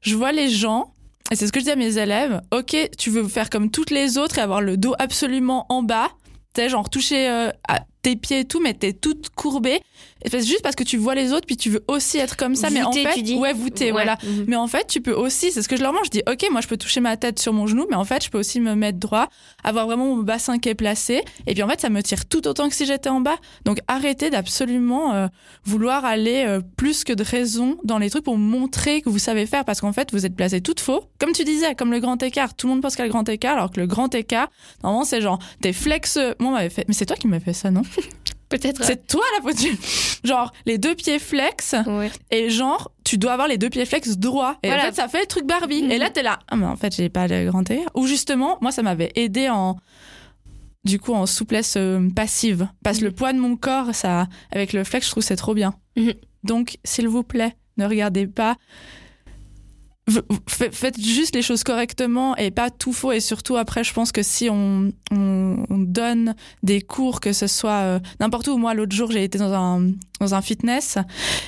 Je 0.00 0.16
vois 0.16 0.32
les 0.32 0.48
gens, 0.48 0.94
et 1.30 1.36
c'est 1.36 1.46
ce 1.46 1.52
que 1.52 1.60
je 1.60 1.64
dis 1.66 1.70
à 1.70 1.76
mes 1.76 1.98
élèves, 1.98 2.40
ok, 2.52 2.90
tu 2.98 3.10
veux 3.10 3.26
faire 3.28 3.50
comme 3.50 3.70
toutes 3.70 3.90
les 3.90 4.18
autres 4.18 4.38
et 4.38 4.40
avoir 4.40 4.60
le 4.60 4.76
dos 4.76 4.94
absolument 4.98 5.66
en 5.68 5.82
bas, 5.82 6.08
tu 6.54 6.62
sais, 6.62 6.68
genre 6.68 6.90
toucher 6.90 7.28
euh, 7.28 7.50
à 7.68 7.80
tes 8.02 8.16
pieds 8.16 8.40
et 8.40 8.44
tout, 8.44 8.60
mais 8.60 8.74
t'es 8.74 8.92
toute 8.92 9.30
courbée. 9.30 9.80
Et 10.24 10.28
c'est 10.30 10.42
juste 10.44 10.62
parce 10.62 10.76
que 10.76 10.84
tu 10.84 10.96
vois 10.96 11.14
les 11.14 11.32
autres, 11.32 11.46
puis 11.46 11.56
tu 11.56 11.70
veux 11.70 11.82
aussi 11.88 12.18
être 12.18 12.36
comme 12.36 12.54
ça. 12.54 12.68
mais 12.70 12.82
en 12.82 12.92
fait, 12.92 13.14
tu 13.14 13.22
dis 13.22 13.34
ouais, 13.36 13.52
voûté, 13.52 13.86
Ouais. 13.86 13.92
voilà. 13.92 14.18
Mhm. 14.22 14.44
Mais 14.48 14.56
en 14.56 14.66
fait, 14.66 14.86
tu 14.86 15.00
peux 15.00 15.12
aussi, 15.12 15.50
c'est 15.52 15.62
ce 15.62 15.68
que 15.68 15.76
je 15.76 15.82
leur 15.82 15.92
montre, 15.92 16.04
je 16.06 16.10
dis, 16.10 16.22
ok, 16.30 16.46
moi 16.50 16.60
je 16.60 16.68
peux 16.68 16.76
toucher 16.76 17.00
ma 17.00 17.16
tête 17.16 17.38
sur 17.38 17.52
mon 17.52 17.66
genou, 17.66 17.86
mais 17.88 17.96
en 17.96 18.04
fait, 18.04 18.24
je 18.24 18.30
peux 18.30 18.38
aussi 18.38 18.60
me 18.60 18.74
mettre 18.74 18.98
droit, 18.98 19.28
avoir 19.64 19.86
vraiment 19.86 20.06
mon 20.14 20.22
bassin 20.22 20.58
qui 20.58 20.68
est 20.68 20.74
placé, 20.74 21.22
et 21.46 21.54
puis 21.54 21.62
en 21.62 21.68
fait, 21.68 21.80
ça 21.80 21.88
me 21.90 22.02
tire 22.02 22.26
tout 22.26 22.46
autant 22.48 22.68
que 22.68 22.74
si 22.74 22.86
j'étais 22.86 23.08
en 23.08 23.20
bas. 23.20 23.36
Donc 23.64 23.78
arrêtez 23.88 24.30
d'absolument 24.30 25.14
euh, 25.14 25.26
vouloir 25.64 26.04
aller 26.04 26.44
euh, 26.46 26.60
plus 26.76 27.04
que 27.04 27.12
de 27.12 27.22
raison 27.24 27.78
dans 27.84 27.98
les 27.98 28.10
trucs 28.10 28.24
pour 28.24 28.36
montrer 28.36 29.00
que 29.02 29.08
vous 29.08 29.18
savez 29.18 29.46
faire, 29.46 29.64
parce 29.64 29.80
qu'en 29.80 29.92
fait, 29.92 30.12
vous 30.12 30.26
êtes 30.26 30.36
placé 30.36 30.60
tout 30.60 30.74
faux. 30.78 31.04
Comme 31.18 31.32
tu 31.32 31.44
disais, 31.44 31.74
comme 31.74 31.92
le 31.92 32.00
grand 32.00 32.22
écart, 32.22 32.54
tout 32.54 32.66
le 32.66 32.72
monde 32.74 32.82
pense 32.82 32.92
qu'il 32.94 33.00
y 33.00 33.02
a 33.02 33.06
le 33.06 33.12
grand 33.12 33.28
écart, 33.28 33.56
alors 33.56 33.70
que 33.70 33.80
le 33.80 33.86
grand 33.86 34.14
écart, 34.14 34.48
normalement, 34.82 35.04
c'est 35.04 35.20
genre, 35.20 35.38
t'es 35.62 35.72
flex, 35.72 36.18
moi, 36.38 36.50
on 36.50 36.52
m'avait 36.52 36.68
fait, 36.70 36.84
mais 36.88 36.94
c'est 36.94 37.06
toi 37.06 37.16
qui 37.16 37.26
m'avais 37.26 37.44
fait 37.44 37.52
ça, 37.52 37.70
non? 37.70 37.82
Peut-être. 38.50 38.84
C'est 38.84 39.06
toi 39.06 39.22
la 39.38 39.42
faute. 39.42 39.56
Genre, 40.24 40.52
les 40.66 40.76
deux 40.76 40.94
pieds 40.94 41.18
flex, 41.18 41.74
Ouais. 41.86 42.10
et 42.30 42.50
genre, 42.50 42.90
tu 43.04 43.16
dois 43.16 43.32
avoir 43.32 43.48
les 43.48 43.56
deux 43.56 43.70
pieds 43.70 43.86
flex 43.86 44.18
droits. 44.18 44.58
Et 44.62 44.68
Voilà. 44.68 44.82
en 44.82 44.86
fait, 44.86 44.96
ça 44.96 45.08
fait 45.08 45.20
le 45.20 45.26
truc 45.26 45.46
Barbie. 45.46 45.82
Mhm. 45.84 45.90
Et 45.92 45.98
là, 45.98 46.10
t'es 46.10 46.22
là. 46.22 46.38
Ah, 46.48 46.56
mais 46.56 46.66
en 46.66 46.76
fait, 46.76 46.94
j'ai 46.94 47.08
pas 47.08 47.26
le 47.26 47.46
grand 47.48 47.68
écart. 47.70 47.90
Ou 47.94 48.06
justement, 48.06 48.58
moi, 48.60 48.72
ça 48.72 48.82
m'avait 48.82 49.12
aidé 49.14 49.48
en. 49.48 49.78
Du 50.84 50.98
coup, 50.98 51.12
en 51.14 51.26
souplesse 51.26 51.74
euh, 51.76 52.08
passive. 52.14 52.66
Parce 52.82 52.98
que 53.00 53.04
le 53.04 53.12
poids 53.12 53.32
de 53.34 53.38
mon 53.38 53.54
corps, 53.56 53.94
ça, 53.94 54.28
avec 54.50 54.72
le 54.72 54.82
flex, 54.84 55.06
je 55.06 55.10
trouve 55.10 55.22
que 55.22 55.26
c'est 55.28 55.36
trop 55.36 55.54
bien. 55.54 55.74
Mhm. 55.96 56.14
Donc, 56.42 56.78
s'il 56.84 57.06
vous 57.06 57.22
plaît, 57.22 57.54
ne 57.76 57.86
regardez 57.86 58.26
pas. 58.26 58.56
Faites 60.46 61.00
juste 61.00 61.34
les 61.34 61.42
choses 61.42 61.64
correctement 61.64 62.36
et 62.36 62.50
pas 62.50 62.70
tout 62.70 62.92
faux. 62.92 63.12
Et 63.12 63.20
surtout, 63.20 63.56
après, 63.56 63.84
je 63.84 63.92
pense 63.92 64.12
que 64.12 64.22
si 64.22 64.48
on, 64.50 64.92
on, 65.10 65.64
on 65.68 65.78
donne 65.78 66.34
des 66.62 66.80
cours, 66.80 67.20
que 67.20 67.32
ce 67.32 67.46
soit 67.46 67.80
euh, 67.82 68.00
n'importe 68.20 68.48
où. 68.48 68.58
Moi, 68.58 68.74
l'autre 68.74 68.94
jour, 68.94 69.10
j'ai 69.10 69.24
été 69.24 69.38
dans 69.38 69.52
un, 69.52 69.92
dans 70.20 70.34
un 70.34 70.42
fitness 70.42 70.98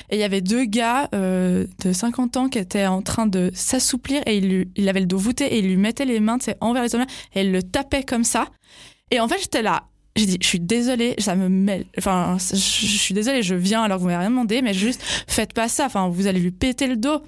et 0.09 0.15
il 0.15 0.19
y 0.19 0.23
avait 0.23 0.41
deux 0.41 0.65
gars 0.65 1.09
euh, 1.13 1.65
de 1.83 1.93
50 1.93 2.37
ans 2.37 2.49
qui 2.49 2.59
étaient 2.59 2.87
en 2.87 3.01
train 3.01 3.27
de 3.27 3.51
s'assouplir 3.53 4.21
et 4.25 4.37
il, 4.37 4.67
il 4.75 4.89
avait 4.89 5.01
le 5.01 5.05
dos 5.05 5.17
voûté 5.17 5.45
et 5.45 5.59
il 5.59 5.67
lui 5.67 5.77
mettait 5.77 6.05
les 6.05 6.19
mains 6.19 6.37
envers 6.61 6.83
les 6.83 6.95
omoplates 6.95 7.15
et 7.35 7.41
il 7.41 7.51
le 7.51 7.63
tapait 7.63 8.03
comme 8.03 8.23
ça. 8.23 8.47
Et 9.11 9.19
en 9.19 9.27
fait, 9.27 9.39
j'étais 9.39 9.61
là. 9.61 9.83
J'ai 10.15 10.25
dit, 10.25 10.37
je 10.41 10.47
suis 10.47 10.59
désolée, 10.59 11.15
ça 11.17 11.35
me 11.35 11.49
mêle. 11.49 11.85
Enfin, 11.97 12.37
je, 12.39 12.55
suis 12.55 13.15
désolée, 13.15 13.41
je 13.41 13.55
viens 13.55 13.81
alors 13.83 13.97
que 13.97 14.01
vous 14.01 14.07
m'avez 14.07 14.19
rien 14.19 14.29
demandé, 14.29 14.61
mais 14.61 14.73
juste 14.73 15.01
faites 15.27 15.53
pas 15.53 15.67
ça. 15.67 15.85
Enfin, 15.85 16.07
vous 16.09 16.27
allez 16.27 16.39
lui 16.39 16.51
péter 16.51 16.85
le 16.85 16.97
dos. 16.97 17.21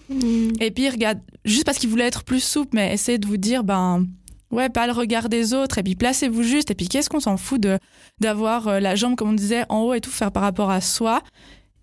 Et 0.60 0.70
puis, 0.70 0.90
regarde, 0.90 1.20
juste 1.46 1.66
parce 1.66 1.80
qu'il 1.80 1.90
voulait 1.90 2.06
être 2.06 2.24
plus 2.24 2.44
souple, 2.44 2.70
mais 2.74 2.94
essayez 2.94 3.18
de 3.18 3.26
vous 3.26 3.38
dire, 3.38 3.64
ben, 3.64 4.06
ouais, 4.52 4.70
pas 4.70 4.86
le 4.86 4.94
regard 4.94 5.30
des 5.30 5.54
autres. 5.54 5.80
Et 5.80 5.84
puis, 5.84 5.96
placez-vous 5.96 6.44
juste. 6.44 6.70
Et 6.70 6.76
puis, 6.76 6.88
qu'est-ce 6.88 7.10
qu'on 7.10 7.20
s'en 7.20 7.38
fout 7.38 7.60
de 7.60 7.80
d'avoir 8.22 8.68
euh, 8.68 8.80
la 8.80 8.96
jambe, 8.96 9.16
comme 9.16 9.30
on 9.30 9.34
disait, 9.34 9.66
en 9.70 9.82
haut 9.82 9.94
et 9.96 10.02
tout, 10.02 10.12
faire 10.12 10.32
par 10.32 10.44
rapport 10.44 10.70
à 10.70 10.80
soi? 10.80 11.24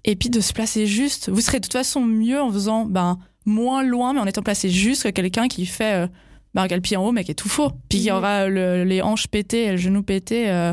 Et 0.05 0.15
puis, 0.15 0.31
de 0.31 0.41
se 0.41 0.53
placer 0.53 0.87
juste. 0.87 1.31
Vous 1.31 1.41
serez 1.41 1.59
de 1.59 1.65
toute 1.65 1.73
façon 1.73 2.01
mieux 2.01 2.41
en 2.41 2.53
faisant, 2.53 2.87
ben, 2.87 3.19
moins 3.45 3.83
loin, 3.83 4.13
mais 4.13 4.21
en 4.21 4.27
étant 4.27 4.43
placé 4.43 4.71
juste 4.71 5.03
que 5.03 5.09
quelqu'un 5.09 5.49
qui 5.49 5.67
fait, 5.67 6.05
euh, 6.05 6.07
ben, 6.55 6.67
qui 6.69 6.75
a 6.75 6.77
le 6.77 6.83
pied 6.83 6.97
en 6.97 7.07
haut, 7.07 7.13
mais 7.13 7.25
qui 7.25 7.31
est 7.31 7.35
tout 7.35 7.49
faux. 7.49 7.71
Puis, 7.89 8.01
qui 8.01 8.11
Mhm. 8.11 8.17
aura 8.17 8.47
le- 8.49 8.85
les 8.85 9.01
hanches 9.03 9.27
pétées 9.29 9.65
et 9.65 9.71
le 9.73 9.77
genou 9.77 10.03
pété. 10.03 10.49
euh, 10.51 10.73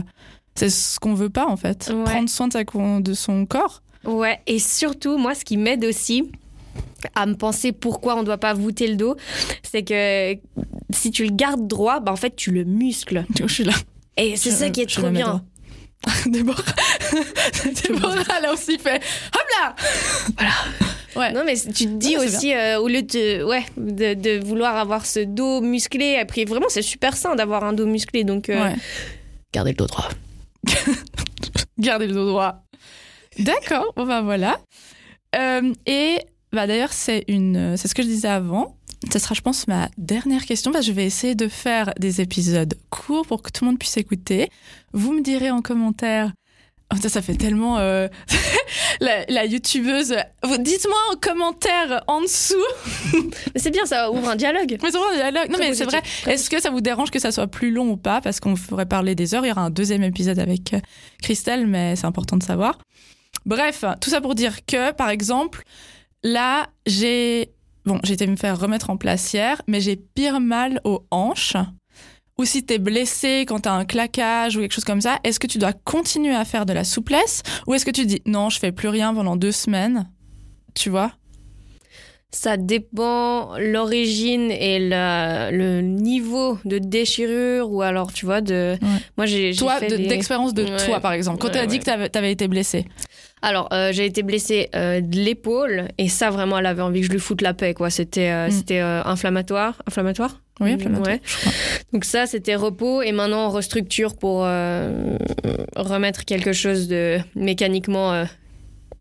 c'est 0.56 0.70
ce 0.70 1.00
qu'on 1.00 1.14
veut 1.14 1.30
pas, 1.30 1.48
en 1.48 1.56
fait. 1.56 1.90
Ouais. 1.94 2.04
Prendre 2.04 2.30
soin 2.30 2.48
de, 2.50 2.54
sa, 2.54 2.64
de 2.64 3.14
son 3.14 3.46
corps. 3.46 3.82
Ouais, 4.04 4.40
et 4.48 4.60
surtout, 4.60 5.18
moi, 5.18 5.34
ce 5.36 5.46
qui 5.46 5.56
m'aide 5.58 5.86
aussi 5.86 6.32
à 7.16 7.26
me 7.26 7.34
penser 7.36 7.72
pourquoi 7.72 8.18
on 8.18 8.24
doit 8.24 8.38
pas 8.38 8.54
voûter 8.54 8.88
le 8.88 8.96
dos, 8.98 9.16
c'est 9.64 9.84
que 9.84 10.36
si 10.90 11.12
tu 11.12 11.24
le 11.26 11.32
gardes 11.34 11.66
droit, 11.68 12.00
bah 12.02 12.12
en 12.12 12.16
fait, 12.18 12.36
tu 12.36 12.52
le 12.52 12.66
muscles. 12.66 13.26
Je 13.40 13.48
suis 13.48 13.64
là. 13.64 13.74
Et 14.18 14.36
c'est 14.36 14.52
ça 14.52 14.70
qui 14.70 14.82
est 14.82 14.86
trop 14.94 15.10
bien. 15.10 15.44
Déborah. 16.26 16.64
Déborah, 17.84 18.16
elle 18.40 18.46
a 18.46 18.54
aussi 18.54 18.78
fait 18.80 19.02
Hop 19.36 19.48
là 19.60 19.76
Voilà. 20.36 20.52
Ouais. 21.16 21.34
Non, 21.34 21.44
mais 21.46 21.56
tu 21.58 21.86
te 21.86 21.98
dis 21.98 22.12
c'est 22.12 22.18
aussi, 22.18 22.54
euh, 22.54 22.80
au 22.80 22.88
lieu 22.88 23.02
de, 23.02 23.44
ouais, 23.44 23.66
de, 23.78 24.14
de 24.14 24.44
vouloir 24.46 24.78
avoir 24.78 25.06
ce 25.06 25.20
dos 25.20 25.60
musclé, 25.60 26.16
après, 26.16 26.46
vraiment, 26.46 26.68
c'est 26.70 26.82
super 26.84 27.18
sain 27.18 27.36
d'avoir 27.36 27.64
un 27.64 27.74
dos 27.74 27.86
musclé, 27.88 28.24
donc 28.24 28.50
euh, 28.50 28.62
Ouais. 28.64 28.76
gardez 29.54 29.72
le 29.72 29.78
dos 29.78 29.88
droit. 29.88 30.08
Gardez 31.78 32.08
le 32.08 32.14
dos 32.14 32.28
droit. 32.28 32.64
D'accord, 33.40 33.94
bon 33.96 34.06
bah 34.06 34.22
voilà. 34.22 34.60
Euh, 35.36 35.74
et 35.86 36.20
bah 36.54 36.68
d'ailleurs, 36.68 36.92
c'est 36.94 37.24
ce 37.28 37.94
que 37.96 38.02
je 38.04 38.08
disais 38.08 38.28
avant. 38.28 38.76
Ce 39.12 39.18
sera, 39.18 39.34
je 39.34 39.42
pense, 39.42 39.68
ma 39.68 39.90
dernière 39.98 40.46
question. 40.46 40.72
Je 40.82 40.92
vais 40.92 41.06
essayer 41.06 41.34
de 41.36 41.48
faire 41.48 41.94
des 41.98 42.20
épisodes 42.20 42.74
courts 42.90 43.26
pour 43.26 43.42
que 43.42 43.50
tout 43.50 43.64
le 43.64 43.72
monde 43.72 43.80
puisse 43.80 43.96
écouter. 43.98 44.50
Vous 44.94 45.14
me 45.14 45.22
direz 45.22 45.52
en 45.52 45.62
commentaire. 45.62 46.32
Oh, 46.92 46.98
ça, 47.00 47.10
ça 47.10 47.22
fait 47.22 47.36
tellement 47.36 47.78
euh, 47.78 48.08
la, 49.00 49.24
la 49.28 49.46
youtubeuse. 49.46 50.16
Dites-moi 50.60 50.98
en 51.12 51.18
commentaire 51.18 52.04
en 52.08 52.22
dessous. 52.22 52.56
C'est 53.56 53.70
bien, 53.70 53.86
ça 53.86 54.12
ouvre 54.12 54.30
un 54.30 54.36
dialogue. 54.36 54.78
Mais 54.82 54.92
c'est 54.92 54.98
vrai, 54.98 55.14
un 55.14 55.16
dialogue. 55.16 55.52
Non, 55.52 55.58
mais 55.60 55.74
c'est 55.76 55.86
vrai. 55.86 56.02
Est-ce 56.26 56.50
que 56.50 56.60
ça 56.60 56.72
vous 56.72 56.82
dérange 56.82 57.12
que 57.12 57.20
ça 57.20 57.32
soit 57.32 57.48
plus 57.48 57.72
long 57.72 57.92
ou 57.92 57.98
pas? 57.98 58.22
Parce 58.22 58.40
qu'on 58.40 58.56
ferait 58.56 58.88
parler 58.88 59.14
des 59.14 59.36
heures. 59.36 59.46
Il 59.46 59.50
y 59.50 59.52
aura 59.52 59.62
un 59.62 59.70
deuxième 59.70 60.04
épisode 60.04 60.40
avec 60.40 60.74
euh, 60.74 60.80
Christelle, 61.22 61.68
mais 61.68 61.96
c'est 61.96 62.08
important 62.08 62.38
de 62.38 62.44
savoir. 62.44 62.80
Bref, 63.46 63.86
tout 64.02 64.10
ça 64.10 64.22
pour 64.22 64.36
dire 64.36 64.66
que, 64.66 64.92
par 64.92 65.10
exemple, 65.10 65.64
là, 66.24 66.68
j'ai. 66.86 67.52
Bon, 67.86 68.00
j'ai 68.04 68.14
été 68.14 68.28
me 68.28 68.36
faire 68.36 68.60
remettre 68.60 68.90
en 68.90 68.98
place 68.98 69.32
hier, 69.34 69.62
mais 69.68 69.80
j'ai 69.80 69.96
pire 69.96 70.40
mal 70.40 70.82
aux 70.84 71.06
hanches. 71.12 71.56
Ou 72.40 72.46
si 72.46 72.64
t'es 72.66 72.78
blessé 72.80 73.46
quand 73.48 73.60
t'as 73.60 73.74
un 73.74 73.84
claquage 73.86 74.56
ou 74.56 74.62
quelque 74.62 74.74
chose 74.74 74.86
comme 74.86 75.02
ça, 75.02 75.20
est-ce 75.26 75.40
que 75.40 75.46
tu 75.48 75.58
dois 75.58 75.74
continuer 75.74 76.34
à 76.34 76.46
faire 76.46 76.66
de 76.66 76.74
la 76.74 76.84
souplesse 76.86 77.44
Ou 77.68 77.74
est-ce 77.74 77.86
que 77.86 77.92
tu 77.92 78.06
dis 78.06 78.22
non, 78.26 78.50
je 78.50 78.58
fais 78.60 78.72
plus 78.72 78.88
rien 78.88 79.14
pendant 79.14 79.36
deux 79.36 79.52
semaines 79.52 80.10
Tu 80.74 80.90
vois? 80.90 81.12
Ça 82.32 82.58
dépend 82.58 83.58
l'origine 83.58 84.52
et 84.52 84.78
la- 84.78 85.50
le 85.52 85.82
niveau 85.82 86.60
de 86.64 86.78
déchirure 86.78 87.72
ou 87.72 87.82
alors 87.82 88.14
tu 88.14 88.26
vois 88.28 88.40
de. 88.42 88.78
Ouais. 88.80 88.88
Moi 89.18 89.26
j'ai. 89.26 89.56
Toi, 89.56 89.80
de- 89.82 89.96
des- 89.98 90.08
d'expérience 90.08 90.54
de 90.54 90.64
Ouais. 90.64 90.86
toi, 90.86 91.00
par 91.00 91.14
exemple. 91.14 91.40
Quand 91.40 91.48
Ouais, 91.48 91.54
tu 91.54 91.60
as 91.60 91.66
dit 91.66 91.80
que 91.80 91.86
t'avais- 91.86 92.08
t'avais 92.10 92.32
été 92.32 92.48
blessé. 92.48 92.86
Alors 93.42 93.68
euh, 93.74 93.92
j'ai 93.94 94.06
été 94.06 94.22
blessée 94.22 94.70
euh, 94.76 95.02
de 95.02 95.18
l'épaule 95.18 95.88
et 95.98 96.08
ça 96.08 96.30
vraiment 96.30 96.60
elle 96.60 96.68
avait 96.68 96.84
envie 96.84 97.00
que 97.02 97.08
je 97.08 97.12
lui 97.12 97.20
foute 97.20 97.42
la 97.42 97.56
paix 97.56 97.74
quoi. 97.74 97.90
C'était 97.90 98.30
euh, 98.30 98.48
Mm. 98.48 98.52
c'était 98.52 98.80
inflammatoire, 98.80 99.82
inflammatoire? 99.88 100.40
Oui, 100.62 100.76
Mm, 100.76 100.98
ouais. 101.04 101.22
Donc 101.94 102.04
ça 102.06 102.26
c'était 102.28 102.56
repos 102.56 103.02
et 103.02 103.12
maintenant 103.12 103.48
on 103.48 103.50
restructure 103.50 104.16
pour 104.18 104.44
euh, 104.46 105.18
remettre 105.76 106.26
quelque 106.26 106.52
chose 106.54 106.88
de 106.88 107.18
mécaniquement 107.36 108.14
euh, 108.14 108.26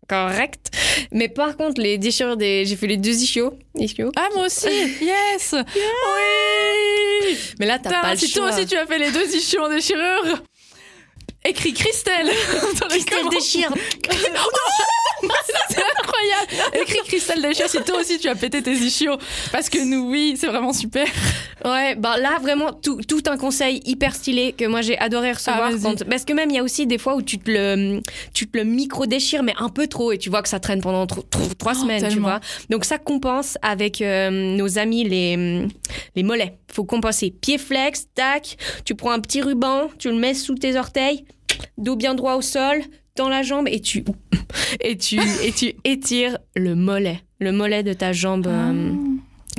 correct. 0.07 0.71
Mais 1.11 1.27
par 1.29 1.57
contre 1.57 1.81
les 1.81 1.97
déchirures 1.97 2.37
des 2.37 2.65
j'ai 2.65 2.75
fait 2.75 2.87
les 2.87 2.97
deux 2.97 3.11
ischios. 3.21 3.53
ischios. 3.75 4.11
Ah, 4.15 4.29
moi 4.35 4.45
aussi 4.45 4.67
Yes 5.01 5.53
Oui 5.75 7.37
Mais 7.59 7.65
là 7.65 7.77
t'as 7.79 8.01
pas 8.01 8.11
le 8.13 8.17
Si 8.19 8.29
choix. 8.29 8.47
toi 8.49 8.55
aussi 8.57 8.65
tu 8.65 8.77
as 8.77 8.85
fait 8.85 8.97
les 8.99 9.11
deux 9.11 9.35
issues 9.35 9.59
en 9.59 9.69
déchirure, 9.69 10.41
écris 11.45 11.73
Christelle 11.73 12.29
Christelle 12.89 13.29
déchire. 13.29 13.71
C'est 15.69 15.81
incroyable 16.23 16.75
Écris 16.81 16.99
Christelle 17.07 17.41
déchire 17.41 17.69
si 17.69 17.77
toi 17.83 17.99
aussi 17.99 18.17
tu 18.19 18.27
as 18.27 18.35
pété 18.35 18.61
tes 18.61 18.73
ischios. 18.73 19.17
Parce 19.51 19.69
que 19.69 19.79
nous, 19.83 20.09
oui, 20.09 20.35
c'est 20.39 20.47
vraiment 20.47 20.73
super. 20.73 21.05
Ouais, 21.65 21.95
bah 21.95 22.17
là 22.17 22.37
vraiment 22.41 22.71
tout, 22.71 23.01
tout 23.07 23.21
un 23.27 23.37
conseil 23.37 23.81
hyper 23.85 24.15
stylé 24.15 24.53
que 24.53 24.65
moi 24.65 24.81
j'ai 24.81 24.97
adoré 24.97 25.33
recevoir. 25.33 25.71
Ah, 25.73 25.77
quand- 25.81 26.03
parce 26.09 26.23
que 26.25 26.33
même 26.33 26.49
il 26.49 26.55
y 26.55 26.59
a 26.59 26.63
aussi 26.63 26.87
des 26.87 26.97
fois 26.97 27.15
où 27.15 27.21
tu 27.21 27.37
te 27.37 27.51
le, 27.51 28.01
tu 28.33 28.47
te 28.47 28.57
le 28.57 28.63
micro 28.63 29.05
déchires 29.05 29.43
mais 29.43 29.53
un 29.59 29.69
peu 29.69 29.87
trop 29.87 30.11
et 30.13 30.17
tu 30.17 30.29
vois 30.29 30.41
que 30.41 30.49
ça 30.49 30.59
traîne 30.59 30.81
pendant 30.81 31.05
tro- 31.05 31.21
tro- 31.23 31.53
trois 31.57 31.73
Oh, 31.75 31.81
semaines, 31.81 32.07
tu 32.09 32.19
vois. 32.19 32.39
Donc 32.69 32.85
ça 32.85 32.97
compense 32.97 33.57
avec 33.61 34.01
euh, 34.01 34.29
nos 34.29 34.77
amis 34.79 35.03
les 35.03 35.67
les 36.15 36.23
mollets. 36.23 36.57
Faut 36.71 36.83
compenser 36.85 37.31
pied 37.31 37.57
flex, 37.57 38.07
tac. 38.15 38.55
Tu 38.85 38.95
prends 38.95 39.11
un 39.11 39.19
petit 39.19 39.41
ruban, 39.41 39.89
tu 39.99 40.09
le 40.09 40.15
mets 40.15 40.33
sous 40.33 40.55
tes 40.55 40.77
orteils, 40.77 41.25
dos 41.77 41.95
bien 41.95 42.15
droit 42.15 42.35
au 42.35 42.41
sol, 42.41 42.81
dans 43.19 43.29
la 43.29 43.43
jambe 43.43 43.67
et 43.67 43.81
tu 43.81 44.03
et 44.81 44.97
tu 44.97 45.19
et 45.43 45.51
tu 45.51 45.73
étires 45.83 46.37
le 46.55 46.73
mollet, 46.75 47.21
le 47.39 47.51
mollet 47.51 47.83
de 47.83 47.93
ta 47.93 48.13
jambe. 48.13 48.47
euh, 48.47 48.93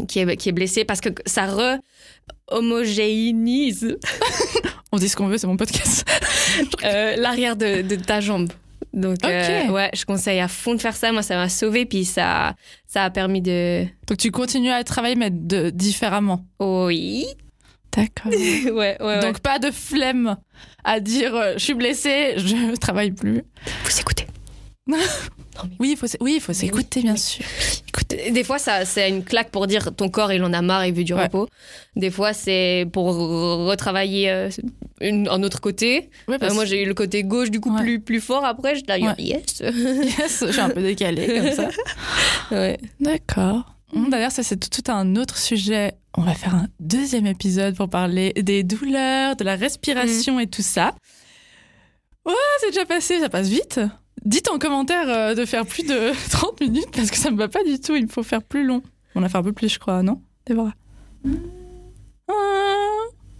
qui 0.08 0.18
est, 0.20 0.36
qui 0.36 0.48
est 0.48 0.52
blessé 0.52 0.84
parce 0.86 1.00
que 1.02 1.10
ça 1.26 1.46
re-homogénise 2.50 3.98
On 4.92 4.96
dit 4.98 5.08
ce 5.08 5.14
qu'on 5.16 5.28
veut, 5.28 5.38
c'est 5.38 5.46
mon 5.46 5.56
podcast. 5.58 6.04
euh, 6.84 7.14
l'arrière 7.16 7.54
de, 7.54 7.82
de 7.82 7.94
ta 7.94 8.20
jambe. 8.20 8.50
Donc, 8.92 9.18
euh, 9.24 9.64
Ok. 9.66 9.72
ouais, 9.74 9.90
je 9.94 10.04
conseille 10.04 10.40
à 10.40 10.48
fond 10.48 10.74
de 10.74 10.80
faire 10.80 10.96
ça. 10.96 11.12
Moi, 11.12 11.22
ça 11.22 11.36
m'a 11.36 11.48
sauvé, 11.48 11.86
puis 11.86 12.04
ça, 12.04 12.54
ça 12.88 13.04
a 13.04 13.10
permis 13.10 13.40
de. 13.40 13.84
Donc 14.08 14.18
tu 14.18 14.32
continues 14.32 14.70
à 14.70 14.82
travailler, 14.82 15.14
mais 15.14 15.30
de, 15.30 15.70
différemment. 15.70 16.44
Oui. 16.58 17.26
D'accord. 17.96 18.32
ouais, 18.32 18.72
ouais, 18.72 18.96
ouais. 19.00 19.20
Donc 19.20 19.38
pas 19.40 19.58
de 19.60 19.70
flemme 19.70 20.36
à 20.84 21.00
dire 21.00 21.34
euh, 21.34 21.52
je 21.54 21.64
suis 21.64 21.74
blessée, 21.74 22.34
je 22.36 22.76
travaille 22.80 23.10
plus. 23.12 23.42
vous 23.84 24.00
écoutez. 24.00 24.26
Oui, 25.78 25.90
il 25.90 25.96
faut, 25.98 26.06
oui, 26.22 26.34
il 26.36 26.40
faut 26.40 26.54
s'écouter, 26.54 27.02
bien 27.02 27.16
sûr. 27.16 27.44
Des 28.30 28.44
fois, 28.44 28.58
ça, 28.58 28.86
c'est 28.86 29.10
une 29.10 29.22
claque 29.22 29.50
pour 29.50 29.66
dire 29.66 29.94
ton 29.94 30.08
corps, 30.08 30.32
il 30.32 30.42
en 30.42 30.54
a 30.54 30.62
marre, 30.62 30.86
il 30.86 30.94
veut 30.94 31.04
du 31.04 31.12
Ouais. 31.12 31.24
repos. 31.24 31.48
Des 31.96 32.10
fois, 32.10 32.32
c'est 32.32 32.86
pour 32.94 33.14
retravailler 33.14 34.30
euh, 34.30 34.48
une- 35.02 35.28
un 35.28 35.42
autre 35.42 35.60
côté. 35.60 36.08
Ouais, 36.28 36.38
Euh, 36.42 36.54
moi, 36.54 36.64
j'ai 36.64 36.82
eu 36.82 36.86
le 36.86 36.94
côté 36.94 37.24
gauche, 37.24 37.50
du 37.50 37.60
coup, 37.60 37.74
Ouais. 37.74 37.82
plus, 37.82 38.00
plus 38.00 38.20
fort. 38.22 38.42
Après, 38.46 38.74
je 38.74 38.80
Ouais. 38.88 39.14
yes. 39.18 39.60
Yes, 40.18 40.44
je 40.46 40.52
suis 40.52 40.60
un 40.60 40.70
peu 40.70 40.80
décalée 40.80 41.26
comme 41.26 41.52
ça. 41.52 41.68
D'accord. 43.00 43.74
Hum, 43.94 44.08
D'ailleurs, 44.08 44.32
ça 44.32 44.42
c'est 44.42 44.56
tout, 44.56 44.70
tout 44.82 44.90
un 44.90 45.16
autre 45.16 45.36
sujet. 45.36 45.92
On 46.16 46.22
va 46.22 46.34
faire 46.34 46.54
un 46.54 46.66
deuxième 46.80 47.26
épisode 47.26 47.76
pour 47.76 47.88
parler 47.88 48.32
des 48.34 48.62
douleurs, 48.62 49.36
de 49.36 49.44
la 49.44 49.54
respiration 49.56 50.40
et 50.40 50.46
tout 50.48 50.62
ça. 50.62 50.94
Ouais, 52.26 52.34
c'est 52.60 52.70
déjà 52.70 52.84
passé, 52.84 53.20
ça 53.20 53.28
passe 53.28 53.48
vite. 53.48 53.80
Dites 54.24 54.48
en 54.50 54.58
commentaire 54.58 55.08
euh, 55.08 55.34
de 55.34 55.44
faire 55.44 55.64
plus 55.64 55.84
de 55.84 56.12
30 56.30 56.60
minutes 56.60 56.90
parce 56.92 57.10
que 57.10 57.16
ça 57.16 57.30
me 57.30 57.36
va 57.38 57.48
pas 57.48 57.62
du 57.64 57.80
tout, 57.80 57.94
il 57.96 58.04
me 58.04 58.08
faut 58.08 58.22
faire 58.22 58.42
plus 58.42 58.64
long. 58.64 58.82
On 59.14 59.22
a 59.22 59.28
fait 59.28 59.38
un 59.38 59.42
peu 59.42 59.52
plus, 59.52 59.68
je 59.68 59.78
crois, 59.78 60.02
non 60.02 60.20
Déborah? 60.46 60.74
Ah. 62.28 62.34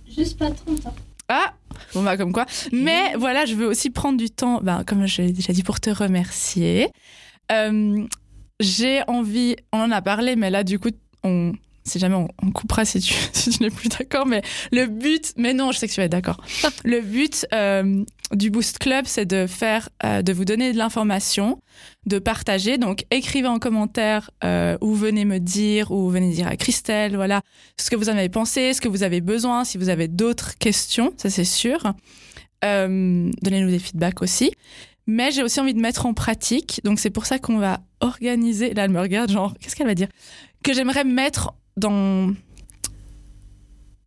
Juste 0.07 0.39
pas 0.39 0.51
30 0.51 0.87
ans. 0.87 0.95
Ah 1.29 1.55
Bon 1.95 2.03
bah 2.03 2.16
comme 2.16 2.33
quoi. 2.33 2.47
Mais 2.73 3.14
voilà, 3.16 3.47
je 3.47 3.55
veux 3.55 3.66
aussi 3.66 3.91
prendre 3.91 4.18
du 4.18 4.31
temps, 4.31 4.61
ben, 4.62 4.85
comme 4.85 5.07
je 5.07 5.23
l'ai 5.23 5.33
déjà 5.33 5.53
dit, 5.53 5.62
pour 5.62 5.81
te 5.81 5.91
remercier. 5.91 6.91
Euh, 7.53 8.05
J'ai 8.61 9.03
envie, 9.09 9.57
on 9.73 9.79
en 9.81 9.91
a 9.91 10.03
parlé, 10.03 10.37
mais 10.37 10.51
là 10.51 10.62
du 10.64 10.79
coup, 10.79 10.91
on, 11.25 11.53
si 11.91 11.99
jamais 11.99 12.14
on, 12.14 12.51
coupera 12.53 12.84
si 12.84 13.01
tu, 13.01 13.14
si 13.32 13.51
tu 13.51 13.62
n'es 13.62 13.70
plus 13.70 13.88
d'accord, 13.88 14.26
mais 14.26 14.43
le 14.72 14.86
but, 14.86 15.32
mais 15.36 15.53
non, 15.53 15.72
je 15.72 15.78
sais 15.78 15.88
que 15.88 15.93
tu 15.93 16.01
vas 16.01 16.05
être 16.05 16.12
d'accord. 16.12 16.41
Le 16.84 17.01
but 17.01 17.47
euh, 17.53 18.05
du 18.32 18.51
Boost 18.51 18.78
Club, 18.78 19.05
c'est 19.07 19.26
de 19.26 19.47
faire, 19.47 19.88
euh, 20.05 20.22
de 20.22 20.32
vous 20.32 20.45
donner 20.45 20.72
de 20.72 20.78
l'information, 20.78 21.61
de 22.07 22.18
partager. 22.18 22.78
Donc 22.78 23.05
écrivez 23.11 23.49
en 23.49 23.59
commentaire 23.59 24.30
euh, 24.45 24.76
ou 24.80 24.95
venez 24.95 25.24
me 25.24 25.38
dire 25.38 25.91
ou 25.91 26.09
venez 26.11 26.30
dire 26.30 26.47
à 26.47 26.57
Christelle, 26.57 27.16
voilà, 27.16 27.43
ce 27.76 27.91
que 27.91 27.97
vous 27.97 28.09
en 28.09 28.16
avez 28.16 28.28
pensé, 28.28 28.72
ce 28.72 28.80
que 28.80 28.88
vous 28.88 29.03
avez 29.03 29.20
besoin, 29.20 29.64
si 29.64 29.78
vous 29.78 29.88
avez 29.88 30.09
d'autres 30.09 30.57
questions, 30.59 31.12
ça 31.16 31.30
c'est 31.30 31.45
sûr. 31.45 31.93
Euh, 32.64 33.30
Donnez-nous 33.43 33.70
des 33.70 33.78
feedbacks 33.78 34.22
aussi. 34.22 34.53
Mais 35.07 35.32
j'ai 35.32 35.43
aussi 35.43 35.59
envie 35.61 35.74
de 35.74 35.80
mettre 35.80 36.07
en 36.07 36.14
pratique, 36.14 36.80
donc 36.84 37.01
c'est 37.01 37.11
pour 37.11 37.26
ça 37.26 37.41
qu'on 37.41 37.59
va 37.59 37.80
organiser. 38.01 38.74
Là, 38.74 38.84
elle 38.84 38.91
me 38.91 39.01
regarde, 39.01 39.30
genre, 39.30 39.55
qu'est-ce 39.59 39.74
qu'elle 39.74 39.88
va 39.88 39.95
dire? 39.95 40.09
Que 40.62 40.72
j'aimerais 40.72 41.05
mettre 41.05 41.53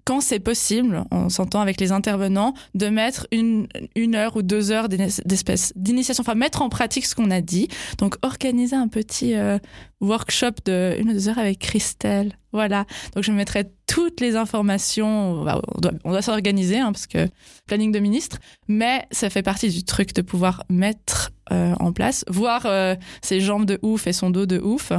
quand 0.05 0.20
c'est 0.20 0.39
possible, 0.39 1.05
on 1.11 1.30
s'entend 1.30 1.61
avec 1.61 1.80
les 1.80 1.91
intervenants, 1.91 2.53
de 2.76 2.88
mettre 2.88 3.28
une, 3.32 3.68
une 3.95 4.16
heure 4.16 4.36
ou 4.36 4.41
deux 4.41 4.72
heures 4.72 4.89
d'initiation, 4.89 6.22
enfin 6.22 6.36
mettre 6.36 6.61
en 6.61 6.70
pratique 6.70 7.05
ce 7.05 7.16
qu'on 7.16 7.32
a 7.32 7.41
dit. 7.41 7.70
Donc 7.99 8.16
organiser 8.22 8.76
un 8.76 8.89
petit 8.89 9.36
euh, 9.36 9.59
workshop 10.01 10.55
de 10.66 10.95
une 10.99 11.09
ou 11.09 11.14
deux 11.14 11.30
heures 11.30 11.39
avec 11.39 11.59
Christelle. 11.59 12.38
Voilà. 12.51 12.86
Donc 13.16 13.24
je 13.24 13.32
mettrai 13.32 13.72
toutes 13.88 14.20
les 14.20 14.36
informations. 14.36 15.41
On 15.41 15.80
doit, 15.80 15.93
on 16.03 16.11
doit 16.11 16.22
s'organiser 16.22 16.80
hein, 16.80 16.91
parce 16.91 17.07
que 17.07 17.30
planning 17.66 17.91
de 17.93 17.99
ministre, 17.99 18.39
mais 18.68 19.07
ça 19.11 19.30
fait 19.30 19.43
partie 19.43 19.70
du 19.70 19.84
truc 19.86 20.14
de 20.14 20.22
pouvoir 20.22 20.64
mettre 20.70 21.32
euh, 21.51 21.76
en 21.80 21.93
place, 21.93 22.26
voir 22.28 22.66
euh, 22.66 22.95
ses 23.22 23.39
jambes 23.39 23.66
de 23.66 23.80
ouf 23.82 24.05
et 24.07 24.14
son 24.14 24.32
dos 24.32 24.45
de 24.45 24.59
ouf. 24.59 24.91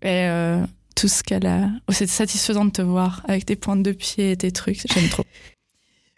Et 0.00 0.28
tout 0.98 1.08
ce 1.08 1.22
qu'elle 1.22 1.46
a. 1.46 1.70
Oh, 1.88 1.92
c'est 1.92 2.08
satisfaisant 2.08 2.64
de 2.64 2.70
te 2.70 2.82
voir 2.82 3.22
avec 3.28 3.46
tes 3.46 3.54
pointes 3.54 3.84
de 3.84 3.92
pied 3.92 4.32
et 4.32 4.36
tes 4.36 4.50
trucs. 4.50 4.82
J'aime 4.92 5.08
trop. 5.08 5.22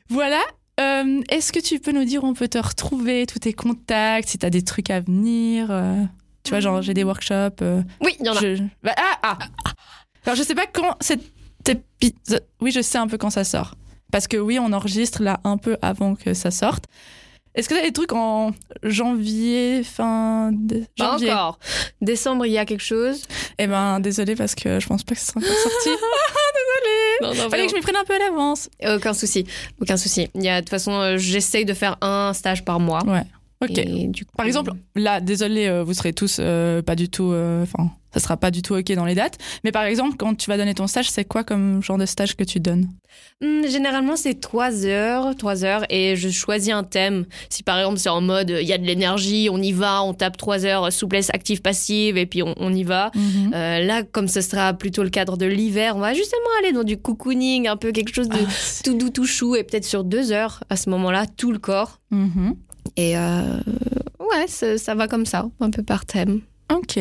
Voilà. 0.08 0.40
Euh, 0.80 1.20
est-ce 1.28 1.52
que 1.52 1.60
tu 1.60 1.78
peux 1.78 1.92
nous 1.92 2.04
dire 2.04 2.24
où 2.24 2.26
on 2.26 2.32
peut 2.32 2.48
te 2.48 2.56
retrouver, 2.56 3.26
tous 3.26 3.40
tes 3.40 3.52
contacts, 3.52 4.30
si 4.30 4.38
tu 4.38 4.46
as 4.46 4.50
des 4.50 4.62
trucs 4.62 4.88
à 4.88 5.00
venir 5.00 5.66
euh, 5.70 6.02
Tu 6.42 6.50
vois, 6.50 6.60
genre, 6.60 6.80
j'ai 6.80 6.94
des 6.94 7.04
workshops. 7.04 7.60
Euh, 7.60 7.82
oui, 8.00 8.16
il 8.18 8.26
y 8.26 8.30
en 8.30 8.36
a. 8.36 8.40
Bah, 8.82 8.94
ah, 8.96 9.18
ah, 9.22 9.38
Alors, 10.24 10.36
je 10.36 10.42
sais 10.42 10.54
pas 10.54 10.66
quand 10.66 10.96
cet 11.00 11.20
épisode. 11.68 12.46
Oui, 12.62 12.70
je 12.70 12.80
sais 12.80 12.96
un 12.96 13.06
peu 13.06 13.18
quand 13.18 13.30
ça 13.30 13.44
sort. 13.44 13.74
Parce 14.10 14.26
que 14.26 14.38
oui, 14.38 14.58
on 14.58 14.72
enregistre 14.72 15.22
là 15.22 15.40
un 15.44 15.58
peu 15.58 15.76
avant 15.82 16.14
que 16.14 16.32
ça 16.32 16.50
sorte. 16.50 16.86
Est-ce 17.54 17.68
que 17.68 17.74
tu 17.74 17.80
as 17.80 17.84
des 17.84 17.92
trucs 17.92 18.12
en 18.12 18.52
janvier, 18.82 19.82
fin 19.82 20.50
de... 20.52 20.84
janvier 20.96 21.28
Pas 21.28 21.34
encore. 21.34 21.58
Décembre, 22.00 22.46
il 22.46 22.52
y 22.52 22.58
a 22.58 22.64
quelque 22.64 22.82
chose 22.82 23.22
Eh 23.58 23.66
ben, 23.66 23.98
désolé 24.00 24.36
parce 24.36 24.54
que 24.54 24.78
je 24.78 24.86
pense 24.86 25.02
pas 25.02 25.14
que 25.14 25.20
ce 25.20 25.26
sera 25.26 25.40
encore 25.40 25.56
sorti. 25.56 25.88
désolé. 25.90 27.20
Non, 27.22 27.42
non, 27.44 27.50
Fallait 27.50 27.64
que 27.66 27.70
je 27.70 27.76
m'y 27.76 27.82
prenne 27.82 27.96
un 27.96 28.04
peu 28.04 28.14
à 28.14 28.18
l'avance. 28.18 28.70
Aucun 28.86 29.14
souci, 29.14 29.46
aucun 29.80 29.96
souci. 29.96 30.28
Il 30.34 30.44
y 30.44 30.48
a 30.48 30.56
de 30.56 30.60
toute 30.60 30.70
façon, 30.70 30.92
euh, 30.92 31.18
j'essaye 31.18 31.64
de 31.64 31.74
faire 31.74 31.96
un 32.00 32.32
stage 32.34 32.64
par 32.64 32.78
mois. 32.78 33.02
Ouais. 33.04 33.24
Ok. 33.62 33.78
Par 34.36 34.46
exemple, 34.46 34.72
là, 34.94 35.20
désolé, 35.20 35.66
euh, 35.66 35.84
vous 35.84 35.92
serez 35.92 36.14
tous 36.14 36.38
euh, 36.40 36.80
pas 36.80 36.96
du 36.96 37.10
tout, 37.10 37.34
enfin, 37.62 37.90
ça 38.12 38.18
sera 38.18 38.36
pas 38.38 38.50
du 38.50 38.62
tout 38.62 38.74
ok 38.74 38.92
dans 38.92 39.04
les 39.04 39.14
dates. 39.14 39.36
Mais 39.64 39.70
par 39.70 39.84
exemple, 39.84 40.16
quand 40.16 40.34
tu 40.34 40.48
vas 40.48 40.56
donner 40.56 40.74
ton 40.74 40.86
stage, 40.86 41.10
c'est 41.10 41.24
quoi 41.24 41.44
comme 41.44 41.82
genre 41.82 41.98
de 41.98 42.06
stage 42.06 42.36
que 42.36 42.44
tu 42.44 42.58
donnes? 42.58 42.88
Hmm, 43.42 43.66
Généralement, 43.66 44.16
c'est 44.16 44.40
trois 44.40 44.86
heures, 44.86 45.36
trois 45.36 45.64
heures, 45.64 45.84
et 45.90 46.16
je 46.16 46.30
choisis 46.30 46.72
un 46.72 46.84
thème. 46.84 47.26
Si 47.50 47.62
par 47.62 47.78
exemple 47.78 47.98
c'est 47.98 48.08
en 48.08 48.22
mode 48.22 48.56
il 48.60 48.66
y 48.66 48.72
a 48.72 48.78
de 48.78 48.84
l'énergie, 48.84 49.48
on 49.52 49.60
y 49.60 49.72
va, 49.72 50.02
on 50.02 50.14
tape 50.14 50.38
trois 50.38 50.64
heures, 50.64 50.90
souplesse 50.90 51.28
active 51.34 51.60
passive, 51.60 52.16
et 52.16 52.24
puis 52.24 52.42
on, 52.42 52.72
y 52.72 52.82
va. 52.82 53.10
Mhm. 53.14 53.52
Euh, 53.54 53.80
là, 53.80 54.02
comme 54.04 54.28
ce 54.28 54.40
sera 54.40 54.72
plutôt 54.72 55.02
le 55.02 55.10
cadre 55.10 55.36
de 55.36 55.46
l'hiver, 55.46 55.96
on 55.96 56.00
va 56.00 56.14
justement 56.14 56.40
aller 56.60 56.72
dans 56.72 56.84
du 56.84 56.96
cocooning, 56.96 57.68
un 57.68 57.76
peu 57.76 57.92
quelque 57.92 58.14
chose 58.14 58.28
de 58.30 58.38
ah, 58.40 58.82
tout 58.84 58.94
doux, 58.94 59.10
tout 59.10 59.26
chou, 59.26 59.54
et 59.54 59.64
peut-être 59.64 59.84
sur 59.84 60.02
deux 60.02 60.32
heures 60.32 60.64
à 60.70 60.76
ce 60.76 60.88
moment-là, 60.90 61.26
tout 61.36 61.52
le 61.52 61.58
corps. 61.58 62.00
Mhm. 62.10 62.56
Et 62.96 63.16
euh, 63.16 63.60
ouais, 64.18 64.46
ça 64.48 64.94
va 64.94 65.08
comme 65.08 65.26
ça, 65.26 65.48
un 65.60 65.70
peu 65.70 65.82
par 65.82 66.06
thème. 66.06 66.40
Ok. 66.72 66.98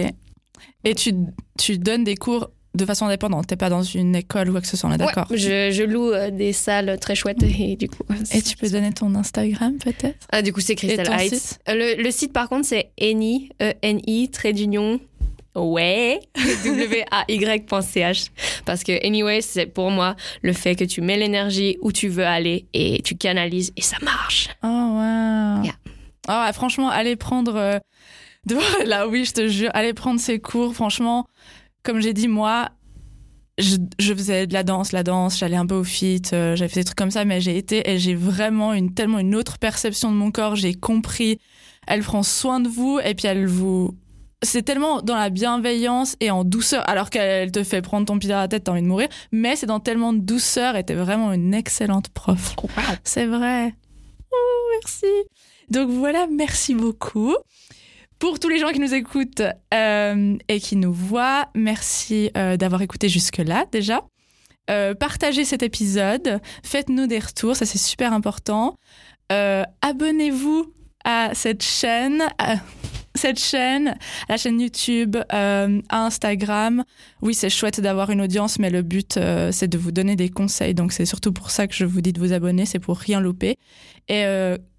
Et 0.83 0.95
tu, 0.95 1.13
tu 1.57 1.77
donnes 1.77 2.03
des 2.03 2.15
cours 2.15 2.49
de 2.75 2.85
façon 2.85 3.05
indépendante. 3.05 3.47
T'es 3.47 3.55
pas 3.55 3.69
dans 3.69 3.83
une 3.83 4.15
école 4.15 4.49
ou 4.49 4.51
quoi 4.51 4.61
que 4.61 4.67
ce 4.67 4.77
soit, 4.77 4.95
d'accord 4.97 5.25
je, 5.31 5.71
je, 5.71 5.83
loue 5.83 6.11
euh, 6.11 6.29
des 6.29 6.53
salles 6.53 6.97
très 6.99 7.15
chouettes 7.15 7.43
et 7.43 7.75
du 7.75 7.89
coup. 7.89 8.03
Et 8.33 8.41
tu 8.41 8.55
peux 8.57 8.69
donner 8.69 8.91
ton 8.91 9.13
Instagram 9.15 9.77
peut-être? 9.77 10.27
Ah 10.31 10.41
du 10.41 10.53
coup 10.53 10.61
c'est 10.61 10.75
Crystal 10.75 11.07
Heights. 11.07 11.59
Euh, 11.67 11.73
le, 11.73 12.03
le, 12.03 12.11
site 12.11 12.31
par 12.33 12.47
contre 12.47 12.65
c'est 12.65 12.91
Eni, 12.97 13.49
e 13.61 13.73
N 13.81 13.99
I 14.05 14.29
trait 14.29 14.53
d'union. 14.53 14.99
Ouais, 15.59 16.19
W-A-Y.ch. 16.63 18.25
Parce 18.65 18.83
que, 18.83 19.05
anyway, 19.05 19.41
c'est 19.41 19.65
pour 19.65 19.91
moi 19.91 20.15
le 20.41 20.53
fait 20.53 20.75
que 20.75 20.83
tu 20.83 21.01
mets 21.01 21.17
l'énergie 21.17 21.77
où 21.81 21.91
tu 21.91 22.07
veux 22.07 22.25
aller 22.25 22.67
et 22.73 23.01
tu 23.03 23.15
canalises 23.15 23.71
et 23.75 23.81
ça 23.81 23.97
marche. 24.01 24.49
Oh, 24.63 24.67
wow. 24.67 25.63
Yeah. 25.63 25.75
Oh, 26.27 26.53
franchement, 26.53 26.89
allez 26.89 27.15
prendre. 27.15 27.55
Euh, 27.55 27.79
là, 28.85 29.07
oui, 29.07 29.25
je 29.25 29.33
te 29.33 29.47
jure, 29.47 29.71
aller 29.73 29.93
prendre 29.93 30.19
ces 30.19 30.39
cours, 30.39 30.73
franchement, 30.73 31.25
comme 31.83 32.01
j'ai 32.01 32.13
dit, 32.13 32.27
moi, 32.27 32.69
je, 33.59 34.13
faisais 34.13 34.47
de 34.47 34.53
la 34.53 34.63
danse, 34.63 34.91
la 34.91 35.03
danse, 35.03 35.37
j'allais 35.37 35.57
un 35.57 35.65
peu 35.65 35.75
au 35.75 35.83
fit, 35.83 36.21
euh, 36.33 36.55
j'avais 36.55 36.69
fait 36.69 36.81
des 36.81 36.85
trucs 36.85 36.97
comme 36.97 37.11
ça, 37.11 37.25
mais 37.25 37.41
j'ai 37.41 37.57
été 37.57 37.89
et 37.89 37.99
j'ai 37.99 38.15
vraiment 38.15 38.73
une 38.73 38.93
tellement 38.93 39.19
une 39.19 39.35
autre 39.35 39.57
perception 39.57 40.11
de 40.11 40.17
mon 40.17 40.31
corps. 40.31 40.55
J'ai 40.55 40.73
compris, 40.73 41.39
elle 41.87 42.01
prend 42.01 42.23
soin 42.23 42.59
de 42.59 42.69
vous 42.69 42.99
et 43.03 43.13
puis 43.15 43.27
elle 43.27 43.45
vous, 43.45 43.95
c'est 44.41 44.63
tellement 44.63 45.01
dans 45.01 45.15
la 45.15 45.29
bienveillance 45.29 46.15
et 46.19 46.31
en 46.31 46.43
douceur, 46.43 46.87
alors 46.87 47.09
qu'elle 47.09 47.51
te 47.51 47.63
fait 47.63 47.81
prendre 47.81 48.05
ton 48.05 48.17
pied 48.17 48.29
dans 48.29 48.37
la 48.37 48.47
tête, 48.47 48.63
t'as 48.65 48.71
envie 48.71 48.81
de 48.81 48.87
mourir, 48.87 49.09
mais 49.31 49.55
c'est 49.55 49.65
dans 49.65 49.79
tellement 49.79 50.13
de 50.13 50.19
douceur 50.19 50.75
et 50.75 50.83
t'es 50.83 50.95
vraiment 50.95 51.33
une 51.33 51.53
excellente 51.53 52.09
prof. 52.09 52.55
C'est 53.03 53.25
vrai. 53.25 53.73
Oh, 54.31 54.69
merci. 54.79 55.07
Donc 55.69 55.89
voilà, 55.89 56.27
merci 56.31 56.73
beaucoup. 56.73 57.35
Pour 58.17 58.39
tous 58.39 58.49
les 58.49 58.59
gens 58.59 58.71
qui 58.71 58.79
nous 58.79 58.93
écoutent 58.93 59.43
euh, 59.73 60.37
et 60.47 60.59
qui 60.59 60.75
nous 60.75 60.93
voient, 60.93 61.47
merci 61.55 62.31
euh, 62.35 62.57
d'avoir 62.57 62.81
écouté 62.81 63.07
jusque-là 63.07 63.65
déjà. 63.71 64.01
Euh, 64.69 64.93
partagez 64.93 65.45
cet 65.45 65.63
épisode, 65.63 66.39
faites-nous 66.63 67.07
des 67.07 67.19
retours, 67.19 67.55
ça 67.55 67.65
c'est 67.65 67.77
super 67.77 68.13
important. 68.13 68.75
Abonnez-vous 69.29 70.73
à 71.05 71.31
cette 71.33 71.63
chaîne, 71.63 72.23
à 72.39 72.55
cette 73.19 73.39
chaîne, 73.39 73.97
la 74.27 74.37
chaîne 74.37 74.59
YouTube, 74.59 75.17
à 75.29 75.67
Instagram. 75.89 76.83
Oui, 77.21 77.33
c'est 77.33 77.49
chouette 77.49 77.79
d'avoir 77.81 78.09
une 78.09 78.21
audience, 78.21 78.59
mais 78.59 78.69
le 78.69 78.81
but 78.81 79.19
c'est 79.51 79.67
de 79.67 79.77
vous 79.77 79.91
donner 79.91 80.15
des 80.15 80.29
conseils. 80.29 80.73
Donc 80.73 80.91
c'est 80.91 81.05
surtout 81.05 81.31
pour 81.31 81.51
ça 81.51 81.67
que 81.67 81.75
je 81.75 81.85
vous 81.85 82.01
dis 82.01 82.13
de 82.13 82.19
vous 82.19 82.33
abonner, 82.33 82.65
c'est 82.65 82.79
pour 82.79 82.97
rien 82.97 83.19
louper. 83.19 83.55
Et 84.07 84.25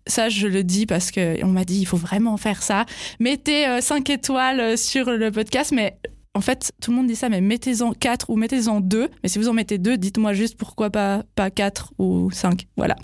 ça 0.07 0.29
je 0.29 0.47
le 0.47 0.63
dis 0.65 0.87
parce 0.87 1.11
que 1.11 1.43
on 1.45 1.49
m'a 1.49 1.65
dit 1.65 1.81
il 1.81 1.87
faut 1.87 1.97
vraiment 1.97 2.37
faire 2.37 2.63
ça. 2.63 2.85
Mettez 3.19 3.81
5 3.81 4.09
euh, 4.09 4.15
étoiles 4.15 4.61
euh, 4.61 4.77
sur 4.77 5.11
le 5.11 5.31
podcast, 5.31 5.73
mais 5.73 5.97
en 6.35 6.41
fait, 6.41 6.73
tout 6.81 6.91
le 6.91 6.97
monde 6.97 7.09
dit 7.09 7.17
ça, 7.17 7.29
mais 7.29 7.41
mettez-en 7.41 7.93
4 7.93 8.31
ou 8.31 8.37
mettez-en 8.37 8.81
2. 8.81 9.09
Mais 9.23 9.29
si 9.29 9.39
vous 9.39 9.49
en 9.49 9.53
mettez 9.53 9.79
2, 9.79 9.97
dites-moi 9.97 10.33
juste 10.33 10.57
pourquoi 10.57 10.91
pas, 10.91 11.25
pas 11.35 11.51
4 11.51 11.95
ou 11.99 12.31
5. 12.31 12.67
Voilà. 12.77 12.97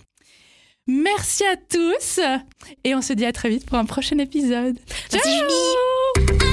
Merci 0.87 1.45
à 1.45 1.57
tous. 1.57 2.21
Et 2.85 2.95
on 2.95 3.03
se 3.03 3.13
dit 3.13 3.27
à 3.27 3.33
très 3.33 3.49
vite 3.49 3.67
pour 3.67 3.79
un 3.79 3.85
prochain 3.85 4.19
épisode. 4.19 4.79
Ciao 5.11 6.46